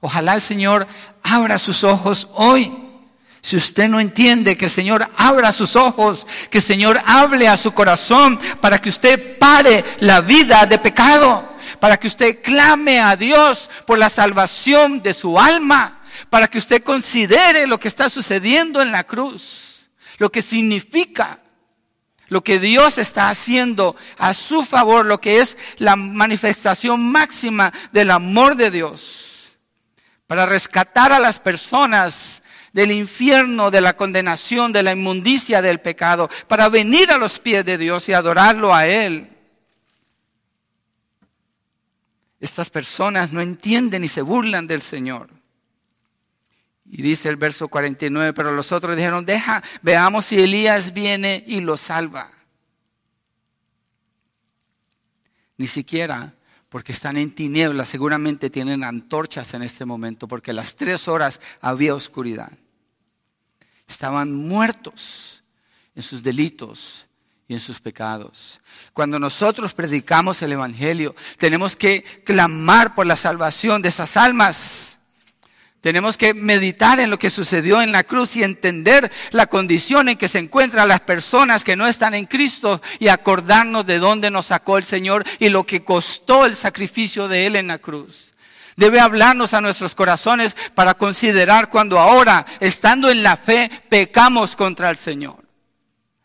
Ojalá 0.00 0.34
el 0.34 0.40
Señor 0.40 0.88
abra 1.22 1.60
sus 1.60 1.84
ojos 1.84 2.26
hoy 2.34 2.72
Si 3.42 3.56
usted 3.56 3.88
no 3.88 4.00
entiende 4.00 4.56
que 4.56 4.64
el 4.64 4.72
Señor 4.72 5.08
abra 5.16 5.52
sus 5.52 5.76
ojos, 5.76 6.26
que 6.50 6.58
el 6.58 6.64
Señor 6.64 7.00
hable 7.06 7.46
a 7.46 7.56
su 7.56 7.70
corazón 7.70 8.40
para 8.60 8.80
que 8.80 8.88
usted 8.88 9.38
pare 9.38 9.84
la 10.00 10.20
vida 10.20 10.66
de 10.66 10.80
pecado, 10.80 11.48
para 11.78 11.96
que 11.96 12.08
usted 12.08 12.42
clame 12.42 12.98
a 12.98 13.14
Dios 13.14 13.70
por 13.86 14.00
la 14.00 14.10
salvación 14.10 15.00
de 15.00 15.12
su 15.12 15.38
alma, 15.38 15.97
para 16.30 16.48
que 16.48 16.58
usted 16.58 16.82
considere 16.82 17.66
lo 17.66 17.78
que 17.78 17.88
está 17.88 18.08
sucediendo 18.08 18.82
en 18.82 18.92
la 18.92 19.04
cruz, 19.04 19.88
lo 20.18 20.30
que 20.30 20.42
significa, 20.42 21.40
lo 22.28 22.42
que 22.42 22.58
Dios 22.58 22.98
está 22.98 23.30
haciendo 23.30 23.96
a 24.18 24.34
su 24.34 24.64
favor, 24.64 25.06
lo 25.06 25.20
que 25.20 25.40
es 25.40 25.56
la 25.78 25.96
manifestación 25.96 27.02
máxima 27.10 27.72
del 27.92 28.10
amor 28.10 28.54
de 28.56 28.70
Dios, 28.70 29.56
para 30.26 30.44
rescatar 30.44 31.12
a 31.12 31.18
las 31.18 31.40
personas 31.40 32.42
del 32.72 32.92
infierno, 32.92 33.70
de 33.70 33.80
la 33.80 33.96
condenación, 33.96 34.72
de 34.72 34.82
la 34.82 34.92
inmundicia 34.92 35.62
del 35.62 35.80
pecado, 35.80 36.28
para 36.46 36.68
venir 36.68 37.10
a 37.10 37.18
los 37.18 37.38
pies 37.38 37.64
de 37.64 37.78
Dios 37.78 38.08
y 38.08 38.12
adorarlo 38.12 38.74
a 38.74 38.86
Él. 38.86 39.30
Estas 42.40 42.70
personas 42.70 43.32
no 43.32 43.40
entienden 43.40 44.04
y 44.04 44.08
se 44.08 44.22
burlan 44.22 44.66
del 44.66 44.82
Señor. 44.82 45.37
Y 46.90 47.02
dice 47.02 47.28
el 47.28 47.36
verso 47.36 47.68
49, 47.68 48.32
pero 48.32 48.52
los 48.52 48.72
otros 48.72 48.96
dijeron, 48.96 49.24
deja, 49.24 49.62
veamos 49.82 50.26
si 50.26 50.40
Elías 50.40 50.92
viene 50.92 51.44
y 51.46 51.60
lo 51.60 51.76
salva. 51.76 52.32
Ni 55.56 55.66
siquiera 55.66 56.34
porque 56.68 56.92
están 56.92 57.16
en 57.16 57.30
tinieblas, 57.30 57.88
seguramente 57.88 58.50
tienen 58.50 58.84
antorchas 58.84 59.54
en 59.54 59.62
este 59.62 59.84
momento, 59.84 60.28
porque 60.28 60.52
las 60.52 60.76
tres 60.76 61.08
horas 61.08 61.40
había 61.60 61.94
oscuridad. 61.94 62.52
Estaban 63.86 64.34
muertos 64.34 65.42
en 65.94 66.02
sus 66.02 66.22
delitos 66.22 67.08
y 67.46 67.54
en 67.54 67.60
sus 67.60 67.80
pecados. 67.80 68.60
Cuando 68.92 69.18
nosotros 69.18 69.72
predicamos 69.72 70.42
el 70.42 70.52
Evangelio, 70.52 71.14
tenemos 71.38 71.74
que 71.74 72.02
clamar 72.02 72.94
por 72.94 73.06
la 73.06 73.16
salvación 73.16 73.80
de 73.80 73.88
esas 73.88 74.18
almas. 74.18 74.97
Tenemos 75.80 76.18
que 76.18 76.34
meditar 76.34 76.98
en 76.98 77.08
lo 77.08 77.18
que 77.18 77.30
sucedió 77.30 77.80
en 77.80 77.92
la 77.92 78.02
cruz 78.02 78.34
y 78.36 78.42
entender 78.42 79.12
la 79.30 79.46
condición 79.46 80.08
en 80.08 80.18
que 80.18 80.28
se 80.28 80.40
encuentran 80.40 80.88
las 80.88 81.00
personas 81.00 81.62
que 81.62 81.76
no 81.76 81.86
están 81.86 82.14
en 82.14 82.26
Cristo 82.26 82.82
y 82.98 83.08
acordarnos 83.08 83.86
de 83.86 83.98
dónde 83.98 84.30
nos 84.30 84.46
sacó 84.46 84.76
el 84.76 84.84
Señor 84.84 85.24
y 85.38 85.50
lo 85.50 85.64
que 85.64 85.84
costó 85.84 86.46
el 86.46 86.56
sacrificio 86.56 87.28
de 87.28 87.46
Él 87.46 87.54
en 87.54 87.68
la 87.68 87.78
cruz. 87.78 88.34
Debe 88.76 88.98
hablarnos 89.00 89.54
a 89.54 89.60
nuestros 89.60 89.94
corazones 89.94 90.56
para 90.74 90.94
considerar 90.94 91.70
cuando 91.70 91.98
ahora, 91.98 92.44
estando 92.58 93.10
en 93.10 93.22
la 93.22 93.36
fe, 93.36 93.70
pecamos 93.88 94.56
contra 94.56 94.90
el 94.90 94.96
Señor. 94.96 95.44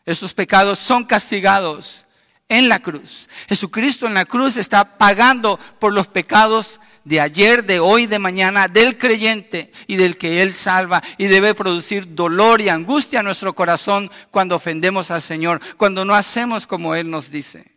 Esos 0.04 0.34
pecados 0.34 0.78
son 0.78 1.04
castigados 1.04 2.03
en 2.48 2.68
la 2.68 2.80
cruz. 2.80 3.28
Jesucristo 3.48 4.06
en 4.06 4.14
la 4.14 4.24
cruz 4.24 4.56
está 4.56 4.98
pagando 4.98 5.58
por 5.78 5.92
los 5.92 6.08
pecados 6.08 6.80
de 7.04 7.20
ayer, 7.20 7.64
de 7.64 7.80
hoy, 7.80 8.06
de 8.06 8.18
mañana, 8.18 8.68
del 8.68 8.98
creyente 8.98 9.72
y 9.86 9.96
del 9.96 10.16
que 10.18 10.42
Él 10.42 10.52
salva 10.52 11.02
y 11.18 11.26
debe 11.26 11.54
producir 11.54 12.14
dolor 12.14 12.60
y 12.60 12.68
angustia 12.68 13.20
a 13.20 13.22
nuestro 13.22 13.54
corazón 13.54 14.10
cuando 14.30 14.56
ofendemos 14.56 15.10
al 15.10 15.22
Señor, 15.22 15.60
cuando 15.76 16.04
no 16.04 16.14
hacemos 16.14 16.66
como 16.66 16.94
Él 16.94 17.10
nos 17.10 17.30
dice. 17.30 17.72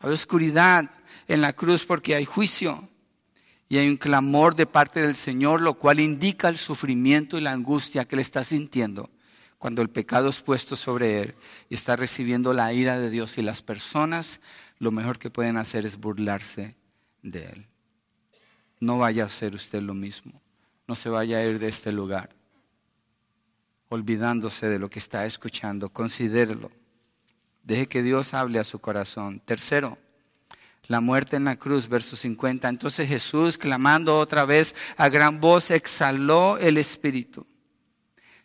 Hay 0.00 0.12
oscuridad 0.12 0.90
en 1.28 1.40
la 1.40 1.52
cruz 1.52 1.84
porque 1.84 2.16
hay 2.16 2.24
juicio 2.24 2.88
y 3.68 3.78
hay 3.78 3.88
un 3.88 3.96
clamor 3.96 4.54
de 4.56 4.66
parte 4.66 5.00
del 5.00 5.14
Señor, 5.14 5.60
lo 5.60 5.74
cual 5.74 6.00
indica 6.00 6.48
el 6.48 6.58
sufrimiento 6.58 7.38
y 7.38 7.40
la 7.40 7.52
angustia 7.52 8.04
que 8.04 8.16
Él 8.16 8.20
está 8.20 8.42
sintiendo 8.42 9.08
cuando 9.62 9.80
el 9.80 9.90
pecado 9.90 10.28
es 10.28 10.40
puesto 10.40 10.74
sobre 10.74 11.22
Él 11.22 11.34
y 11.70 11.76
está 11.76 11.94
recibiendo 11.94 12.52
la 12.52 12.72
ira 12.72 12.98
de 12.98 13.10
Dios 13.10 13.38
y 13.38 13.42
las 13.42 13.62
personas 13.62 14.40
lo 14.80 14.90
mejor 14.90 15.20
que 15.20 15.30
pueden 15.30 15.56
hacer 15.56 15.86
es 15.86 15.98
burlarse 15.98 16.74
de 17.22 17.44
Él. 17.44 17.66
No 18.80 18.98
vaya 18.98 19.22
a 19.22 19.26
hacer 19.26 19.54
usted 19.54 19.80
lo 19.80 19.94
mismo. 19.94 20.42
No 20.88 20.96
se 20.96 21.10
vaya 21.10 21.38
a 21.38 21.44
ir 21.44 21.60
de 21.60 21.68
este 21.68 21.92
lugar 21.92 22.30
olvidándose 23.88 24.68
de 24.68 24.80
lo 24.80 24.90
que 24.90 24.98
está 24.98 25.26
escuchando. 25.26 25.90
Considérelo. 25.90 26.72
Deje 27.62 27.86
que 27.86 28.02
Dios 28.02 28.34
hable 28.34 28.58
a 28.58 28.64
su 28.64 28.80
corazón. 28.80 29.38
Tercero, 29.44 29.96
la 30.88 31.00
muerte 31.00 31.36
en 31.36 31.44
la 31.44 31.54
cruz, 31.54 31.86
verso 31.86 32.16
50. 32.16 32.68
Entonces 32.68 33.06
Jesús, 33.06 33.56
clamando 33.56 34.18
otra 34.18 34.44
vez 34.44 34.74
a 34.96 35.08
gran 35.08 35.40
voz, 35.40 35.70
exhaló 35.70 36.58
el 36.58 36.78
Espíritu. 36.78 37.46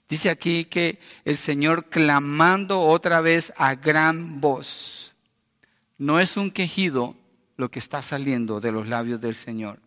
Dice 0.07 0.29
aquí 0.29 0.65
que 0.65 0.99
el 1.25 1.37
Señor 1.37 1.89
clamando 1.89 2.81
otra 2.81 3.19
vez 3.21 3.53
a 3.57 3.75
gran 3.75 4.39
voz. 4.39 5.15
No 5.97 6.19
es 6.19 6.37
un 6.37 6.51
quejido 6.51 7.15
lo 7.57 7.69
que 7.69 7.79
está 7.79 8.01
saliendo 8.01 8.61
de 8.61 8.71
los 8.71 8.87
labios 8.87 9.19
del 9.19 9.35
Señor. 9.35 9.79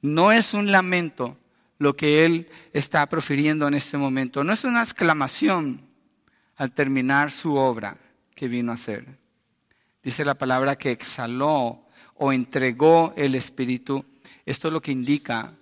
No 0.00 0.32
es 0.32 0.54
un 0.54 0.72
lamento 0.72 1.36
lo 1.78 1.94
que 1.94 2.24
Él 2.24 2.48
está 2.72 3.06
profiriendo 3.08 3.68
en 3.68 3.74
este 3.74 3.98
momento. 3.98 4.44
No 4.44 4.52
es 4.52 4.64
una 4.64 4.82
exclamación 4.82 5.82
al 6.56 6.72
terminar 6.72 7.30
su 7.30 7.54
obra 7.54 7.98
que 8.34 8.48
vino 8.48 8.72
a 8.72 8.76
hacer. 8.76 9.06
Dice 10.02 10.24
la 10.24 10.36
palabra 10.36 10.76
que 10.76 10.90
exhaló 10.90 11.84
o 12.14 12.32
entregó 12.32 13.12
el 13.16 13.34
Espíritu. 13.34 14.04
Esto 14.46 14.70
lo 14.70 14.80
que 14.80 14.92
indica 14.92 15.52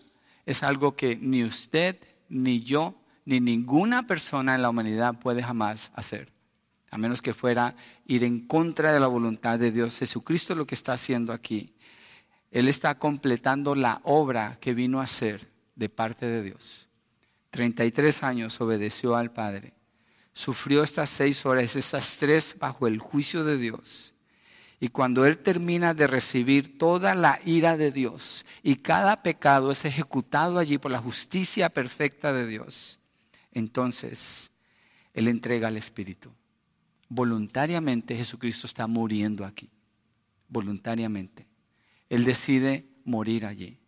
es 0.45 0.63
algo 0.63 0.95
que 0.95 1.19
ni 1.21 1.43
usted, 1.43 1.97
ni 2.29 2.63
yo, 2.63 2.95
ni 3.27 3.41
ninguna 3.41 4.07
persona 4.07 4.55
en 4.55 4.63
la 4.63 4.71
humanidad 4.71 5.19
puede 5.19 5.43
jamás 5.43 5.91
hacer 5.95 6.35
a 6.91 6.99
menos 6.99 7.21
que 7.21 7.35
fuera 7.35 7.75
ir 8.07 8.25
en 8.25 8.47
contra 8.47 8.93
de 8.93 9.01
la 9.01 9.07
voluntad 9.07 9.59
de 9.59 9.71
Dios. 9.71 9.99
Jesucristo 9.99 10.55
lo 10.55 10.67
que 10.67 10.75
está 10.75 10.95
haciendo 10.95 11.33
aquí. 11.33 11.75
Él 12.51 12.69
está 12.69 12.99
completando 12.99 13.75
la 13.75 14.01
obra 14.05 14.57
que 14.61 14.73
vino 14.73 15.01
a 15.01 15.05
hacer 15.05 15.47
de 15.75 15.89
parte 15.89 16.27
de 16.27 16.43
Dios. 16.43 16.89
33 17.51 18.23
años 18.23 18.61
obedeció 18.63 19.15
al 19.17 19.31
Padre. 19.31 19.75
Sufrió 20.33 20.83
estas 20.83 21.11
seis 21.11 21.45
horas, 21.45 21.77
estas 21.77 22.17
tres 22.19 22.57
bajo 22.59 22.87
el 22.87 22.99
juicio 22.99 23.45
de 23.45 23.59
Dios. 23.59 24.15
Y 24.79 24.89
cuando 24.89 25.27
Él 25.27 25.39
termina 25.39 25.95
de 25.95 26.07
recibir 26.07 26.79
toda 26.79 27.15
la 27.15 27.41
ira 27.45 27.77
de 27.77 27.91
Dios 27.91 28.45
y 28.63 28.77
cada 28.77 29.23
pecado 29.23 29.71
es 29.71 29.85
ejecutado 29.87 30.59
allí 30.59 30.77
por 30.79 30.91
la 30.91 30.99
justicia 30.99 31.71
perfecta 31.71 32.35
de 32.35 32.47
Dios, 32.47 33.01
entonces 33.59 34.51
Él 35.15 35.29
entrega 35.29 35.69
al 35.69 35.79
Espíritu. 35.79 36.31
Voluntariamente 37.09 38.15
Jesucristo 38.15 38.67
está 38.67 38.87
muriendo 38.87 39.47
aquí. 39.47 39.71
Voluntariamente. 40.49 41.47
Él 42.11 42.25
decide 42.25 42.87
morir 43.05 43.47
allí. 43.47 43.79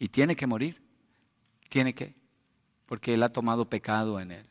Y 0.00 0.08
tiene 0.08 0.34
que 0.34 0.48
morir. 0.48 0.82
Tiene 1.68 1.94
que. 1.94 2.14
Porque 2.86 3.14
Él 3.14 3.22
ha 3.22 3.28
tomado 3.28 3.70
pecado 3.70 4.18
en 4.18 4.32
Él. 4.32 4.46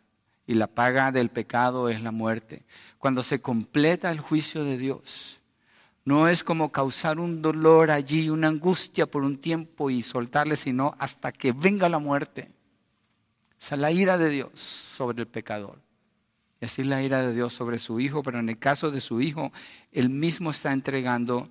Y 0.48 0.54
la 0.54 0.68
paga 0.68 1.12
del 1.12 1.30
pecado 1.30 1.90
es 1.90 2.02
la 2.02 2.12
muerte. 2.12 2.64
Cuando 2.98 3.22
se 3.22 3.42
completa 3.42 4.12
el 4.12 4.22
juicio 4.22 4.64
de 4.64 4.78
Dios, 4.78 5.42
no 6.06 6.30
es 6.30 6.42
como 6.44 6.72
causar 6.72 7.20
un 7.20 7.42
dolor 7.42 7.92
allí, 7.92 8.30
una 8.30 8.48
angustia 8.48 9.08
por 9.08 9.24
un 9.24 9.38
tiempo 9.38 9.90
y 9.90 10.04
soltarle, 10.04 10.56
sino 10.56 10.96
hasta 11.00 11.34
que 11.34 11.52
venga 11.52 11.90
la 11.90 12.00
muerte. 12.00 12.50
Esa 13.64 13.76
es 13.76 13.82
la 13.82 13.92
ira 13.94 14.18
de 14.18 14.30
Dios 14.30 14.60
sobre 14.60 15.22
el 15.22 15.28
pecador. 15.30 15.80
Y 16.60 16.66
así 16.66 16.84
la 16.84 17.02
ira 17.02 17.22
de 17.22 17.34
Dios 17.34 17.54
sobre 17.54 17.80
su 17.80 17.98
Hijo, 18.02 18.22
pero 18.22 18.40
en 18.40 18.50
el 18.50 18.60
caso 18.60 18.92
de 18.92 19.00
su 19.00 19.22
Hijo, 19.22 19.54
Él 19.94 20.10
mismo 20.10 20.52
está 20.52 20.74
entregando 20.74 21.50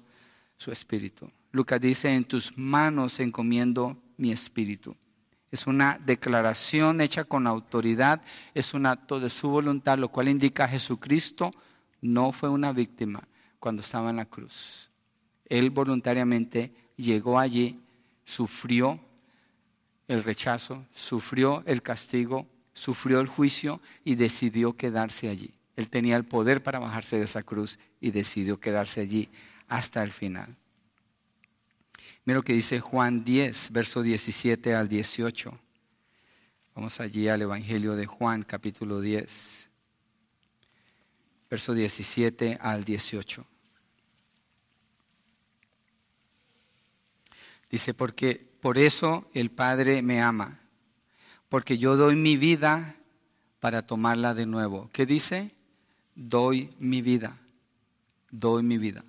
su 0.58 0.70
espíritu. 0.72 1.30
Lucas 1.52 1.80
dice, 1.80 2.14
en 2.14 2.24
tus 2.24 2.58
manos 2.58 3.18
encomiendo 3.18 3.96
mi 4.18 4.30
espíritu. 4.30 4.94
Es 5.50 5.66
una 5.66 5.98
declaración 6.04 7.00
hecha 7.00 7.24
con 7.24 7.46
autoridad, 7.46 8.20
es 8.52 8.74
un 8.74 8.84
acto 8.84 9.18
de 9.18 9.30
su 9.30 9.48
voluntad, 9.48 9.96
lo 9.96 10.10
cual 10.10 10.28
indica 10.28 10.68
Jesucristo 10.68 11.50
no 12.02 12.30
fue 12.30 12.50
una 12.50 12.74
víctima 12.74 13.26
cuando 13.58 13.80
estaba 13.80 14.10
en 14.10 14.16
la 14.16 14.26
cruz. 14.26 14.90
Él 15.46 15.70
voluntariamente 15.70 16.74
llegó 16.94 17.38
allí, 17.38 17.80
sufrió 18.26 19.00
el 20.12 20.24
rechazo, 20.24 20.86
sufrió 20.94 21.62
el 21.66 21.82
castigo, 21.82 22.46
sufrió 22.74 23.20
el 23.20 23.26
juicio 23.26 23.80
y 24.04 24.14
decidió 24.14 24.76
quedarse 24.76 25.28
allí. 25.28 25.50
Él 25.76 25.88
tenía 25.88 26.16
el 26.16 26.24
poder 26.24 26.62
para 26.62 26.78
bajarse 26.78 27.18
de 27.18 27.24
esa 27.24 27.42
cruz 27.42 27.78
y 28.00 28.10
decidió 28.10 28.60
quedarse 28.60 29.00
allí 29.00 29.28
hasta 29.68 30.02
el 30.02 30.12
final. 30.12 30.56
Mira 32.24 32.38
lo 32.38 32.42
que 32.42 32.52
dice 32.52 32.78
Juan 32.80 33.24
10, 33.24 33.72
verso 33.72 34.02
17 34.02 34.74
al 34.74 34.88
18. 34.88 35.58
Vamos 36.74 37.00
allí 37.00 37.28
al 37.28 37.42
Evangelio 37.42 37.96
de 37.96 38.06
Juan, 38.06 38.44
capítulo 38.44 39.00
10, 39.00 39.68
verso 41.50 41.74
17 41.74 42.58
al 42.60 42.84
18. 42.84 43.46
Dice, 47.70 47.94
porque 47.94 48.51
por 48.62 48.78
eso 48.78 49.28
el 49.34 49.50
Padre 49.50 50.00
me 50.00 50.22
ama 50.22 50.60
porque 51.52 51.76
yo 51.76 51.96
doy 51.96 52.16
mi 52.16 52.38
vida 52.38 52.94
para 53.60 53.82
tomarla 53.82 54.32
de 54.32 54.46
nuevo. 54.46 54.88
¿Qué 54.90 55.04
dice? 55.04 55.50
Doy 56.14 56.70
mi 56.78 57.02
vida, 57.02 57.36
doy 58.30 58.62
mi 58.62 58.78
vida. 58.78 59.04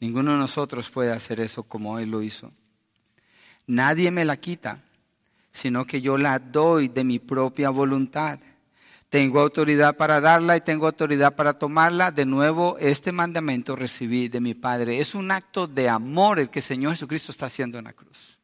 Ninguno 0.00 0.32
de 0.32 0.38
nosotros 0.38 0.88
puede 0.88 1.12
hacer 1.12 1.38
eso 1.38 1.64
como 1.64 1.98
Él 1.98 2.10
lo 2.10 2.22
hizo. 2.22 2.50
Nadie 3.66 4.10
me 4.10 4.24
la 4.24 4.38
quita, 4.38 4.80
sino 5.52 5.84
que 5.84 6.00
yo 6.00 6.16
la 6.16 6.38
doy 6.38 6.88
de 6.88 7.04
mi 7.04 7.18
propia 7.18 7.68
voluntad. 7.68 8.38
Tengo 9.10 9.40
autoridad 9.40 9.98
para 9.98 10.18
darla 10.18 10.56
y 10.56 10.62
tengo 10.62 10.86
autoridad 10.86 11.36
para 11.36 11.58
tomarla. 11.58 12.10
De 12.10 12.24
nuevo, 12.24 12.78
este 12.78 13.12
mandamiento 13.12 13.76
recibí 13.76 14.28
de 14.28 14.40
mi 14.40 14.54
Padre. 14.54 14.98
Es 14.98 15.14
un 15.14 15.30
acto 15.30 15.66
de 15.66 15.90
amor 15.90 16.38
el 16.38 16.48
que 16.48 16.60
el 16.60 16.64
Señor 16.64 16.92
Jesucristo 16.92 17.32
está 17.32 17.44
haciendo 17.44 17.76
en 17.76 17.84
la 17.84 17.92
cruz. 17.92 18.35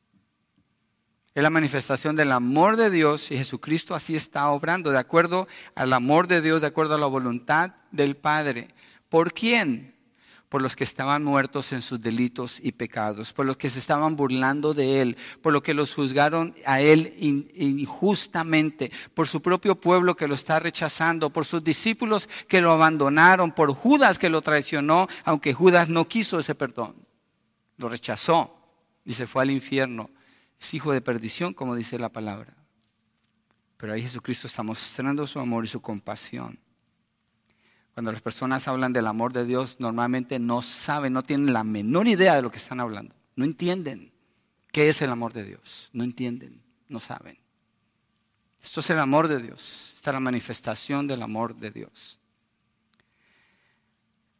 Es 1.34 1.42
la 1.42 1.50
manifestación 1.50 2.14
del 2.14 2.30
amor 2.30 2.76
de 2.76 2.90
Dios 2.90 3.30
y 3.30 3.36
Jesucristo 3.36 3.94
así 3.94 4.14
está 4.14 4.50
obrando, 4.50 4.90
de 4.90 4.98
acuerdo 4.98 5.48
al 5.74 5.92
amor 5.92 6.28
de 6.28 6.42
Dios, 6.42 6.60
de 6.60 6.66
acuerdo 6.66 6.94
a 6.94 6.98
la 6.98 7.06
voluntad 7.06 7.72
del 7.90 8.16
Padre. 8.16 8.68
¿Por 9.08 9.32
quién? 9.32 9.92
por 10.52 10.60
los 10.60 10.76
que 10.76 10.84
estaban 10.84 11.24
muertos 11.24 11.72
en 11.72 11.80
sus 11.80 11.98
delitos 11.98 12.60
y 12.62 12.72
pecados, 12.72 13.32
por 13.32 13.46
los 13.46 13.56
que 13.56 13.70
se 13.70 13.78
estaban 13.78 14.16
burlando 14.16 14.74
de 14.74 15.00
él, 15.00 15.16
por 15.40 15.50
los 15.50 15.62
que 15.62 15.72
los 15.72 15.94
juzgaron 15.94 16.54
a 16.66 16.82
él 16.82 17.14
injustamente, 17.54 18.92
por 19.14 19.26
su 19.26 19.40
propio 19.40 19.80
pueblo 19.80 20.14
que 20.14 20.28
lo 20.28 20.34
está 20.34 20.60
rechazando, 20.60 21.30
por 21.30 21.46
sus 21.46 21.64
discípulos 21.64 22.28
que 22.48 22.60
lo 22.60 22.70
abandonaron, 22.70 23.52
por 23.52 23.72
Judas 23.72 24.18
que 24.18 24.28
lo 24.28 24.42
traicionó, 24.42 25.08
aunque 25.24 25.54
Judas 25.54 25.88
no 25.88 26.06
quiso 26.06 26.38
ese 26.38 26.54
perdón, 26.54 26.96
lo 27.78 27.88
rechazó 27.88 28.54
y 29.06 29.14
se 29.14 29.26
fue 29.26 29.44
al 29.44 29.52
infierno. 29.52 30.10
Es 30.62 30.74
hijo 30.74 30.92
de 30.92 31.00
perdición, 31.00 31.54
como 31.54 31.74
dice 31.74 31.98
la 31.98 32.08
palabra. 32.08 32.54
Pero 33.78 33.94
ahí 33.94 34.02
Jesucristo 34.02 34.46
está 34.46 34.62
mostrando 34.62 35.26
su 35.26 35.40
amor 35.40 35.64
y 35.64 35.68
su 35.68 35.82
compasión. 35.82 36.56
Cuando 37.94 38.12
las 38.12 38.22
personas 38.22 38.68
hablan 38.68 38.92
del 38.92 39.08
amor 39.08 39.32
de 39.32 39.44
Dios, 39.44 39.78
normalmente 39.80 40.38
no 40.38 40.62
saben, 40.62 41.14
no 41.14 41.24
tienen 41.24 41.52
la 41.52 41.64
menor 41.64 42.06
idea 42.06 42.36
de 42.36 42.42
lo 42.42 42.50
que 42.52 42.58
están 42.58 42.78
hablando. 42.78 43.12
No 43.34 43.44
entienden 43.44 44.12
qué 44.70 44.88
es 44.88 45.02
el 45.02 45.10
amor 45.10 45.32
de 45.32 45.42
Dios. 45.42 45.90
No 45.92 46.04
entienden, 46.04 46.62
no 46.88 47.00
saben. 47.00 47.36
Esto 48.62 48.78
es 48.78 48.90
el 48.90 49.00
amor 49.00 49.26
de 49.26 49.42
Dios. 49.42 49.92
Esta 49.96 50.10
es 50.10 50.14
la 50.14 50.20
manifestación 50.20 51.08
del 51.08 51.22
amor 51.22 51.56
de 51.56 51.72
Dios. 51.72 52.20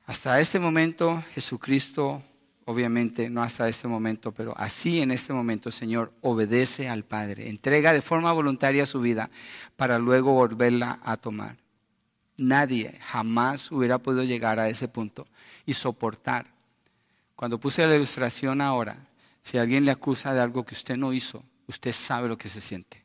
Hasta 0.06 0.38
este 0.38 0.60
momento, 0.60 1.24
Jesucristo, 1.34 2.22
obviamente 2.64 3.30
no 3.30 3.42
hasta 3.42 3.68
este 3.68 3.88
momento, 3.88 4.32
pero 4.32 4.54
así 4.56 5.00
en 5.00 5.10
este 5.10 5.32
momento, 5.32 5.70
Señor, 5.70 6.12
obedece 6.20 6.88
al 6.88 7.04
Padre, 7.04 7.48
entrega 7.48 7.92
de 7.92 8.02
forma 8.02 8.32
voluntaria 8.32 8.86
su 8.86 9.00
vida 9.00 9.30
para 9.76 9.98
luego 9.98 10.32
volverla 10.32 11.00
a 11.02 11.16
tomar. 11.16 11.56
Nadie 12.38 12.98
jamás 13.02 13.70
hubiera 13.70 13.98
podido 13.98 14.24
llegar 14.24 14.58
a 14.58 14.68
ese 14.68 14.88
punto 14.88 15.26
y 15.66 15.74
soportar. 15.74 16.46
Cuando 17.36 17.58
puse 17.58 17.86
la 17.86 17.96
ilustración 17.96 18.60
ahora, 18.60 18.96
si 19.42 19.58
alguien 19.58 19.84
le 19.84 19.90
acusa 19.90 20.32
de 20.34 20.40
algo 20.40 20.64
que 20.64 20.74
usted 20.74 20.96
no 20.96 21.12
hizo, 21.12 21.44
usted 21.66 21.92
sabe 21.92 22.28
lo 22.28 22.38
que 22.38 22.48
se 22.48 22.60
siente. 22.60 23.02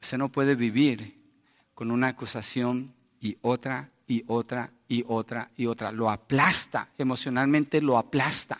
Usted 0.00 0.18
no 0.18 0.30
puede 0.30 0.54
vivir 0.54 1.20
con 1.74 1.90
una 1.90 2.08
acusación 2.08 2.92
y 3.20 3.36
otra 3.42 3.90
y 4.10 4.24
otra 4.26 4.72
y 4.88 5.04
otra 5.06 5.52
y 5.56 5.66
otra. 5.66 5.92
Lo 5.92 6.10
aplasta, 6.10 6.88
emocionalmente 6.98 7.80
lo 7.80 7.96
aplasta. 7.96 8.58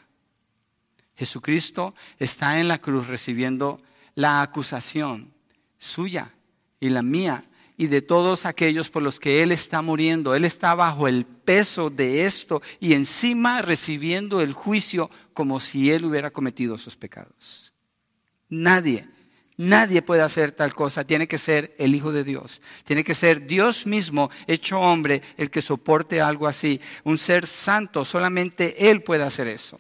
Jesucristo 1.17 1.93
está 2.21 2.61
en 2.61 2.69
la 2.69 2.79
cruz 2.79 3.09
recibiendo 3.09 3.81
la 4.15 4.43
acusación 4.43 5.35
suya 5.77 6.33
y 6.79 6.89
la 6.91 7.03
mía 7.03 7.45
y 7.77 7.89
de 7.89 8.01
todos 8.01 8.47
aquellos 8.47 8.91
por 8.91 9.03
los 9.03 9.19
que 9.19 9.43
Él 9.43 9.51
está 9.51 9.83
muriendo. 9.83 10.37
Él 10.37 10.45
está 10.45 10.77
bajo 10.77 11.09
el 11.09 11.27
peso 11.27 11.91
de 11.91 12.27
esto 12.27 12.63
y 12.79 12.93
encima 12.95 13.61
recibiendo 13.61 14.41
el 14.43 14.53
juicio 14.53 15.11
como 15.35 15.59
si 15.59 15.91
Él 15.91 16.05
hubiera 16.05 16.31
cometido 16.31 16.79
sus 16.79 16.97
pecados. 16.97 17.73
Nadie, 18.49 19.09
nadie 19.61 20.01
puede 20.01 20.23
hacer 20.23 20.53
tal 20.53 20.75
cosa. 20.75 21.05
Tiene 21.05 21.29
que 21.29 21.37
ser 21.37 21.75
el 21.79 21.95
Hijo 21.95 22.13
de 22.13 22.25
Dios. 22.25 22.63
Tiene 22.85 23.05
que 23.05 23.15
ser 23.15 23.47
Dios 23.47 23.87
mismo, 23.87 24.31
hecho 24.47 24.81
hombre, 24.81 25.23
el 25.37 25.51
que 25.51 25.61
soporte 25.61 26.21
algo 26.21 26.47
así. 26.47 26.81
Un 27.05 27.19
ser 27.19 27.47
santo, 27.47 28.05
solamente 28.05 28.91
Él 28.91 29.03
puede 29.03 29.23
hacer 29.23 29.49
eso. 29.49 29.79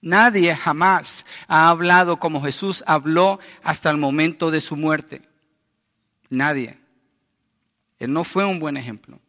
Nadie 0.00 0.54
jamás 0.54 1.24
ha 1.46 1.68
hablado 1.68 2.18
como 2.18 2.42
Jesús 2.42 2.82
habló 2.86 3.38
hasta 3.62 3.90
el 3.90 3.96
momento 3.96 4.50
de 4.50 4.60
su 4.60 4.76
muerte. 4.76 5.22
Nadie. 6.30 6.78
Él 7.98 8.12
no 8.12 8.24
fue 8.24 8.44
un 8.44 8.60
buen 8.60 8.76
ejemplo. 8.76 9.20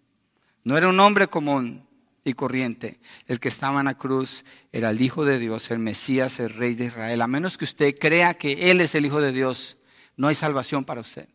No 0.64 0.78
era 0.78 0.88
un 0.88 1.00
hombre 1.00 1.28
común 1.28 1.85
y 2.26 2.34
corriente. 2.34 3.00
El 3.28 3.40
que 3.40 3.48
estaba 3.48 3.80
en 3.80 3.86
la 3.86 3.98
cruz 3.98 4.44
era 4.74 4.90
el 4.90 5.00
Hijo 5.00 5.24
de 5.24 5.40
Dios, 5.40 5.72
el 5.72 5.80
Mesías, 5.80 6.40
el 6.40 6.50
Rey 6.50 6.74
de 6.74 6.86
Israel. 6.86 7.22
A 7.22 7.28
menos 7.28 7.58
que 7.58 7.64
usted 7.64 7.98
crea 7.98 8.34
que 8.34 8.72
Él 8.72 8.82
es 8.82 8.96
el 8.96 9.06
Hijo 9.06 9.22
de 9.22 9.32
Dios, 9.32 9.78
no 10.18 10.28
hay 10.28 10.36
salvación 10.36 10.84
para 10.84 11.02
usted. 11.02 11.30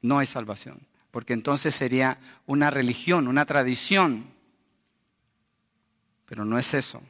No 0.00 0.18
hay 0.18 0.26
salvación. 0.26 0.86
Porque 1.10 1.32
entonces 1.32 1.74
sería 1.74 2.18
una 2.46 2.70
religión, 2.70 3.28
una 3.28 3.44
tradición. 3.44 4.26
Pero 6.26 6.44
no 6.44 6.58
es 6.58 6.72
eso. 6.74 7.02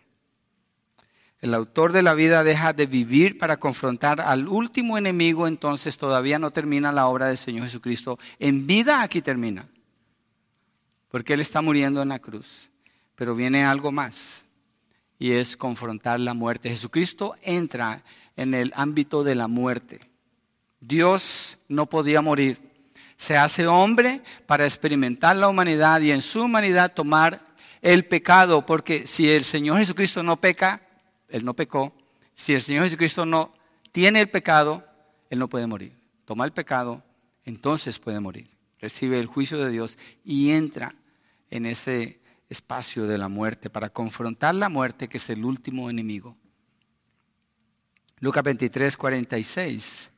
El 1.41 1.53
autor 1.53 1.93
de 1.93 2.03
la 2.03 2.15
vida 2.15 2.43
deja 2.43 2.73
de 2.73 2.87
vivir 2.87 3.37
para 3.37 3.59
confrontar 3.59 4.23
al 4.23 4.49
último 4.49 4.97
enemigo, 4.97 5.47
entonces 5.47 5.99
todavía 5.99 6.39
no 6.39 6.51
termina 6.51 6.91
la 6.91 7.07
obra 7.07 7.29
del 7.29 7.37
Señor 7.37 7.65
Jesucristo. 7.65 8.19
En 8.39 8.67
vida 8.67 9.03
aquí 9.03 9.21
termina, 9.21 9.69
porque 11.11 11.35
Él 11.35 11.41
está 11.41 11.61
muriendo 11.61 12.01
en 12.01 12.09
la 12.09 12.19
cruz. 12.19 12.71
Pero 13.17 13.35
viene 13.35 13.65
algo 13.65 13.93
más, 13.93 14.43
y 15.19 15.33
es 15.33 15.57
confrontar 15.57 16.21
la 16.21 16.35
muerte. 16.35 16.69
Jesucristo 16.69 17.35
entra 17.43 18.03
en 18.37 18.55
el 18.55 18.73
ámbito 18.77 19.25
de 19.25 19.35
la 19.35 19.49
muerte. 19.49 20.01
Dios 20.81 21.59
no 21.69 21.87
podía 21.87 22.21
morir. 22.21 22.59
Se 23.17 23.37
hace 23.37 23.67
hombre 23.67 24.23
para 24.47 24.67
experimentar 24.67 25.37
la 25.37 25.49
humanidad 25.49 26.01
y 26.01 26.11
en 26.11 26.21
su 26.21 26.43
humanidad 26.43 26.93
tomar 26.93 27.41
el 27.81 28.05
pecado, 28.07 28.67
porque 28.67 29.07
si 29.07 29.31
el 29.31 29.45
Señor 29.45 29.79
Jesucristo 29.79 30.23
no 30.23 30.41
peca, 30.41 30.83
él 31.29 31.45
no 31.45 31.55
pecó. 31.55 31.95
Si 32.35 32.55
el 32.55 32.63
Señor 32.63 32.85
Jesucristo 32.85 33.25
no 33.25 33.53
tiene 33.93 34.21
el 34.21 34.29
pecado, 34.29 34.85
Él 35.31 35.39
no 35.39 35.49
puede 35.49 35.67
morir. 35.67 35.93
Toma 36.25 36.45
el 36.45 36.53
pecado, 36.53 37.03
entonces 37.45 37.99
puede 37.99 38.19
morir. 38.19 38.51
Recibe 38.81 39.21
el 39.21 39.27
juicio 39.27 39.59
de 39.59 39.71
Dios 39.71 39.99
y 40.25 40.51
entra 40.51 40.95
en 41.51 41.67
ese 41.67 42.21
espacio 42.49 43.07
de 43.07 43.19
la 43.19 43.29
muerte 43.29 43.71
para 43.71 43.91
confrontar 43.91 44.55
la 44.55 44.69
muerte 44.69 45.09
que 45.09 45.19
es 45.19 45.31
el 45.31 45.45
último 45.45 45.91
enemigo. 45.91 46.37
Lucas 48.21 48.43
23, 48.43 48.97
46. 48.97 50.11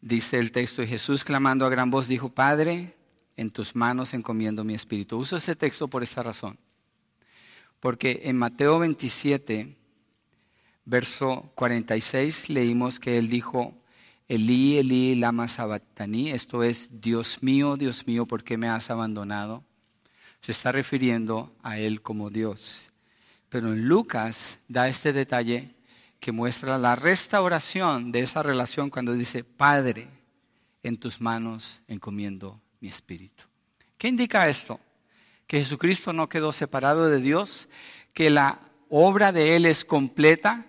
Dice 0.00 0.38
el 0.38 0.52
texto 0.52 0.82
de 0.82 0.88
Jesús 0.88 1.24
clamando 1.24 1.66
a 1.66 1.68
gran 1.68 1.90
voz, 1.90 2.06
dijo, 2.06 2.28
Padre, 2.28 2.94
en 3.36 3.50
tus 3.50 3.74
manos 3.74 4.14
encomiendo 4.14 4.64
mi 4.64 4.74
espíritu. 4.74 5.18
Uso 5.18 5.36
ese 5.36 5.56
texto 5.56 5.88
por 5.88 6.02
esta 6.02 6.22
razón. 6.22 6.58
Porque 7.80 8.22
en 8.24 8.36
Mateo 8.36 8.78
27, 8.78 9.76
verso 10.84 11.50
46, 11.54 12.48
leímos 12.48 12.98
que 13.00 13.18
él 13.18 13.28
dijo, 13.28 13.74
Elí, 14.28 14.78
Elí, 14.78 15.14
lama 15.14 15.48
sabatani, 15.48 16.30
esto 16.30 16.62
es, 16.62 16.88
Dios 17.00 17.42
mío, 17.42 17.76
Dios 17.76 18.06
mío, 18.06 18.26
¿por 18.26 18.42
qué 18.42 18.56
me 18.56 18.68
has 18.68 18.90
abandonado? 18.90 19.62
Se 20.46 20.52
está 20.52 20.70
refiriendo 20.70 21.52
a 21.64 21.76
él 21.76 22.02
como 22.02 22.30
Dios. 22.30 22.90
Pero 23.48 23.72
en 23.72 23.88
Lucas 23.88 24.60
da 24.68 24.88
este 24.88 25.12
detalle 25.12 25.74
que 26.20 26.30
muestra 26.30 26.78
la 26.78 26.94
restauración 26.94 28.12
de 28.12 28.20
esa 28.20 28.44
relación 28.44 28.88
cuando 28.88 29.14
dice, 29.14 29.42
Padre, 29.42 30.06
en 30.84 30.98
tus 30.98 31.20
manos 31.20 31.82
encomiendo 31.88 32.60
mi 32.78 32.86
espíritu. 32.86 33.42
¿Qué 33.98 34.06
indica 34.06 34.48
esto? 34.48 34.78
que 35.48 35.58
Jesucristo 35.58 36.12
no 36.12 36.28
quedó 36.28 36.52
separado 36.52 37.08
de 37.08 37.20
Dios, 37.20 37.68
que 38.12 38.30
la 38.30 38.60
obra 38.88 39.32
de 39.32 39.56
Él 39.56 39.66
es 39.66 39.84
completa 39.84 40.64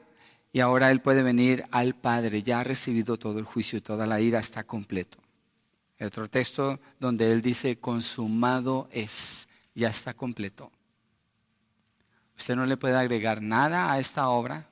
y 0.51 0.59
ahora 0.59 0.89
Él 0.89 1.01
puede 1.01 1.21
venir 1.21 1.65
al 1.69 1.93
Padre. 1.93 2.41
Ya 2.41 2.61
ha 2.61 2.63
recibido 2.63 3.17
todo 3.17 3.38
el 3.38 3.45
juicio 3.45 3.78
y 3.78 3.82
toda 3.82 4.07
la 4.07 4.19
ira 4.19 4.39
está 4.39 4.63
completo. 4.63 5.19
Otro 5.99 6.28
texto 6.30 6.80
donde 6.99 7.32
Él 7.32 7.43
dice, 7.43 7.80
consumado 7.80 8.88
es, 8.91 9.47
ya 9.80 9.89
está 9.89 10.13
completo. 10.13 10.71
Usted 12.38 12.55
no 12.55 12.65
le 12.65 12.78
puede 12.78 12.95
agregar 12.95 13.41
nada 13.41 13.91
a 13.91 13.99
esta 13.99 14.30
obra. 14.30 14.67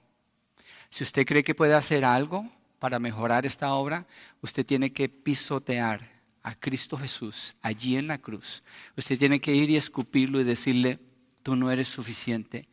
Si 0.89 1.03
usted 1.03 1.25
cree 1.25 1.43
que 1.43 1.55
puede 1.55 1.75
hacer 1.75 2.03
algo 2.03 2.49
para 2.79 2.99
mejorar 2.99 3.45
esta 3.45 3.73
obra, 3.73 4.07
usted 4.41 4.65
tiene 4.65 4.93
que 4.93 5.09
pisotear 5.09 6.15
a 6.41 6.55
Cristo 6.55 6.97
Jesús 6.97 7.55
allí 7.61 7.97
en 7.97 8.07
la 8.07 8.19
cruz, 8.19 8.63
usted 8.95 9.17
tiene 9.17 9.41
que 9.41 9.55
ir 9.55 9.71
y 9.71 9.77
escupirlo 9.77 10.39
y 10.39 10.43
decirle, 10.43 10.99
tú 11.41 11.55
no 11.55 11.71
eres 11.71 11.87
suficiente, 11.87 12.67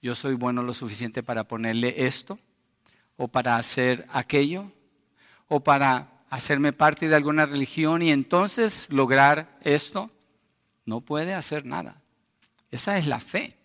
yo 0.00 0.14
soy 0.14 0.32
bueno 0.32 0.62
lo 0.62 0.72
suficiente 0.72 1.22
para 1.22 1.44
ponerle 1.44 2.06
esto 2.06 2.38
o 3.18 3.28
para 3.28 3.56
hacer 3.56 4.06
aquello 4.10 4.72
o 5.48 5.60
para 5.60 6.24
hacerme 6.30 6.72
parte 6.72 7.10
de 7.10 7.16
alguna 7.16 7.44
religión 7.44 8.00
y 8.00 8.10
entonces 8.10 8.86
lograr 8.88 9.58
esto. 9.62 10.10
No 10.84 11.00
puede 11.00 11.34
hacer 11.34 11.64
nada. 11.64 12.00
Esa 12.70 12.98
es 12.98 13.06
la 13.06 13.20
fe. 13.20 13.56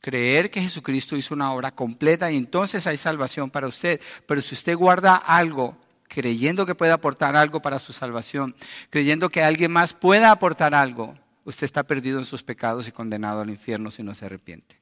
Creer 0.00 0.50
que 0.50 0.60
Jesucristo 0.60 1.16
hizo 1.16 1.34
una 1.34 1.52
obra 1.52 1.72
completa 1.72 2.30
y 2.30 2.36
entonces 2.36 2.86
hay 2.86 2.96
salvación 2.96 3.50
para 3.50 3.66
usted. 3.66 4.00
Pero 4.26 4.40
si 4.40 4.54
usted 4.54 4.76
guarda 4.76 5.16
algo 5.16 5.76
creyendo 6.08 6.64
que 6.64 6.74
puede 6.74 6.92
aportar 6.92 7.36
algo 7.36 7.60
para 7.60 7.78
su 7.78 7.92
salvación, 7.92 8.56
creyendo 8.90 9.28
que 9.28 9.42
alguien 9.42 9.70
más 9.70 9.92
pueda 9.92 10.30
aportar 10.30 10.74
algo, 10.74 11.14
usted 11.44 11.64
está 11.64 11.82
perdido 11.82 12.18
en 12.18 12.24
sus 12.24 12.42
pecados 12.42 12.88
y 12.88 12.92
condenado 12.92 13.42
al 13.42 13.50
infierno 13.50 13.90
si 13.90 14.02
no 14.02 14.14
se 14.14 14.26
arrepiente. 14.26 14.80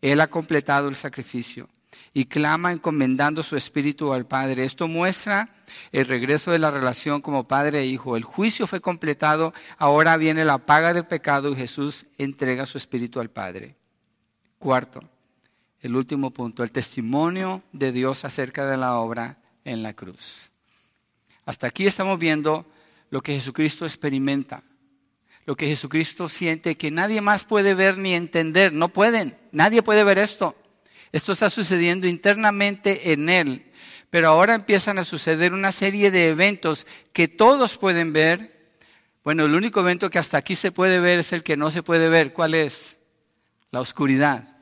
Él 0.00 0.20
ha 0.20 0.28
completado 0.28 0.88
el 0.88 0.96
sacrificio 0.96 1.68
y 2.14 2.26
clama 2.26 2.72
encomendando 2.72 3.42
su 3.42 3.56
espíritu 3.56 4.12
al 4.12 4.26
Padre. 4.26 4.64
Esto 4.64 4.88
muestra 4.88 5.48
el 5.92 6.06
regreso 6.06 6.50
de 6.50 6.58
la 6.58 6.70
relación 6.70 7.20
como 7.20 7.48
padre 7.48 7.80
e 7.80 7.86
hijo. 7.86 8.16
El 8.16 8.24
juicio 8.24 8.66
fue 8.66 8.80
completado, 8.80 9.54
ahora 9.78 10.16
viene 10.16 10.44
la 10.44 10.58
paga 10.58 10.92
del 10.92 11.06
pecado 11.06 11.50
y 11.50 11.56
Jesús 11.56 12.06
entrega 12.18 12.66
su 12.66 12.78
espíritu 12.78 13.20
al 13.20 13.30
Padre. 13.30 13.76
Cuarto, 14.58 15.02
el 15.80 15.96
último 15.96 16.30
punto, 16.30 16.62
el 16.62 16.72
testimonio 16.72 17.62
de 17.72 17.92
Dios 17.92 18.24
acerca 18.24 18.66
de 18.66 18.76
la 18.76 18.96
obra 18.96 19.38
en 19.64 19.82
la 19.82 19.94
cruz. 19.94 20.50
Hasta 21.44 21.66
aquí 21.66 21.86
estamos 21.86 22.18
viendo 22.18 22.66
lo 23.10 23.20
que 23.20 23.32
Jesucristo 23.32 23.84
experimenta, 23.84 24.62
lo 25.44 25.56
que 25.56 25.66
Jesucristo 25.66 26.28
siente 26.28 26.76
que 26.76 26.90
nadie 26.90 27.20
más 27.20 27.44
puede 27.44 27.74
ver 27.74 27.98
ni 27.98 28.14
entender. 28.14 28.72
No 28.72 28.90
pueden, 28.90 29.36
nadie 29.50 29.82
puede 29.82 30.04
ver 30.04 30.18
esto. 30.18 30.56
Esto 31.12 31.32
está 31.32 31.50
sucediendo 31.50 32.06
internamente 32.06 33.12
en 33.12 33.28
Él. 33.28 33.70
Pero 34.10 34.28
ahora 34.28 34.54
empiezan 34.54 34.98
a 34.98 35.04
suceder 35.04 35.52
una 35.52 35.72
serie 35.72 36.10
de 36.10 36.28
eventos 36.28 36.86
que 37.12 37.28
todos 37.28 37.78
pueden 37.78 38.12
ver. 38.12 38.72
Bueno, 39.24 39.44
el 39.44 39.54
único 39.54 39.80
evento 39.80 40.10
que 40.10 40.18
hasta 40.18 40.38
aquí 40.38 40.56
se 40.56 40.72
puede 40.72 41.00
ver 41.00 41.18
es 41.18 41.32
el 41.32 41.42
que 41.42 41.56
no 41.56 41.70
se 41.70 41.82
puede 41.82 42.08
ver. 42.08 42.32
¿Cuál 42.32 42.54
es? 42.54 42.96
La 43.70 43.80
oscuridad. 43.80 44.56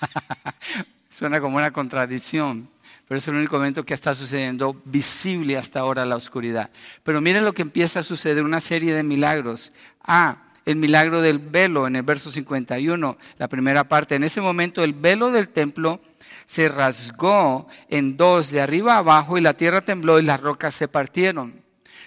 Suena 1.08 1.40
como 1.40 1.56
una 1.58 1.72
contradicción 1.72 2.70
pero 3.08 3.18
es 3.18 3.26
el 3.26 3.36
único 3.36 3.56
evento 3.56 3.84
que 3.84 3.94
está 3.94 4.14
sucediendo 4.14 4.82
visible 4.84 5.56
hasta 5.56 5.80
ahora 5.80 6.04
la 6.04 6.14
oscuridad. 6.14 6.70
Pero 7.02 7.22
miren 7.22 7.46
lo 7.46 7.54
que 7.54 7.62
empieza 7.62 8.00
a 8.00 8.02
suceder, 8.02 8.44
una 8.44 8.60
serie 8.60 8.92
de 8.92 9.02
milagros. 9.02 9.72
Ah, 10.02 10.47
el 10.68 10.76
milagro 10.76 11.22
del 11.22 11.38
velo 11.38 11.86
en 11.86 11.96
el 11.96 12.02
verso 12.02 12.30
51, 12.30 13.16
la 13.38 13.48
primera 13.48 13.88
parte. 13.88 14.16
En 14.16 14.24
ese 14.24 14.42
momento 14.42 14.84
el 14.84 14.92
velo 14.92 15.30
del 15.30 15.48
templo 15.48 15.98
se 16.44 16.68
rasgó 16.68 17.66
en 17.88 18.18
dos, 18.18 18.50
de 18.50 18.60
arriba 18.60 18.96
a 18.96 18.98
abajo, 18.98 19.38
y 19.38 19.40
la 19.40 19.54
tierra 19.54 19.80
tembló 19.80 20.18
y 20.18 20.24
las 20.24 20.38
rocas 20.38 20.74
se 20.74 20.86
partieron. 20.86 21.62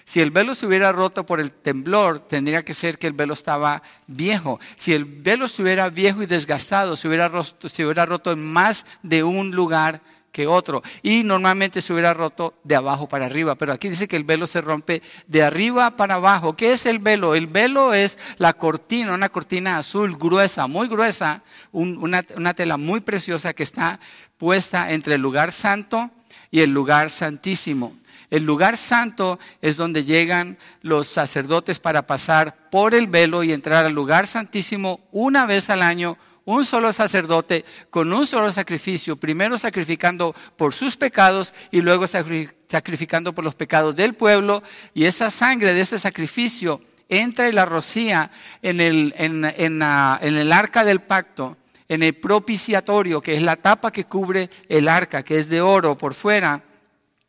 Si 0.06 0.20
el 0.20 0.30
velo 0.30 0.54
se 0.54 0.68
hubiera 0.68 0.92
roto 0.92 1.26
por 1.26 1.40
el 1.40 1.52
temblor, 1.52 2.28
tendría 2.28 2.64
que 2.64 2.76
ser 2.76 3.00
que 3.00 3.08
el 3.08 3.14
velo 3.14 3.34
estaba 3.34 3.82
viejo. 4.06 4.60
Si 4.76 4.94
el 4.94 5.06
velo 5.06 5.46
estuviera 5.46 5.90
viejo 5.90 6.22
y 6.22 6.28
desgastado, 6.28 6.96
se 6.96 7.08
hubiera 7.08 7.30
roto, 7.30 7.68
se 7.68 7.84
hubiera 7.84 8.06
roto 8.06 8.32
en 8.32 8.46
más 8.46 8.86
de 9.02 9.24
un 9.24 9.52
lugar 9.52 10.04
que 10.32 10.48
otro. 10.48 10.82
Y 11.02 11.24
normalmente 11.24 11.82
se 11.82 11.94
hubiera 11.94 12.14
roto 12.14 12.56
de 12.64 12.76
abajo 12.76 13.08
para 13.08 13.26
arriba, 13.26 13.56
pero 13.56 13.74
aquí 13.74 13.90
dice 13.90 14.08
que 14.08 14.16
el 14.16 14.24
velo 14.24 14.48
se 14.48 14.62
rompe 14.62 15.02
de 15.28 15.44
arriba 15.44 15.96
para 15.96 16.16
abajo. 16.16 16.56
¿Qué 16.56 16.74
es 16.74 16.86
el 16.86 17.00
velo? 17.00 17.36
El 17.36 17.48
velo 17.48 17.94
es 17.94 18.18
la 18.38 18.54
cortina, 18.54 19.14
una 19.14 19.30
cortina 19.30 19.78
azul 19.78 20.18
gruesa, 20.18 20.68
muy 20.68 20.88
gruesa, 20.88 21.44
una, 21.72 22.24
una 22.36 22.54
tela 22.54 22.78
muy 22.78 23.02
preciosa 23.02 23.54
que 23.54 23.64
está 23.64 24.00
puesta 24.38 24.92
entre 24.92 25.16
el 25.16 25.22
lugar 25.22 25.52
santo 25.52 26.10
y 26.50 26.62
el 26.62 26.72
lugar 26.72 27.10
santísimo. 27.10 27.98
El 28.32 28.44
lugar 28.44 28.78
santo 28.78 29.40
es 29.62 29.76
donde 29.76 30.06
llegan 30.06 30.58
los 30.82 31.08
sacerdotes 31.08 31.80
para 31.80 32.08
pasar 32.08 32.70
por 32.70 32.96
el 32.96 33.08
velo 33.08 33.44
y 33.44 33.52
entrar 33.52 33.86
al 33.86 33.92
lugar 33.92 34.26
santísimo 34.26 35.02
una 35.12 35.46
vez 35.46 35.70
al 35.70 35.82
año 35.82 36.18
un 36.52 36.66
solo 36.66 36.94
sacerdote 36.94 37.66
con 37.90 38.12
un 38.12 38.26
solo 38.26 38.52
sacrificio, 38.52 39.16
primero 39.16 39.58
sacrificando 39.58 40.36
por 40.56 40.74
sus 40.74 40.98
pecados 40.98 41.54
y 41.72 41.82
luego 41.82 42.06
sacrificando 42.08 43.34
por 43.34 43.44
los 43.44 43.56
pecados 43.56 43.96
del 43.96 44.14
pueblo, 44.14 44.62
y 44.94 45.06
esa 45.06 45.32
sangre 45.32 45.74
de 45.74 45.82
ese 45.82 46.00
sacrificio 46.00 46.82
entra 47.10 47.50
y 47.50 47.52
la 47.52 47.66
rocía 47.66 48.32
en 48.62 48.80
el, 48.80 49.14
en, 49.18 49.46
en 49.46 49.82
el 49.82 50.52
arca 50.52 50.86
del 50.86 51.02
pacto, 51.02 51.58
en 51.90 52.04
el 52.04 52.16
propiciatorio, 52.16 53.22
que 53.22 53.36
es 53.36 53.42
la 53.42 53.58
tapa 53.58 53.92
que 53.92 54.06
cubre 54.06 54.50
el 54.70 54.88
arca, 54.88 55.24
que 55.24 55.38
es 55.38 55.50
de 55.50 55.62
oro 55.62 55.98
por 55.98 56.14
fuera, 56.14 56.64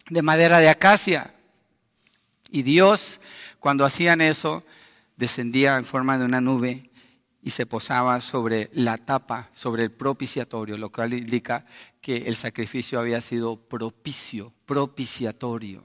de 0.08 0.22
madera 0.22 0.58
de 0.58 0.68
acacia. 0.68 1.34
Y 2.50 2.62
Dios, 2.62 3.20
cuando 3.58 3.84
hacían 3.84 4.20
eso, 4.20 4.62
descendía 5.16 5.76
en 5.76 5.84
forma 5.84 6.18
de 6.18 6.24
una 6.24 6.40
nube 6.40 6.91
y 7.43 7.51
se 7.51 7.66
posaba 7.66 8.20
sobre 8.20 8.70
la 8.72 8.97
tapa, 8.97 9.51
sobre 9.53 9.82
el 9.82 9.90
propiciatorio, 9.90 10.78
lo 10.78 10.90
cual 10.90 11.12
indica 11.12 11.64
que 12.01 12.28
el 12.28 12.36
sacrificio 12.36 13.01
había 13.01 13.20
sido 13.20 13.57
propicio, 13.57 14.53
propiciatorio. 14.64 15.82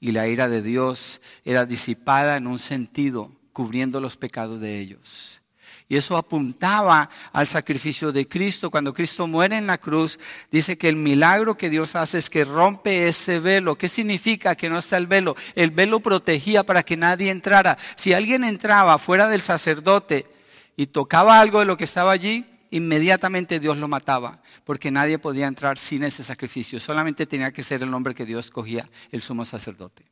Y 0.00 0.12
la 0.12 0.26
ira 0.28 0.48
de 0.48 0.62
Dios 0.62 1.20
era 1.44 1.66
disipada 1.66 2.36
en 2.36 2.46
un 2.46 2.58
sentido, 2.58 3.30
cubriendo 3.52 4.00
los 4.00 4.16
pecados 4.16 4.60
de 4.60 4.80
ellos. 4.80 5.42
Y 5.88 5.96
eso 5.96 6.16
apuntaba 6.16 7.10
al 7.32 7.46
sacrificio 7.46 8.10
de 8.10 8.26
Cristo. 8.26 8.70
Cuando 8.70 8.94
Cristo 8.94 9.26
muere 9.26 9.58
en 9.58 9.66
la 9.66 9.76
cruz, 9.76 10.18
dice 10.50 10.78
que 10.78 10.88
el 10.88 10.96
milagro 10.96 11.56
que 11.56 11.68
Dios 11.68 11.94
hace 11.94 12.18
es 12.18 12.30
que 12.30 12.46
rompe 12.46 13.06
ese 13.08 13.38
velo. 13.38 13.76
¿Qué 13.76 13.90
significa 13.90 14.56
que 14.56 14.70
no 14.70 14.78
está 14.78 14.96
el 14.96 15.06
velo? 15.06 15.36
El 15.54 15.70
velo 15.70 16.00
protegía 16.00 16.64
para 16.64 16.82
que 16.82 16.96
nadie 16.96 17.30
entrara. 17.30 17.76
Si 17.96 18.14
alguien 18.14 18.44
entraba 18.44 18.98
fuera 18.98 19.28
del 19.28 19.42
sacerdote, 19.42 20.26
y 20.76 20.86
tocaba 20.86 21.40
algo 21.40 21.60
de 21.60 21.66
lo 21.66 21.76
que 21.76 21.84
estaba 21.84 22.10
allí, 22.10 22.46
inmediatamente 22.70 23.60
Dios 23.60 23.76
lo 23.76 23.86
mataba, 23.86 24.42
porque 24.64 24.90
nadie 24.90 25.18
podía 25.18 25.46
entrar 25.46 25.78
sin 25.78 26.02
ese 26.02 26.24
sacrificio. 26.24 26.80
Solamente 26.80 27.26
tenía 27.26 27.52
que 27.52 27.62
ser 27.62 27.82
el 27.82 27.94
hombre 27.94 28.14
que 28.14 28.26
Dios 28.26 28.46
escogía, 28.46 28.88
el 29.12 29.22
sumo 29.22 29.44
sacerdote. 29.44 30.04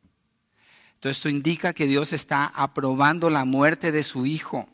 Entonces 0.94 1.16
esto 1.16 1.28
indica 1.28 1.72
que 1.72 1.88
Dios 1.88 2.12
está 2.12 2.46
aprobando 2.46 3.28
la 3.30 3.44
muerte 3.44 3.90
de 3.90 4.04
su 4.04 4.26
Hijo 4.26 4.68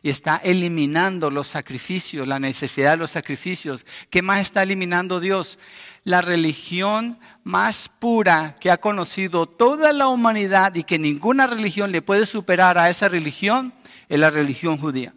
y 0.00 0.10
está 0.10 0.36
eliminando 0.36 1.28
los 1.28 1.48
sacrificios, 1.48 2.28
la 2.28 2.38
necesidad 2.38 2.92
de 2.92 2.98
los 2.98 3.10
sacrificios. 3.10 3.84
¿Qué 4.08 4.22
más 4.22 4.40
está 4.40 4.62
eliminando 4.62 5.18
Dios? 5.18 5.58
La 6.04 6.20
religión 6.20 7.18
más 7.42 7.88
pura 7.88 8.54
que 8.60 8.70
ha 8.70 8.80
conocido 8.80 9.46
toda 9.46 9.92
la 9.92 10.06
humanidad 10.06 10.76
y 10.76 10.84
que 10.84 11.00
ninguna 11.00 11.48
religión 11.48 11.90
le 11.90 12.02
puede 12.02 12.26
superar 12.26 12.78
a 12.78 12.88
esa 12.88 13.08
religión 13.08 13.74
es 14.08 14.20
la 14.20 14.30
religión 14.30 14.78
judía 14.78 15.12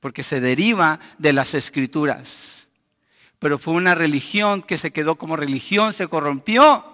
porque 0.00 0.22
se 0.22 0.40
deriva 0.40 1.00
de 1.18 1.32
las 1.32 1.54
escrituras. 1.54 2.68
Pero 3.38 3.58
fue 3.58 3.74
una 3.74 3.94
religión 3.94 4.62
que 4.62 4.78
se 4.78 4.90
quedó 4.90 5.16
como 5.16 5.36
religión, 5.36 5.92
se 5.92 6.08
corrompió. 6.08 6.84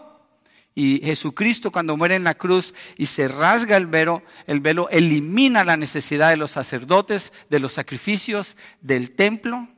Y 0.75 1.01
Jesucristo 1.05 1.71
cuando 1.71 1.97
muere 1.97 2.17
en 2.17 2.25
la 2.25 2.35
cruz 2.35 2.75
y 2.97 3.07
se 3.07 3.29
rasga 3.29 3.77
el 3.77 3.87
velo, 3.87 4.23
el 4.47 4.61
velo 4.61 4.89
elimina 4.91 5.65
la 5.65 5.77
necesidad 5.77 6.31
de 6.31 6.37
los 6.37 6.51
sacerdotes, 6.51 7.33
de 7.49 7.61
los 7.61 7.73
sacrificios, 7.73 8.57
del 8.81 9.13
templo. 9.13 9.69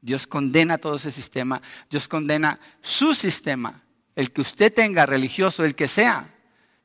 Dios 0.00 0.26
condena 0.26 0.78
todo 0.78 0.96
ese 0.96 1.10
sistema. 1.10 1.60
Dios 1.90 2.08
condena 2.08 2.58
su 2.80 3.14
sistema. 3.14 3.82
El 4.16 4.32
que 4.32 4.40
usted 4.40 4.72
tenga 4.72 5.06
religioso, 5.06 5.64
el 5.64 5.74
que 5.74 5.88
sea, 5.88 6.34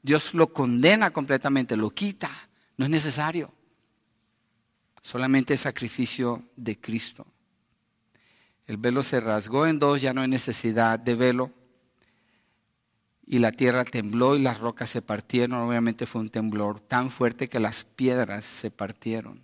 Dios 0.02 0.34
lo 0.34 0.52
condena 0.52 1.12
completamente, 1.12 1.78
lo 1.78 1.90
quita. 1.90 2.30
No 2.78 2.86
es 2.86 2.92
necesario 2.92 3.55
solamente 5.06 5.56
sacrificio 5.56 6.44
de 6.56 6.80
Cristo. 6.80 7.28
El 8.66 8.78
velo 8.78 9.04
se 9.04 9.20
rasgó 9.20 9.68
en 9.68 9.78
dos, 9.78 10.02
ya 10.02 10.16
no 10.16 10.22
hay 10.22 10.28
necesidad 10.28 10.98
de 10.98 11.14
velo. 11.14 11.52
Y 13.28 13.38
la 13.38 13.52
tierra 13.52 13.86
tembló 13.86 14.36
y 14.36 14.40
las 14.42 14.60
rocas 14.60 14.90
se 14.90 15.04
partieron. 15.04 15.62
Obviamente 15.62 16.08
fue 16.08 16.22
un 16.22 16.30
temblor 16.30 16.80
tan 16.80 17.12
fuerte 17.12 17.48
que 17.48 17.60
las 17.60 17.84
piedras 17.84 18.46
se 18.46 18.72
partieron. 18.72 19.44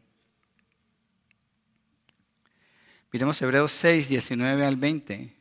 Miremos 3.12 3.40
Hebreos 3.40 3.72
6, 3.72 4.10
19 4.10 4.66
al 4.66 4.78
20, 4.78 5.36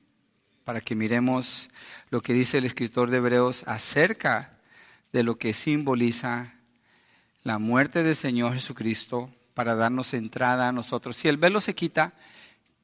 para 0.64 0.82
que 0.82 0.94
miremos 0.94 1.70
lo 2.10 2.20
que 2.20 2.34
dice 2.34 2.58
el 2.58 2.66
escritor 2.66 3.08
de 3.08 3.16
Hebreos 3.16 3.64
acerca 3.66 4.58
de 5.12 5.22
lo 5.22 5.38
que 5.38 5.54
simboliza 5.54 6.56
la 7.42 7.58
muerte 7.58 8.02
del 8.02 8.16
Señor 8.16 8.52
Jesucristo 8.52 9.34
para 9.60 9.74
darnos 9.74 10.14
entrada 10.14 10.68
a 10.68 10.72
nosotros. 10.72 11.18
Si 11.18 11.28
el 11.28 11.36
velo 11.36 11.60
se 11.60 11.74
quita, 11.74 12.14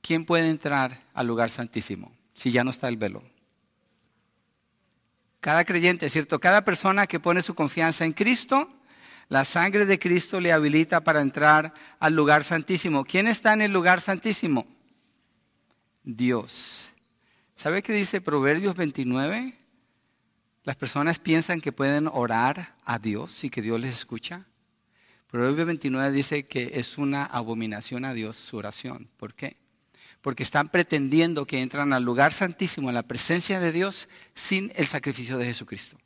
¿quién 0.02 0.26
puede 0.26 0.50
entrar 0.50 1.00
al 1.14 1.26
lugar 1.26 1.48
santísimo 1.48 2.12
si 2.34 2.50
ya 2.50 2.64
no 2.64 2.70
está 2.70 2.86
el 2.88 2.98
velo? 2.98 3.22
Cada 5.40 5.64
creyente, 5.64 6.10
¿cierto? 6.10 6.38
Cada 6.38 6.66
persona 6.66 7.06
que 7.06 7.18
pone 7.18 7.40
su 7.40 7.54
confianza 7.54 8.04
en 8.04 8.12
Cristo, 8.12 8.70
la 9.30 9.46
sangre 9.46 9.86
de 9.86 9.98
Cristo 9.98 10.38
le 10.38 10.52
habilita 10.52 11.02
para 11.02 11.22
entrar 11.22 11.72
al 11.98 12.12
lugar 12.12 12.44
santísimo. 12.44 13.06
¿Quién 13.06 13.26
está 13.26 13.54
en 13.54 13.62
el 13.62 13.72
lugar 13.72 14.02
santísimo? 14.02 14.66
Dios. 16.02 16.92
¿Sabe 17.54 17.82
qué 17.82 17.94
dice 17.94 18.20
Proverbios 18.20 18.76
29? 18.76 19.56
Las 20.62 20.76
personas 20.76 21.20
piensan 21.20 21.62
que 21.62 21.72
pueden 21.72 22.06
orar 22.06 22.74
a 22.84 22.98
Dios 22.98 23.44
y 23.44 23.48
que 23.48 23.62
Dios 23.62 23.80
les 23.80 23.96
escucha. 23.96 24.44
Proverbios 25.30 25.66
29 25.66 26.12
dice 26.12 26.46
que 26.46 26.72
es 26.74 26.98
una 26.98 27.24
abominación 27.24 28.04
a 28.04 28.14
Dios 28.14 28.36
su 28.36 28.56
oración. 28.56 29.08
¿Por 29.16 29.34
qué? 29.34 29.56
Porque 30.20 30.42
están 30.42 30.68
pretendiendo 30.68 31.46
que 31.46 31.60
entran 31.60 31.92
al 31.92 32.04
lugar 32.04 32.32
santísimo, 32.32 32.88
en 32.88 32.94
la 32.94 33.02
presencia 33.02 33.60
de 33.60 33.72
Dios, 33.72 34.08
sin 34.34 34.72
el 34.76 34.86
sacrificio 34.86 35.36
de 35.38 35.46
Jesucristo. 35.46 35.98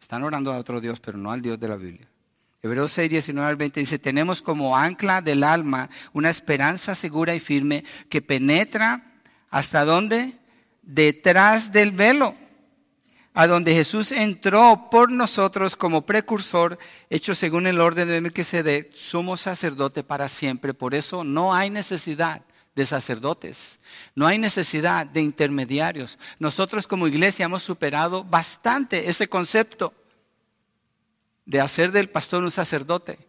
Están 0.00 0.22
orando 0.22 0.52
a 0.52 0.58
otro 0.58 0.80
Dios, 0.80 1.00
pero 1.00 1.18
no 1.18 1.30
al 1.30 1.42
Dios 1.42 1.60
de 1.60 1.68
la 1.68 1.76
Biblia. 1.76 2.08
Hebreos 2.62 2.90
6, 2.92 3.10
19 3.10 3.48
al 3.48 3.56
20 3.56 3.80
dice, 3.80 3.98
tenemos 3.98 4.42
como 4.42 4.76
ancla 4.76 5.22
del 5.22 5.44
alma 5.44 5.88
una 6.12 6.28
esperanza 6.28 6.96
segura 6.96 7.34
y 7.34 7.40
firme 7.40 7.84
que 8.08 8.20
penetra 8.20 9.04
hasta 9.48 9.84
dónde? 9.84 10.34
Detrás 10.82 11.70
del 11.70 11.92
velo, 11.92 12.34
a 13.38 13.46
donde 13.46 13.72
Jesús 13.72 14.10
entró 14.10 14.88
por 14.90 15.12
nosotros 15.12 15.76
como 15.76 16.04
precursor, 16.04 16.76
hecho 17.08 17.36
según 17.36 17.68
el 17.68 17.80
orden 17.80 18.08
de 18.08 18.20
Melquisedec, 18.20 18.92
somos 18.96 19.42
sacerdote 19.42 20.02
para 20.02 20.28
siempre. 20.28 20.74
Por 20.74 20.92
eso 20.92 21.22
no 21.22 21.54
hay 21.54 21.70
necesidad 21.70 22.42
de 22.74 22.84
sacerdotes, 22.84 23.78
no 24.16 24.26
hay 24.26 24.38
necesidad 24.38 25.06
de 25.06 25.20
intermediarios. 25.20 26.18
Nosotros 26.40 26.88
como 26.88 27.06
iglesia 27.06 27.44
hemos 27.44 27.62
superado 27.62 28.24
bastante 28.24 29.08
ese 29.08 29.28
concepto 29.28 29.94
de 31.46 31.60
hacer 31.60 31.92
del 31.92 32.10
pastor 32.10 32.42
un 32.42 32.50
sacerdote. 32.50 33.20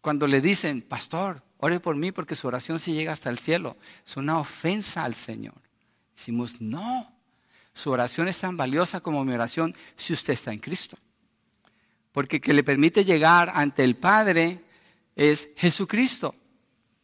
Cuando 0.00 0.26
le 0.26 0.40
dicen, 0.40 0.80
pastor, 0.80 1.42
ore 1.58 1.78
por 1.78 1.94
mí 1.94 2.10
porque 2.10 2.36
su 2.36 2.48
oración 2.48 2.78
sí 2.78 2.94
llega 2.94 3.12
hasta 3.12 3.28
el 3.28 3.38
cielo, 3.38 3.76
es 4.06 4.16
una 4.16 4.38
ofensa 4.38 5.04
al 5.04 5.14
Señor. 5.14 5.60
Decimos, 6.16 6.58
no, 6.62 7.15
su 7.76 7.90
oración 7.90 8.26
es 8.26 8.38
tan 8.38 8.56
valiosa 8.56 9.00
como 9.00 9.24
mi 9.24 9.34
oración 9.34 9.76
si 9.96 10.14
usted 10.14 10.32
está 10.32 10.52
en 10.52 10.60
Cristo. 10.60 10.96
Porque 12.10 12.40
que 12.40 12.54
le 12.54 12.64
permite 12.64 13.04
llegar 13.04 13.52
ante 13.54 13.84
el 13.84 13.96
Padre 13.96 14.64
es 15.14 15.50
Jesucristo, 15.56 16.34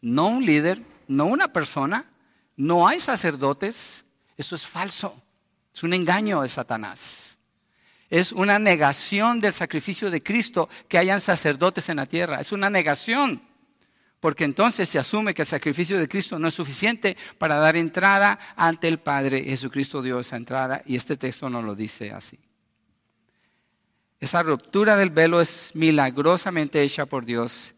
no 0.00 0.28
un 0.28 0.46
líder, 0.46 0.82
no 1.08 1.26
una 1.26 1.52
persona, 1.52 2.06
no 2.56 2.88
hay 2.88 3.00
sacerdotes, 3.00 4.04
eso 4.36 4.56
es 4.56 4.66
falso, 4.66 5.22
es 5.74 5.82
un 5.82 5.92
engaño 5.92 6.40
de 6.40 6.48
Satanás 6.48 7.32
es 8.12 8.30
una 8.30 8.58
negación 8.58 9.40
del 9.40 9.54
sacrificio 9.54 10.10
de 10.10 10.22
Cristo 10.22 10.68
que 10.86 10.98
hayan 10.98 11.22
sacerdotes 11.22 11.88
en 11.88 11.96
la 11.96 12.04
tierra. 12.04 12.42
Es 12.42 12.52
una 12.52 12.68
negación. 12.68 13.40
Porque 14.22 14.44
entonces 14.44 14.88
se 14.88 15.00
asume 15.00 15.34
que 15.34 15.42
el 15.42 15.48
sacrificio 15.48 15.98
de 15.98 16.06
Cristo 16.06 16.38
no 16.38 16.46
es 16.46 16.54
suficiente 16.54 17.16
para 17.38 17.56
dar 17.56 17.74
entrada 17.74 18.38
ante 18.54 18.86
el 18.86 18.98
Padre. 18.98 19.42
Jesucristo 19.42 20.00
dio 20.00 20.20
esa 20.20 20.36
entrada 20.36 20.80
y 20.86 20.94
este 20.94 21.16
texto 21.16 21.50
no 21.50 21.60
lo 21.60 21.74
dice 21.74 22.12
así. 22.12 22.38
Esa 24.20 24.44
ruptura 24.44 24.94
del 24.94 25.10
velo 25.10 25.40
es 25.40 25.72
milagrosamente 25.74 26.82
hecha 26.82 27.04
por 27.04 27.26
Dios 27.26 27.74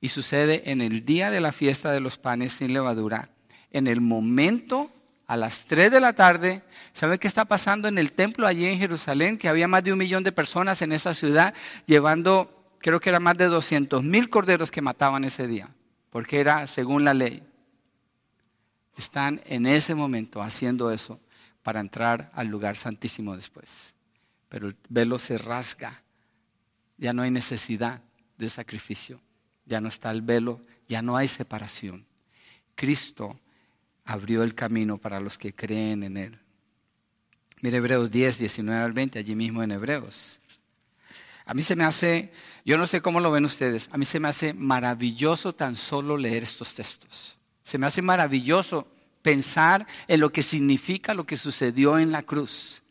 y 0.00 0.08
sucede 0.08 0.72
en 0.72 0.80
el 0.80 1.04
día 1.04 1.30
de 1.30 1.40
la 1.40 1.52
fiesta 1.52 1.92
de 1.92 2.00
los 2.00 2.18
panes 2.18 2.54
sin 2.54 2.72
levadura, 2.72 3.28
en 3.70 3.86
el 3.86 4.00
momento 4.00 4.90
a 5.28 5.36
las 5.36 5.66
3 5.66 5.92
de 5.92 6.00
la 6.00 6.14
tarde. 6.14 6.64
¿Sabe 6.94 7.20
qué 7.20 7.28
está 7.28 7.44
pasando 7.44 7.86
en 7.86 7.98
el 7.98 8.10
templo 8.10 8.48
allí 8.48 8.66
en 8.66 8.80
Jerusalén? 8.80 9.38
Que 9.38 9.48
había 9.48 9.68
más 9.68 9.84
de 9.84 9.92
un 9.92 10.00
millón 10.00 10.24
de 10.24 10.32
personas 10.32 10.82
en 10.82 10.90
esa 10.90 11.14
ciudad 11.14 11.54
llevando, 11.86 12.66
creo 12.80 12.98
que 12.98 13.10
era 13.10 13.20
más 13.20 13.38
de 13.38 13.46
200 13.46 14.02
mil 14.02 14.28
corderos 14.28 14.72
que 14.72 14.82
mataban 14.82 15.22
ese 15.22 15.46
día, 15.46 15.68
porque 16.10 16.40
era 16.40 16.66
según 16.66 17.04
la 17.04 17.14
ley. 17.14 17.42
Están 18.96 19.42
en 19.44 19.66
ese 19.66 19.94
momento 19.94 20.42
haciendo 20.42 20.90
eso 20.90 21.20
para 21.62 21.80
entrar 21.80 22.30
al 22.34 22.48
lugar 22.48 22.76
santísimo 22.76 23.36
después. 23.36 23.94
Pero 24.48 24.68
el 24.68 24.76
velo 24.88 25.18
se 25.18 25.36
rasga. 25.36 26.02
Ya 26.96 27.12
no 27.12 27.22
hay 27.22 27.30
necesidad 27.30 28.00
de 28.38 28.48
sacrificio. 28.48 29.20
Ya 29.66 29.80
no 29.80 29.88
está 29.88 30.10
el 30.10 30.22
velo, 30.22 30.60
ya 30.88 31.02
no 31.02 31.16
hay 31.16 31.28
separación. 31.28 32.06
Cristo 32.74 33.38
abrió 34.04 34.42
el 34.42 34.54
camino 34.54 34.96
para 34.96 35.20
los 35.20 35.36
que 35.36 35.54
creen 35.54 36.04
en 36.04 36.16
Él. 36.16 36.38
Mire 37.62 37.78
Hebreos 37.78 38.10
10, 38.10 38.38
19 38.38 38.82
al 38.84 38.92
20, 38.92 39.18
allí 39.18 39.34
mismo 39.34 39.62
en 39.62 39.72
Hebreos. 39.72 40.40
A 41.46 41.54
mí 41.54 41.62
se 41.62 41.76
me 41.76 41.84
hace, 41.84 42.32
yo 42.64 42.76
no 42.76 42.86
sé 42.86 43.00
cómo 43.00 43.20
lo 43.20 43.30
ven 43.30 43.44
ustedes, 43.44 43.88
a 43.92 43.96
mí 43.96 44.04
se 44.04 44.20
me 44.20 44.28
hace 44.28 44.52
maravilloso 44.52 45.54
tan 45.54 45.76
solo 45.76 46.16
leer 46.16 46.42
estos 46.42 46.74
textos. 46.74 47.38
Se 47.64 47.78
me 47.78 47.86
hace 47.86 48.02
maravilloso 48.02 48.86
pensar 49.22 49.86
en 50.06 50.20
lo 50.20 50.30
que 50.30 50.42
significa 50.42 51.14
lo 51.14 51.24
que 51.24 51.36
sucedió 51.36 51.98
en 51.98 52.12
la 52.12 52.22
cruz 52.22 52.82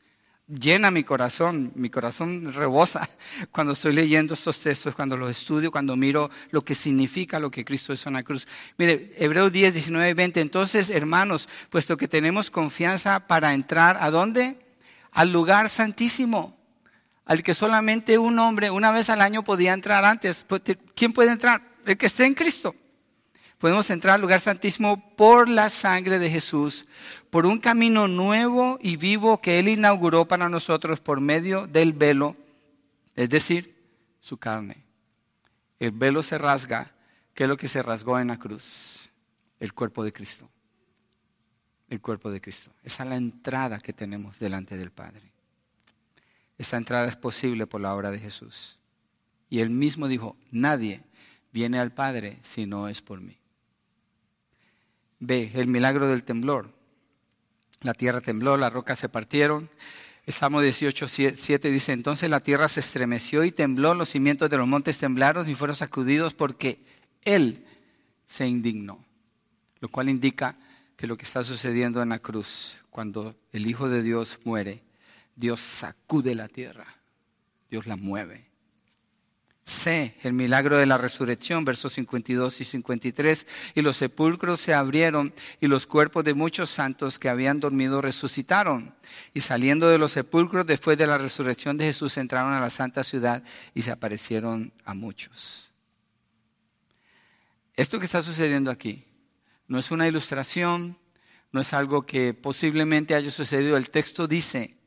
llena 0.48 0.92
mi 0.92 1.04
corazón, 1.04 1.72
mi 1.76 1.90
corazón 1.90 2.54
rebosa 2.54 3.10
cuando 3.52 3.74
estoy 3.74 3.94
leyendo 3.94 4.34
estos 4.34 4.60
textos, 4.60 4.96
cuando 4.96 5.18
los 5.18 5.30
estudio, 5.30 5.72
cuando 5.72 5.96
miro 5.96 6.30
lo 6.52 6.64
que 6.64 6.76
significa 6.76 7.40
lo 7.40 7.50
que 7.50 7.66
Cristo 7.66 7.94
hizo 7.94 8.10
en 8.10 8.14
la 8.16 8.24
cruz. 8.24 8.48
Mire, 8.78 9.14
Hebreos 9.18 9.52
10, 9.52 9.74
19 9.74 10.14
20. 10.14 10.42
Entonces, 10.42 10.90
hermanos, 10.90 11.50
puesto 11.70 11.98
que 11.98 12.08
tenemos 12.08 12.52
confianza 12.52 13.28
para 13.28 13.54
entrar, 13.54 13.98
¿a 14.00 14.10
dónde? 14.12 14.58
Al 15.12 15.32
lugar 15.32 15.70
santísimo, 15.70 16.58
al 17.26 17.44
que 17.44 17.54
solamente 17.54 18.18
un 18.18 18.40
hombre 18.40 18.72
una 18.72 18.92
vez 18.92 19.10
al 19.10 19.22
año 19.22 19.44
podía 19.44 19.74
entrar 19.74 20.06
antes. 20.06 20.44
Pues, 20.44 20.62
¿Quién 20.96 21.14
puede 21.14 21.32
entrar? 21.32 21.62
El 21.86 21.98
que 21.98 22.06
esté 22.06 22.26
en 22.26 22.34
Cristo 22.34 22.76
podemos 23.58 23.90
entrar 23.90 24.16
al 24.16 24.22
lugar 24.22 24.42
santísimo 24.42 25.16
por 25.16 25.50
la 25.50 25.70
sangre 25.70 26.20
de 26.20 26.30
Jesús, 26.30 26.86
por 27.30 27.46
un 27.46 27.58
camino 27.58 28.08
nuevo 28.08 28.78
y 28.82 28.98
vivo 28.98 29.42
que 29.42 29.60
Él 29.60 29.68
inauguró 29.68 30.28
para 30.28 30.50
nosotros 30.50 31.00
por 31.00 31.20
medio 31.20 31.68
del 31.68 31.94
velo, 31.94 32.36
es 33.16 33.30
decir, 33.30 33.76
su 34.20 34.38
carne. 34.38 34.84
El 35.80 35.92
velo 35.92 36.22
se 36.24 36.38
rasga, 36.38 36.92
que 37.34 37.44
es 37.44 37.50
lo 37.50 37.58
que 37.58 37.68
se 37.68 37.82
rasgó 37.82 38.20
en 38.20 38.28
la 38.28 38.38
cruz, 38.38 39.10
el 39.60 39.74
cuerpo 39.74 40.04
de 40.04 40.14
Cristo. 40.14 40.50
El 41.90 42.02
cuerpo 42.02 42.32
de 42.32 42.42
Cristo. 42.42 42.72
Esa 42.84 43.04
es 43.04 43.10
la 43.10 43.16
entrada 43.16 43.80
que 43.80 43.94
tenemos 43.94 44.40
delante 44.40 44.78
del 44.78 44.92
Padre. 44.92 45.35
Esa 46.58 46.78
entrada 46.78 47.08
es 47.08 47.16
posible 47.16 47.68
por 47.68 47.82
la 47.82 47.94
obra 47.94 48.12
de 48.12 48.20
Jesús. 48.20 48.78
Y 49.50 49.60
él 49.60 49.70
mismo 49.70 50.08
dijo, 50.08 50.38
nadie 50.52 51.02
viene 51.52 51.80
al 51.80 51.92
Padre 51.92 52.40
si 52.44 52.66
no 52.66 52.88
es 52.88 53.02
por 53.02 53.22
mí. 53.22 53.38
Ve 55.20 55.52
el 55.54 55.68
milagro 55.68 56.08
del 56.08 56.24
temblor. 56.24 56.74
La 57.82 57.94
tierra 57.94 58.22
tembló, 58.22 58.58
las 58.58 58.74
rocas 58.74 59.00
se 59.00 59.10
partieron. 59.10 59.70
Salmo 60.28 60.60
18, 60.60 61.08
7 61.08 61.72
dice, 61.72 61.94
entonces 61.94 62.30
la 62.30 62.40
tierra 62.40 62.68
se 62.68 62.80
estremeció 62.80 63.44
y 63.44 63.52
tembló, 63.52 63.94
los 63.94 64.10
cimientos 64.10 64.50
de 64.50 64.58
los 64.58 64.68
montes 64.68 64.98
temblaron 64.98 65.48
y 65.48 65.54
fueron 65.54 65.76
sacudidos 65.76 66.34
porque 66.34 66.80
Él 67.24 67.64
se 68.26 68.48
indignó. 68.48 69.06
Lo 69.80 69.90
cual 69.90 70.10
indica 70.10 70.58
que 70.98 71.06
lo 71.06 71.16
que 71.16 71.26
está 71.26 71.44
sucediendo 71.44 72.02
en 72.02 72.10
la 72.10 72.20
cruz, 72.20 72.84
cuando 72.90 73.36
el 73.52 73.68
Hijo 73.68 73.88
de 73.88 74.02
Dios 74.02 74.40
muere, 74.44 74.82
Dios 75.36 75.60
sacude 75.60 76.36
la 76.36 76.48
tierra, 76.48 76.88
Dios 77.70 77.88
la 77.88 77.96
mueve. 77.96 78.56
Sé 79.66 80.16
el 80.22 80.34
milagro 80.34 80.78
de 80.78 80.86
la 80.86 81.00
resurrección, 81.00 81.66
versos 81.66 81.94
52 81.94 82.62
y 82.62 82.66
53. 82.66 83.48
Y 83.74 83.82
los 83.82 83.98
sepulcros 83.98 84.62
se 84.62 84.76
abrieron 84.76 85.34
y 85.60 85.66
los 85.66 85.88
cuerpos 85.88 86.24
de 86.24 86.36
muchos 86.36 86.70
santos 86.70 87.18
que 87.18 87.30
habían 87.30 87.60
dormido 87.60 88.00
resucitaron. 88.00 88.94
Y 89.34 89.42
saliendo 89.42 89.90
de 89.90 89.98
los 89.98 90.12
sepulcros 90.12 90.68
después 90.68 91.00
de 91.00 91.08
la 91.08 91.18
resurrección 91.18 91.78
de 91.78 91.86
Jesús 91.86 92.18
entraron 92.18 92.54
a 92.54 92.60
la 92.60 92.70
santa 92.70 93.04
ciudad 93.04 93.44
y 93.74 93.82
se 93.82 93.92
aparecieron 93.92 94.72
a 94.86 94.94
muchos. 94.94 95.72
Esto 97.74 98.00
que 98.00 98.06
está 98.06 98.22
sucediendo 98.22 98.70
aquí 98.70 99.04
no 99.68 99.80
es 99.80 99.90
una 99.90 100.08
ilustración, 100.08 100.96
no 101.52 101.62
es 101.62 101.74
algo 101.74 102.06
que 102.06 102.36
posiblemente 102.36 103.16
haya 103.16 103.32
sucedido. 103.32 103.78
El 103.78 103.90
texto 103.90 104.28
dice, 104.28 104.78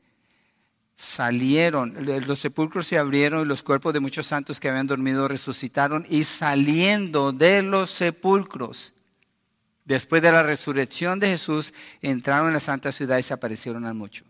salieron, 0.99 1.95
los 2.27 2.39
sepulcros 2.39 2.85
se 2.85 2.97
abrieron 2.97 3.43
y 3.43 3.45
los 3.45 3.63
cuerpos 3.63 3.93
de 3.93 4.01
muchos 4.01 4.27
santos 4.27 4.59
que 4.59 4.67
habían 4.67 4.85
dormido 4.85 5.29
resucitaron 5.29 6.05
y 6.09 6.25
saliendo 6.25 7.31
de 7.31 7.63
los 7.63 7.89
sepulcros, 7.89 8.93
después 9.85 10.21
de 10.21 10.33
la 10.33 10.43
resurrección 10.43 11.17
de 11.21 11.29
Jesús, 11.29 11.73
entraron 12.01 12.47
en 12.47 12.55
la 12.55 12.59
santa 12.59 12.91
ciudad 12.91 13.17
y 13.17 13.23
se 13.23 13.33
aparecieron 13.33 13.85
a 13.85 13.93
muchos. 13.93 14.27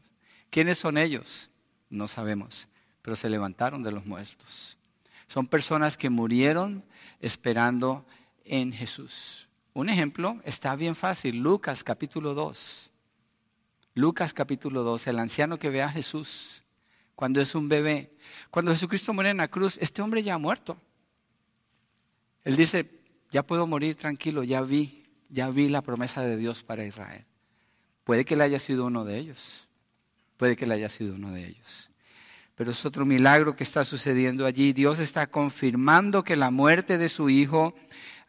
¿Quiénes 0.52 0.78
son 0.78 1.00
ellos? 1.00 1.50
No 1.90 2.08
sabemos, 2.08 2.68
pero 3.02 3.16
se 3.16 3.32
levantaron 3.32 3.82
de 3.82 3.92
los 3.92 4.06
muertos. 4.06 4.78
Son 5.28 5.48
personas 5.48 5.98
que 5.98 6.12
murieron 6.12 6.86
esperando 7.20 8.06
en 8.46 8.74
Jesús. 8.74 9.50
Un 9.74 9.90
ejemplo 9.90 10.40
está 10.44 10.76
bien 10.76 10.94
fácil, 10.94 11.38
Lucas 11.38 11.84
capítulo 11.84 12.36
2. 12.36 12.89
Lucas 14.00 14.34
capítulo 14.34 14.84
2, 14.84 15.08
el 15.08 15.20
anciano 15.20 15.60
que 15.60 15.70
ve 15.70 15.82
a 15.82 15.90
Jesús 15.90 16.64
cuando 17.16 17.42
es 17.42 17.54
un 17.54 17.68
bebé. 17.68 18.10
Cuando 18.50 18.72
Jesucristo 18.72 19.14
muere 19.14 19.32
en 19.32 19.38
la 19.38 19.50
cruz, 19.50 19.78
este 19.82 20.02
hombre 20.02 20.24
ya 20.24 20.36
ha 20.36 20.38
muerto. 20.38 20.78
Él 22.46 22.56
dice, 22.56 22.90
ya 23.30 23.46
puedo 23.46 23.68
morir 23.68 23.96
tranquilo, 23.96 24.44
ya 24.46 24.62
vi, 24.62 25.04
ya 25.28 25.50
vi 25.50 25.68
la 25.68 25.82
promesa 25.82 26.22
de 26.22 26.38
Dios 26.38 26.64
para 26.64 26.86
Israel. 26.86 27.26
Puede 28.06 28.24
que 28.24 28.38
le 28.38 28.46
haya 28.46 28.60
sido 28.60 28.86
uno 28.86 29.04
de 29.04 29.18
ellos. 29.18 29.68
Puede 30.38 30.56
que 30.56 30.66
le 30.66 30.76
haya 30.76 30.90
sido 30.90 31.16
uno 31.16 31.34
de 31.34 31.46
ellos. 31.46 31.90
Pero 32.56 32.72
es 32.72 32.86
otro 32.86 33.06
milagro 33.06 33.58
que 33.58 33.66
está 33.66 33.84
sucediendo 33.84 34.46
allí. 34.46 34.72
Dios 34.72 35.00
está 35.00 35.28
confirmando 35.28 36.24
que 36.24 36.38
la 36.38 36.52
muerte 36.52 36.98
de 36.98 37.10
su 37.10 37.30
hijo 37.30 37.76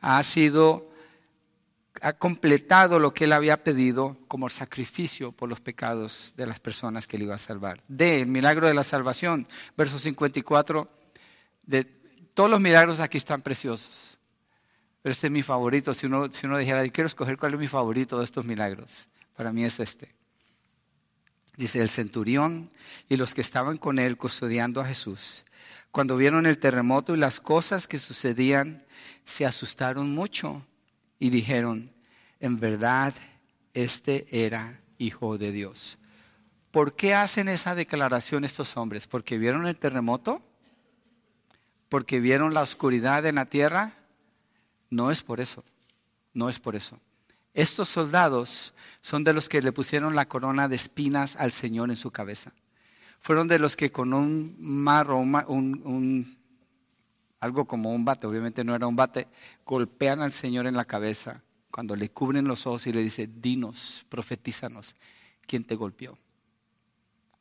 ha 0.00 0.20
sido 0.24 0.89
ha 2.02 2.12
completado 2.12 2.98
lo 2.98 3.12
que 3.12 3.24
él 3.24 3.32
había 3.32 3.62
pedido 3.62 4.16
como 4.28 4.48
sacrificio 4.48 5.32
por 5.32 5.48
los 5.48 5.60
pecados 5.60 6.32
de 6.36 6.46
las 6.46 6.60
personas 6.60 7.06
que 7.06 7.16
él 7.16 7.24
iba 7.24 7.34
a 7.34 7.38
salvar. 7.38 7.80
D, 7.88 8.22
el 8.22 8.26
milagro 8.28 8.66
de 8.66 8.74
la 8.74 8.84
salvación, 8.84 9.46
verso 9.76 9.98
54. 9.98 10.88
De, 11.66 11.84
todos 12.34 12.50
los 12.50 12.60
milagros 12.60 13.00
aquí 13.00 13.18
están 13.18 13.42
preciosos. 13.42 14.18
Pero 15.02 15.12
este 15.12 15.26
es 15.26 15.32
mi 15.32 15.42
favorito. 15.42 15.94
Si 15.94 16.06
uno, 16.06 16.30
si 16.32 16.46
uno 16.46 16.58
dijera, 16.58 16.86
quiero 16.88 17.06
escoger 17.06 17.36
cuál 17.36 17.54
es 17.54 17.60
mi 17.60 17.68
favorito 17.68 18.18
de 18.18 18.24
estos 18.24 18.44
milagros, 18.44 19.08
para 19.36 19.52
mí 19.52 19.64
es 19.64 19.80
este. 19.80 20.14
Dice 21.56 21.82
el 21.82 21.90
centurión 21.90 22.70
y 23.08 23.16
los 23.16 23.34
que 23.34 23.40
estaban 23.40 23.76
con 23.76 23.98
él 23.98 24.16
custodiando 24.16 24.80
a 24.80 24.86
Jesús, 24.86 25.44
cuando 25.90 26.16
vieron 26.16 26.46
el 26.46 26.58
terremoto 26.58 27.14
y 27.14 27.18
las 27.18 27.40
cosas 27.40 27.88
que 27.88 27.98
sucedían, 27.98 28.86
se 29.24 29.44
asustaron 29.44 30.10
mucho 30.10 30.64
y 31.20 31.30
dijeron, 31.30 31.92
en 32.40 32.58
verdad, 32.58 33.14
este 33.74 34.44
era 34.44 34.80
hijo 34.98 35.38
de 35.38 35.52
Dios. 35.52 35.98
¿Por 36.70 36.96
qué 36.96 37.14
hacen 37.14 37.48
esa 37.48 37.74
declaración 37.74 38.44
estos 38.44 38.76
hombres? 38.76 39.06
¿Porque 39.06 39.38
vieron 39.38 39.66
el 39.66 39.76
terremoto? 39.76 40.42
¿Porque 41.88 42.20
vieron 42.20 42.54
la 42.54 42.62
oscuridad 42.62 43.24
en 43.26 43.34
la 43.36 43.44
tierra? 43.44 43.92
No 44.88 45.10
es 45.10 45.22
por 45.22 45.40
eso, 45.40 45.62
no 46.32 46.48
es 46.48 46.58
por 46.58 46.74
eso. 46.74 46.98
Estos 47.52 47.88
soldados 47.88 48.72
son 49.02 49.22
de 49.22 49.34
los 49.34 49.48
que 49.48 49.60
le 49.60 49.72
pusieron 49.72 50.14
la 50.14 50.26
corona 50.26 50.68
de 50.68 50.76
espinas 50.76 51.36
al 51.36 51.52
Señor 51.52 51.90
en 51.90 51.96
su 51.96 52.10
cabeza. 52.10 52.52
Fueron 53.20 53.46
de 53.46 53.58
los 53.58 53.76
que 53.76 53.92
con 53.92 54.14
un 54.14 54.56
marro, 54.58 55.18
un 55.18 56.39
algo 57.40 57.64
como 57.64 57.90
un 57.90 58.04
bate, 58.04 58.26
obviamente 58.26 58.62
no 58.62 58.74
era 58.74 58.86
un 58.86 58.96
bate, 58.96 59.26
golpean 59.64 60.20
al 60.20 60.32
Señor 60.32 60.66
en 60.66 60.76
la 60.76 60.84
cabeza 60.84 61.42
cuando 61.70 61.96
le 61.96 62.10
cubren 62.10 62.46
los 62.46 62.66
ojos 62.66 62.86
y 62.86 62.92
le 62.92 63.02
dice, 63.02 63.28
dinos, 63.32 64.04
profetízanos, 64.08 64.96
¿quién 65.46 65.64
te 65.64 65.74
golpeó? 65.74 66.18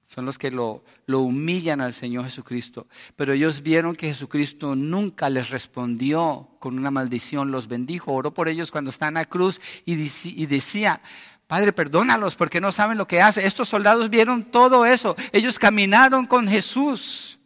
Son 0.06 0.26
los 0.26 0.40
que 0.40 0.50
lo, 0.50 0.84
lo, 1.06 1.20
humillan 1.20 1.82
al 1.82 1.94
Señor 1.94 2.24
Jesucristo. 2.24 2.88
Pero 3.16 3.34
ellos 3.34 3.62
vieron 3.62 3.96
que 3.96 4.08
Jesucristo 4.08 4.76
nunca 4.76 5.30
les 5.30 5.52
respondió 5.52 6.50
con 6.58 6.80
una 6.80 6.90
maldición, 6.90 7.52
los 7.52 7.68
bendijo, 7.68 8.14
oró 8.14 8.34
por 8.34 8.50
ellos 8.50 8.72
cuando 8.72 8.90
están 8.90 9.18
a 9.18 9.26
cruz 9.26 9.62
y, 9.86 9.94
y 9.94 10.46
decía, 10.48 11.00
Padre, 11.46 11.74
perdónalos 11.74 12.36
porque 12.36 12.60
no 12.60 12.72
saben 12.72 12.98
lo 12.98 13.08
que 13.08 13.22
hace. 13.22 13.46
Estos 13.46 13.70
soldados 13.70 14.10
vieron 14.10 14.46
todo 14.46 14.86
eso. 14.86 15.16
Ellos 15.32 15.60
caminaron 15.60 16.26
con 16.26 16.48
Jesús 16.48 17.39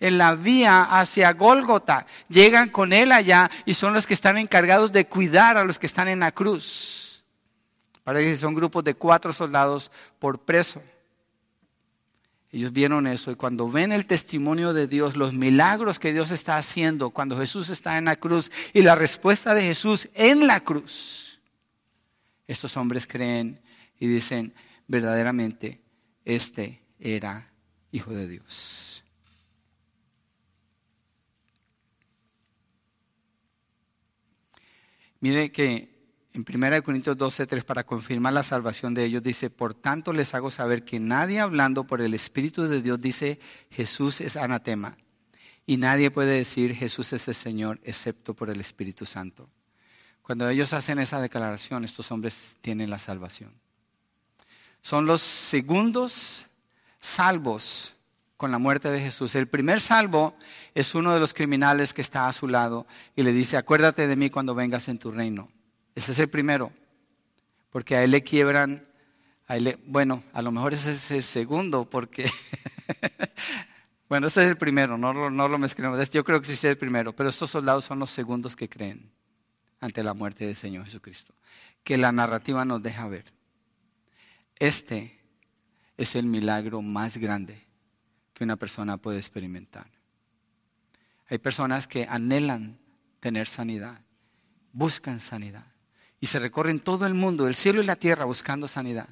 en 0.00 0.18
la 0.18 0.34
vía 0.34 0.82
hacia 0.84 1.32
Gólgota. 1.32 2.06
Llegan 2.28 2.68
con 2.68 2.92
él 2.92 3.12
allá 3.12 3.50
y 3.64 3.74
son 3.74 3.94
los 3.94 4.06
que 4.06 4.14
están 4.14 4.38
encargados 4.38 4.92
de 4.92 5.06
cuidar 5.06 5.56
a 5.56 5.64
los 5.64 5.78
que 5.78 5.86
están 5.86 6.08
en 6.08 6.20
la 6.20 6.32
cruz. 6.32 7.24
Parece 8.04 8.30
que 8.30 8.36
son 8.36 8.54
grupos 8.54 8.84
de 8.84 8.94
cuatro 8.94 9.32
soldados 9.32 9.90
por 10.18 10.40
preso. 10.40 10.82
Ellos 12.50 12.72
vieron 12.72 13.06
eso 13.06 13.30
y 13.30 13.34
cuando 13.34 13.68
ven 13.68 13.92
el 13.92 14.06
testimonio 14.06 14.72
de 14.72 14.86
Dios, 14.86 15.16
los 15.16 15.34
milagros 15.34 15.98
que 15.98 16.14
Dios 16.14 16.30
está 16.30 16.56
haciendo, 16.56 17.10
cuando 17.10 17.36
Jesús 17.36 17.68
está 17.68 17.98
en 17.98 18.06
la 18.06 18.16
cruz 18.16 18.50
y 18.72 18.80
la 18.80 18.94
respuesta 18.94 19.52
de 19.52 19.62
Jesús 19.62 20.08
en 20.14 20.46
la 20.46 20.60
cruz, 20.60 21.40
estos 22.46 22.78
hombres 22.78 23.06
creen 23.06 23.60
y 24.00 24.06
dicen, 24.06 24.54
verdaderamente, 24.86 25.82
este 26.24 26.82
era 26.98 27.50
Hijo 27.90 28.12
de 28.12 28.28
Dios. 28.28 28.97
Mire 35.20 35.50
que 35.50 35.98
en 36.32 36.44
1 36.46 36.82
Corintios 36.82 37.16
12, 37.16 37.46
3, 37.46 37.64
para 37.64 37.84
confirmar 37.84 38.32
la 38.32 38.42
salvación 38.42 38.94
de 38.94 39.04
ellos, 39.04 39.22
dice, 39.22 39.50
por 39.50 39.74
tanto 39.74 40.12
les 40.12 40.34
hago 40.34 40.50
saber 40.50 40.84
que 40.84 41.00
nadie 41.00 41.40
hablando 41.40 41.84
por 41.84 42.00
el 42.00 42.14
Espíritu 42.14 42.64
de 42.64 42.82
Dios 42.82 43.00
dice, 43.00 43.40
Jesús 43.70 44.20
es 44.20 44.36
anatema. 44.36 44.96
Y 45.66 45.76
nadie 45.76 46.10
puede 46.10 46.32
decir, 46.32 46.74
Jesús 46.74 47.12
es 47.12 47.26
el 47.28 47.34
Señor, 47.34 47.80
excepto 47.82 48.34
por 48.34 48.50
el 48.50 48.60
Espíritu 48.60 49.04
Santo. 49.04 49.50
Cuando 50.22 50.48
ellos 50.48 50.72
hacen 50.72 50.98
esa 50.98 51.20
declaración, 51.20 51.84
estos 51.84 52.12
hombres 52.12 52.56
tienen 52.60 52.90
la 52.90 52.98
salvación. 52.98 53.52
Son 54.82 55.06
los 55.06 55.22
segundos 55.22 56.46
salvos 57.00 57.94
con 58.38 58.52
la 58.52 58.58
muerte 58.58 58.90
de 58.90 59.00
Jesús. 59.00 59.34
El 59.34 59.48
primer 59.48 59.80
salvo 59.80 60.34
es 60.72 60.94
uno 60.94 61.12
de 61.12 61.18
los 61.18 61.34
criminales 61.34 61.92
que 61.92 62.00
está 62.00 62.28
a 62.28 62.32
su 62.32 62.46
lado 62.46 62.86
y 63.16 63.24
le 63.24 63.32
dice, 63.32 63.56
acuérdate 63.58 64.06
de 64.06 64.16
mí 64.16 64.30
cuando 64.30 64.54
vengas 64.54 64.88
en 64.88 64.96
tu 64.96 65.10
reino. 65.10 65.50
Ese 65.96 66.12
es 66.12 66.20
el 66.20 66.30
primero, 66.30 66.72
porque 67.70 67.96
a 67.96 68.04
él 68.04 68.12
le 68.12 68.22
quiebran, 68.22 68.86
a 69.48 69.56
bueno, 69.84 70.22
a 70.32 70.40
lo 70.40 70.52
mejor 70.52 70.72
ese 70.72 70.92
es 70.92 71.10
el 71.10 71.24
segundo, 71.24 71.90
porque, 71.90 72.30
bueno, 74.08 74.28
ese 74.28 74.44
es 74.44 74.50
el 74.50 74.56
primero, 74.56 74.96
no, 74.96 75.12
no 75.30 75.48
lo 75.48 75.58
mezclemos, 75.58 76.08
yo 76.08 76.22
creo 76.22 76.40
que 76.40 76.46
sí 76.46 76.52
es 76.52 76.62
el 76.62 76.78
primero, 76.78 77.14
pero 77.16 77.30
estos 77.30 77.50
soldados 77.50 77.86
son 77.86 77.98
los 77.98 78.10
segundos 78.10 78.54
que 78.54 78.68
creen 78.68 79.10
ante 79.80 80.04
la 80.04 80.14
muerte 80.14 80.46
del 80.46 80.54
Señor 80.54 80.84
Jesucristo, 80.84 81.34
que 81.82 81.98
la 81.98 82.12
narrativa 82.12 82.64
nos 82.64 82.84
deja 82.84 83.08
ver. 83.08 83.24
Este 84.60 85.18
es 85.96 86.14
el 86.14 86.26
milagro 86.26 86.82
más 86.82 87.16
grande 87.16 87.67
que 88.38 88.44
una 88.44 88.56
persona 88.56 88.98
puede 88.98 89.18
experimentar. 89.18 89.90
Hay 91.28 91.38
personas 91.38 91.88
que 91.88 92.06
anhelan 92.08 92.78
tener 93.18 93.48
sanidad, 93.48 94.00
buscan 94.72 95.18
sanidad 95.18 95.66
y 96.20 96.28
se 96.28 96.38
recorren 96.38 96.78
todo 96.78 97.04
el 97.04 97.14
mundo, 97.14 97.48
el 97.48 97.56
cielo 97.56 97.82
y 97.82 97.84
la 97.84 97.96
tierra 97.96 98.26
buscando 98.26 98.68
sanidad, 98.68 99.08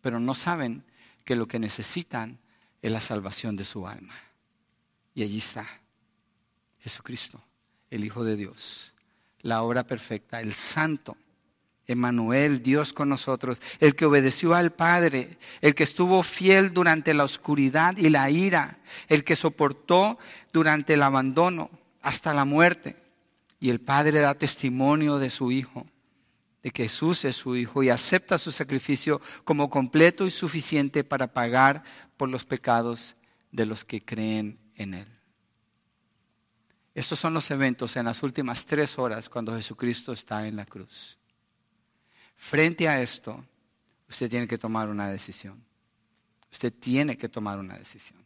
pero 0.00 0.20
no 0.20 0.36
saben 0.36 0.84
que 1.24 1.34
lo 1.34 1.48
que 1.48 1.58
necesitan 1.58 2.38
es 2.80 2.92
la 2.92 3.00
salvación 3.00 3.56
de 3.56 3.64
su 3.64 3.88
alma. 3.88 4.14
Y 5.12 5.24
allí 5.24 5.38
está 5.38 5.66
Jesucristo, 6.78 7.42
el 7.90 8.04
Hijo 8.04 8.22
de 8.22 8.36
Dios, 8.36 8.94
la 9.40 9.62
obra 9.62 9.84
perfecta, 9.84 10.40
el 10.40 10.54
santo 10.54 11.16
Emanuel, 11.92 12.62
Dios 12.62 12.92
con 12.92 13.08
nosotros, 13.08 13.60
el 13.80 13.94
que 13.94 14.06
obedeció 14.06 14.54
al 14.54 14.72
Padre, 14.72 15.38
el 15.60 15.74
que 15.74 15.84
estuvo 15.84 16.22
fiel 16.22 16.72
durante 16.72 17.14
la 17.14 17.24
oscuridad 17.24 17.96
y 17.96 18.08
la 18.08 18.30
ira, 18.30 18.78
el 19.08 19.24
que 19.24 19.36
soportó 19.36 20.18
durante 20.52 20.94
el 20.94 21.02
abandono 21.02 21.70
hasta 22.02 22.34
la 22.34 22.44
muerte. 22.44 22.96
Y 23.58 23.70
el 23.70 23.80
Padre 23.80 24.20
da 24.20 24.34
testimonio 24.34 25.18
de 25.18 25.30
su 25.30 25.52
Hijo, 25.52 25.86
de 26.62 26.70
que 26.70 26.84
Jesús 26.84 27.24
es 27.24 27.36
su 27.36 27.56
Hijo 27.56 27.82
y 27.82 27.90
acepta 27.90 28.38
su 28.38 28.52
sacrificio 28.52 29.20
como 29.44 29.68
completo 29.68 30.26
y 30.26 30.30
suficiente 30.30 31.04
para 31.04 31.32
pagar 31.32 31.82
por 32.16 32.28
los 32.28 32.44
pecados 32.44 33.16
de 33.52 33.66
los 33.66 33.84
que 33.84 34.04
creen 34.04 34.58
en 34.76 34.94
Él. 34.94 35.08
Estos 36.94 37.18
son 37.18 37.34
los 37.34 37.50
eventos 37.50 37.96
en 37.96 38.06
las 38.06 38.22
últimas 38.22 38.66
tres 38.66 38.98
horas 38.98 39.28
cuando 39.28 39.54
Jesucristo 39.54 40.12
está 40.12 40.46
en 40.46 40.56
la 40.56 40.66
cruz. 40.66 41.19
Frente 42.40 42.88
a 42.88 43.02
esto, 43.02 43.44
usted 44.08 44.30
tiene 44.30 44.48
que 44.48 44.56
tomar 44.56 44.88
una 44.88 45.08
decisión. 45.10 45.62
Usted 46.50 46.72
tiene 46.72 47.14
que 47.14 47.28
tomar 47.28 47.58
una 47.58 47.76
decisión. 47.76 48.24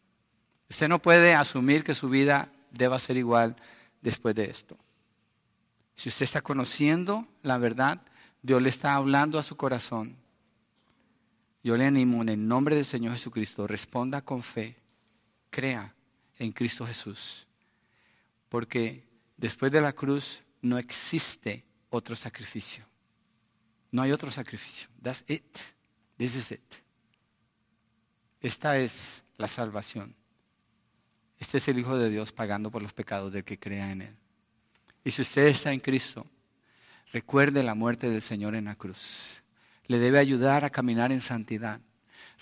Usted 0.70 0.88
no 0.88 1.02
puede 1.02 1.34
asumir 1.34 1.82
que 1.82 1.96
su 1.96 2.08
vida 2.08 2.48
deba 2.70 3.00
ser 3.00 3.16
igual 3.16 3.56
después 4.00 4.36
de 4.36 4.44
esto. 4.44 4.78
Si 5.96 6.08
usted 6.08 6.22
está 6.22 6.40
conociendo 6.40 7.26
la 7.42 7.58
verdad, 7.58 8.00
Dios 8.40 8.62
le 8.62 8.68
está 8.68 8.94
hablando 8.94 9.36
a 9.36 9.42
su 9.42 9.56
corazón. 9.56 10.16
Yo 11.64 11.76
le 11.76 11.84
animo 11.84 12.22
en 12.22 12.28
el 12.28 12.46
nombre 12.46 12.76
del 12.76 12.86
Señor 12.86 13.14
Jesucristo, 13.14 13.66
responda 13.66 14.22
con 14.22 14.44
fe, 14.44 14.76
crea 15.50 15.92
en 16.38 16.52
Cristo 16.52 16.86
Jesús. 16.86 17.48
Porque 18.48 19.02
después 19.36 19.72
de 19.72 19.80
la 19.80 19.92
cruz 19.92 20.40
no 20.62 20.78
existe 20.78 21.64
otro 21.90 22.14
sacrificio. 22.14 22.86
No 23.94 24.02
hay 24.02 24.10
otro 24.10 24.28
sacrificio. 24.28 24.88
That's 25.00 25.22
it. 25.28 25.56
This 26.16 26.34
is 26.34 26.50
it. 26.50 26.74
Esta 28.40 28.76
es 28.76 29.22
la 29.36 29.46
salvación. 29.46 30.16
Este 31.38 31.58
es 31.58 31.68
el 31.68 31.78
Hijo 31.78 31.96
de 31.96 32.10
Dios 32.10 32.32
pagando 32.32 32.72
por 32.72 32.82
los 32.82 32.92
pecados 32.92 33.32
del 33.32 33.44
que 33.44 33.56
crea 33.56 33.92
en 33.92 34.02
Él. 34.02 34.16
Y 35.04 35.12
si 35.12 35.22
usted 35.22 35.46
está 35.46 35.72
en 35.72 35.78
Cristo, 35.78 36.26
recuerde 37.12 37.62
la 37.62 37.76
muerte 37.76 38.10
del 38.10 38.20
Señor 38.20 38.56
en 38.56 38.64
la 38.64 38.74
cruz. 38.74 39.44
Le 39.86 40.00
debe 40.00 40.18
ayudar 40.18 40.64
a 40.64 40.70
caminar 40.70 41.12
en 41.12 41.20
santidad. 41.20 41.80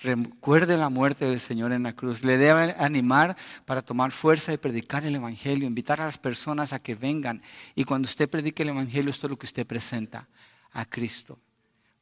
Recuerde 0.00 0.78
la 0.78 0.88
muerte 0.88 1.26
del 1.26 1.38
Señor 1.38 1.72
en 1.72 1.82
la 1.82 1.94
cruz. 1.94 2.24
Le 2.24 2.38
debe 2.38 2.74
animar 2.78 3.36
para 3.66 3.82
tomar 3.82 4.10
fuerza 4.10 4.54
y 4.54 4.56
predicar 4.56 5.04
el 5.04 5.16
Evangelio, 5.16 5.66
invitar 5.66 6.00
a 6.00 6.06
las 6.06 6.16
personas 6.16 6.72
a 6.72 6.78
que 6.78 6.94
vengan. 6.94 7.42
Y 7.74 7.84
cuando 7.84 8.06
usted 8.06 8.30
predique 8.30 8.62
el 8.62 8.70
Evangelio, 8.70 9.10
esto 9.10 9.26
es 9.26 9.32
lo 9.32 9.38
que 9.38 9.44
usted 9.44 9.66
presenta 9.66 10.26
a 10.72 10.84
Cristo 10.84 11.38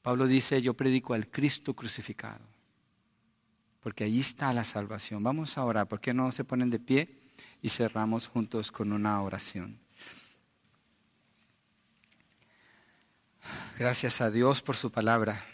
Pablo 0.03 0.27
dice, 0.27 0.63
yo 0.63 0.75
predico 0.75 1.13
al 1.13 1.29
Cristo 1.29 1.75
crucificado, 1.75 2.41
porque 3.83 4.05
allí 4.05 4.21
está 4.21 4.53
la 4.55 4.65
salvación. 4.65 5.23
Vamos 5.23 5.59
a 5.59 5.65
orar, 5.65 5.89
¿por 5.89 6.01
qué 6.01 6.15
no 6.15 6.33
se 6.33 6.45
ponen 6.45 6.71
de 6.71 6.79
pie 6.79 7.21
y 7.61 7.69
cerramos 7.69 8.29
juntos 8.29 8.73
con 8.73 8.93
una 8.93 9.21
oración? 9.21 9.79
Gracias 13.79 14.21
a 14.21 14.31
Dios 14.31 14.63
por 14.63 14.77
su 14.77 14.91
palabra. 14.91 15.45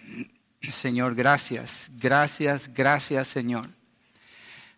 Señor, 0.73 1.14
gracias, 1.14 1.91
gracias, 1.95 2.73
gracias 2.73 3.29
Señor, 3.29 3.69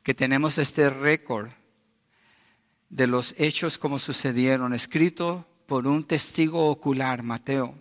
que 0.03 0.13
tenemos 0.15 0.59
este 0.59 0.91
récord 0.91 1.49
de 2.91 3.07
los 3.07 3.35
hechos 3.39 3.79
como 3.79 3.99
sucedieron, 3.99 4.73
escrito 4.75 5.47
por 5.67 5.87
un 5.87 6.05
testigo 6.05 6.69
ocular, 6.69 7.23
Mateo, 7.23 7.75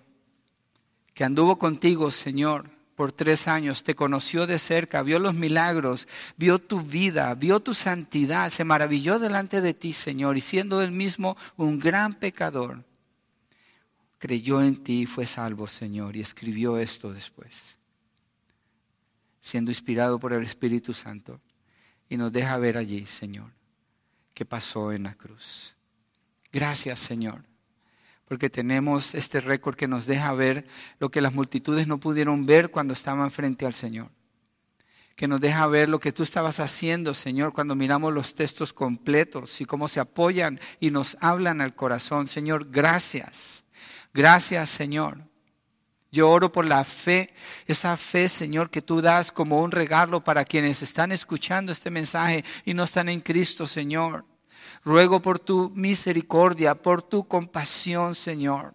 que 1.18 1.24
anduvo 1.24 1.57
contigo, 1.57 2.11
Señor, 2.11 2.70
por 2.95 3.11
tres 3.11 3.47
años, 3.47 3.82
te 3.82 3.95
conoció 3.95 4.45
de 4.45 4.59
cerca, 4.59 5.01
vio 5.01 5.18
los 5.18 5.34
milagros, 5.34 6.07
vio 6.38 6.59
tu 6.59 6.84
vida, 6.84 7.34
vio 7.34 7.59
tu 7.59 7.74
santidad, 7.74 8.51
se 8.51 8.63
maravilló 8.63 9.18
delante 9.18 9.59
de 9.59 9.74
ti, 9.74 9.93
Señor, 9.93 10.38
y 10.38 10.41
siendo 10.41 10.80
él 10.80 10.91
mismo 10.91 11.36
un 11.55 11.80
gran 11.80 12.13
pecador, 12.13 12.84
creyó 14.20 14.61
en 14.61 14.78
ti 14.78 15.01
y 15.01 15.05
fue 15.07 15.26
salvo, 15.26 15.65
Señor, 15.65 16.15
y 16.15 16.22
escribió 16.22 16.78
esto 16.78 17.11
después, 17.11 17.80
siendo 19.41 19.72
inspirado 19.72 20.20
por 20.20 20.34
el 20.34 20.43
Espíritu 20.43 20.93
Santo, 20.93 21.41
y 22.09 22.18
nos 22.18 22.32
deja 22.32 22.57
ver 22.57 22.78
allí, 22.78 23.07
Señor, 23.07 23.51
qué 24.36 24.45
pasó 24.45 24.91
en 24.91 25.01
la 25.01 25.15
cruz. 25.15 25.74
Gracias, 26.51 26.99
Señor, 26.99 27.43
porque 28.28 28.49
tenemos 28.49 29.15
este 29.15 29.39
récord 29.39 29.75
que 29.75 29.88
nos 29.88 30.05
deja 30.05 30.34
ver 30.34 30.67
lo 30.99 31.09
que 31.09 31.21
las 31.21 31.34
multitudes 31.34 31.88
no 31.88 31.99
pudieron 31.99 32.45
ver 32.45 32.69
cuando 32.69 32.93
estaban 32.93 33.32
frente 33.32 33.65
al 33.65 33.73
Señor. 33.73 34.09
Que 35.15 35.28
nos 35.28 35.39
deja 35.39 35.65
ver 35.67 35.89
lo 35.89 35.99
que 35.99 36.11
tú 36.11 36.23
estabas 36.23 36.59
haciendo, 36.59 37.13
Señor, 37.13 37.53
cuando 37.53 37.73
miramos 37.73 38.13
los 38.13 38.36
textos 38.36 38.73
completos 38.73 39.61
y 39.61 39.65
cómo 39.65 39.88
se 39.88 39.99
apoyan 39.99 40.59
y 40.80 40.91
nos 40.91 41.17
hablan 41.21 41.61
al 41.61 41.73
corazón. 41.73 42.28
Señor, 42.28 42.69
gracias. 42.69 43.63
Gracias, 44.13 44.69
Señor. 44.69 45.23
Yo 46.11 46.30
oro 46.30 46.51
por 46.51 46.65
la 46.65 46.84
fe, 46.84 47.34
esa 47.65 47.95
fe, 47.97 48.30
Señor, 48.30 48.69
que 48.69 48.82
tú 48.82 49.01
das 49.01 49.32
como 49.32 49.61
un 49.61 49.71
regalo 49.71 50.23
para 50.23 50.45
quienes 50.45 50.82
están 50.82 51.11
escuchando 51.11 51.71
este 51.71 51.89
mensaje 51.89 52.43
y 52.65 52.73
no 52.73 52.84
están 52.84 53.09
en 53.09 53.21
Cristo, 53.21 53.65
Señor. 53.67 54.25
Ruego 54.88 55.21
por 55.21 55.38
tu 55.38 55.69
misericordia, 55.75 56.73
por 56.73 57.01
tu 57.01 57.27
compasión, 57.27 58.15
Señor, 58.15 58.73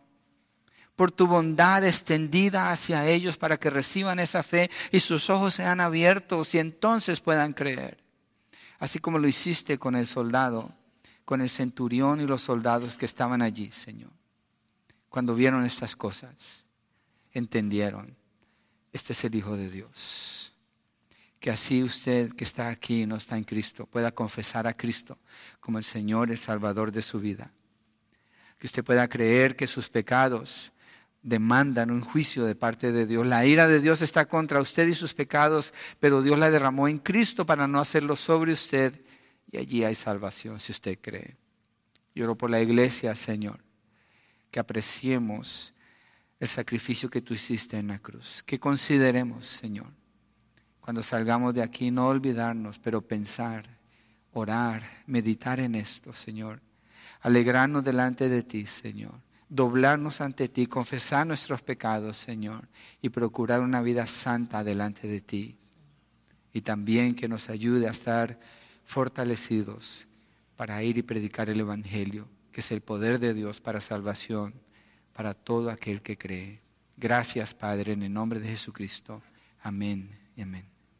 por 0.94 1.10
tu 1.10 1.26
bondad 1.26 1.84
extendida 1.84 2.70
hacia 2.70 3.08
ellos 3.08 3.38
para 3.38 3.56
que 3.56 3.70
reciban 3.70 4.20
esa 4.20 4.42
fe 4.42 4.70
y 4.90 5.00
sus 5.00 5.30
ojos 5.30 5.54
sean 5.54 5.80
abiertos 5.80 6.54
y 6.54 6.58
entonces 6.58 7.20
puedan 7.20 7.54
creer. 7.54 8.04
Así 8.78 8.98
como 8.98 9.18
lo 9.18 9.26
hiciste 9.26 9.78
con 9.78 9.96
el 9.96 10.06
soldado, 10.06 10.72
con 11.24 11.40
el 11.40 11.48
centurión 11.48 12.20
y 12.20 12.26
los 12.26 12.42
soldados 12.42 12.96
que 12.98 13.06
estaban 13.06 13.40
allí, 13.40 13.72
Señor 13.72 14.10
cuando 15.12 15.34
vieron 15.34 15.62
estas 15.66 15.94
cosas, 15.94 16.64
entendieron, 17.32 18.16
este 18.94 19.12
es 19.12 19.22
el 19.24 19.34
Hijo 19.34 19.58
de 19.58 19.68
Dios. 19.68 20.41
Que 21.43 21.51
así 21.51 21.82
usted 21.82 22.32
que 22.34 22.45
está 22.45 22.68
aquí 22.68 23.03
y 23.03 23.07
no 23.07 23.16
está 23.16 23.36
en 23.36 23.43
Cristo 23.43 23.86
pueda 23.86 24.12
confesar 24.12 24.68
a 24.68 24.76
Cristo 24.76 25.18
como 25.59 25.78
el 25.78 25.84
Señor, 25.84 26.30
el 26.30 26.38
Salvador 26.38 26.93
de 26.93 27.03
su 27.03 27.18
vida. 27.18 27.51
Que 28.59 28.66
usted 28.66 28.84
pueda 28.84 29.09
creer 29.09 29.57
que 29.57 29.66
sus 29.66 29.88
pecados 29.88 30.70
demandan 31.20 31.90
un 31.90 32.01
juicio 32.01 32.45
de 32.45 32.55
parte 32.55 32.93
de 32.93 33.07
Dios. 33.07 33.26
La 33.26 33.45
ira 33.45 33.66
de 33.66 33.80
Dios 33.80 34.03
está 34.03 34.26
contra 34.26 34.61
usted 34.61 34.86
y 34.86 34.95
sus 34.95 35.14
pecados, 35.14 35.74
pero 35.99 36.22
Dios 36.22 36.38
la 36.38 36.51
derramó 36.51 36.86
en 36.86 36.99
Cristo 36.99 37.45
para 37.45 37.66
no 37.66 37.80
hacerlo 37.80 38.14
sobre 38.14 38.53
usted 38.53 39.01
y 39.51 39.59
allí 39.59 39.82
hay 39.82 39.97
salvación 39.97 40.61
si 40.61 40.72
usted 40.72 40.99
cree. 41.01 41.36
Lloro 42.14 42.38
por 42.38 42.51
la 42.51 42.61
iglesia, 42.61 43.16
Señor 43.16 43.61
que 44.53 44.61
apreciemos 44.61 45.72
el 46.38 46.49
sacrificio 46.49 47.11
que 47.11 47.22
tú 47.22 47.34
hiciste 47.34 47.78
en 47.78 47.88
la 47.88 47.99
cruz. 47.99 48.45
Que 48.45 48.61
consideremos, 48.61 49.47
Señor, 49.47 49.88
cuando 50.83 51.03
salgamos 51.03 51.55
de 51.55 51.62
aquí, 51.62 51.91
no 51.91 52.09
olvidarnos, 52.09 52.78
pero 52.78 53.01
pensar, 53.01 53.64
orar, 54.35 54.83
meditar 55.07 55.59
en 55.61 55.74
esto, 55.74 56.12
Señor. 56.12 56.61
Alegrarnos 57.22 57.83
delante 57.83 58.28
de 58.28 58.43
ti, 58.43 58.66
Señor. 58.66 59.14
Doblarnos 59.49 60.20
ante 60.20 60.51
ti, 60.51 60.66
confesar 60.66 61.26
nuestros 61.26 61.62
pecados, 61.62 62.18
Señor, 62.18 62.68
y 63.01 63.09
procurar 63.09 63.61
una 63.62 63.80
vida 63.80 64.07
santa 64.07 64.62
delante 64.62 65.09
de 65.09 65.22
ti. 65.22 65.57
Y 66.53 66.61
también 66.61 67.14
que 67.14 67.28
nos 67.28 67.49
ayude 67.49 67.89
a 67.89 67.93
estar 67.93 68.39
fortalecidos 68.85 70.07
para 70.57 70.83
ir 70.83 70.99
y 70.99 71.03
predicar 71.03 71.49
el 71.49 71.61
Evangelio 71.61 72.28
que 72.53 72.61
es 72.61 72.70
el 72.70 72.83
poder 72.83 73.18
de 73.18 73.35
Dios 73.35 73.61
para 73.61 73.80
salvación 73.80 74.55
para 75.14 75.35
todo 75.35 75.70
aquel 75.70 76.03
que 76.03 76.16
cree. 76.16 76.61
Gracias, 76.97 77.55
Padre, 77.55 77.93
en 77.93 78.03
el 78.03 78.12
nombre 78.12 78.39
de 78.39 78.49
Jesucristo. 78.49 79.22
Amén 79.62 80.18
y 80.37 80.43
amén. 80.43 80.71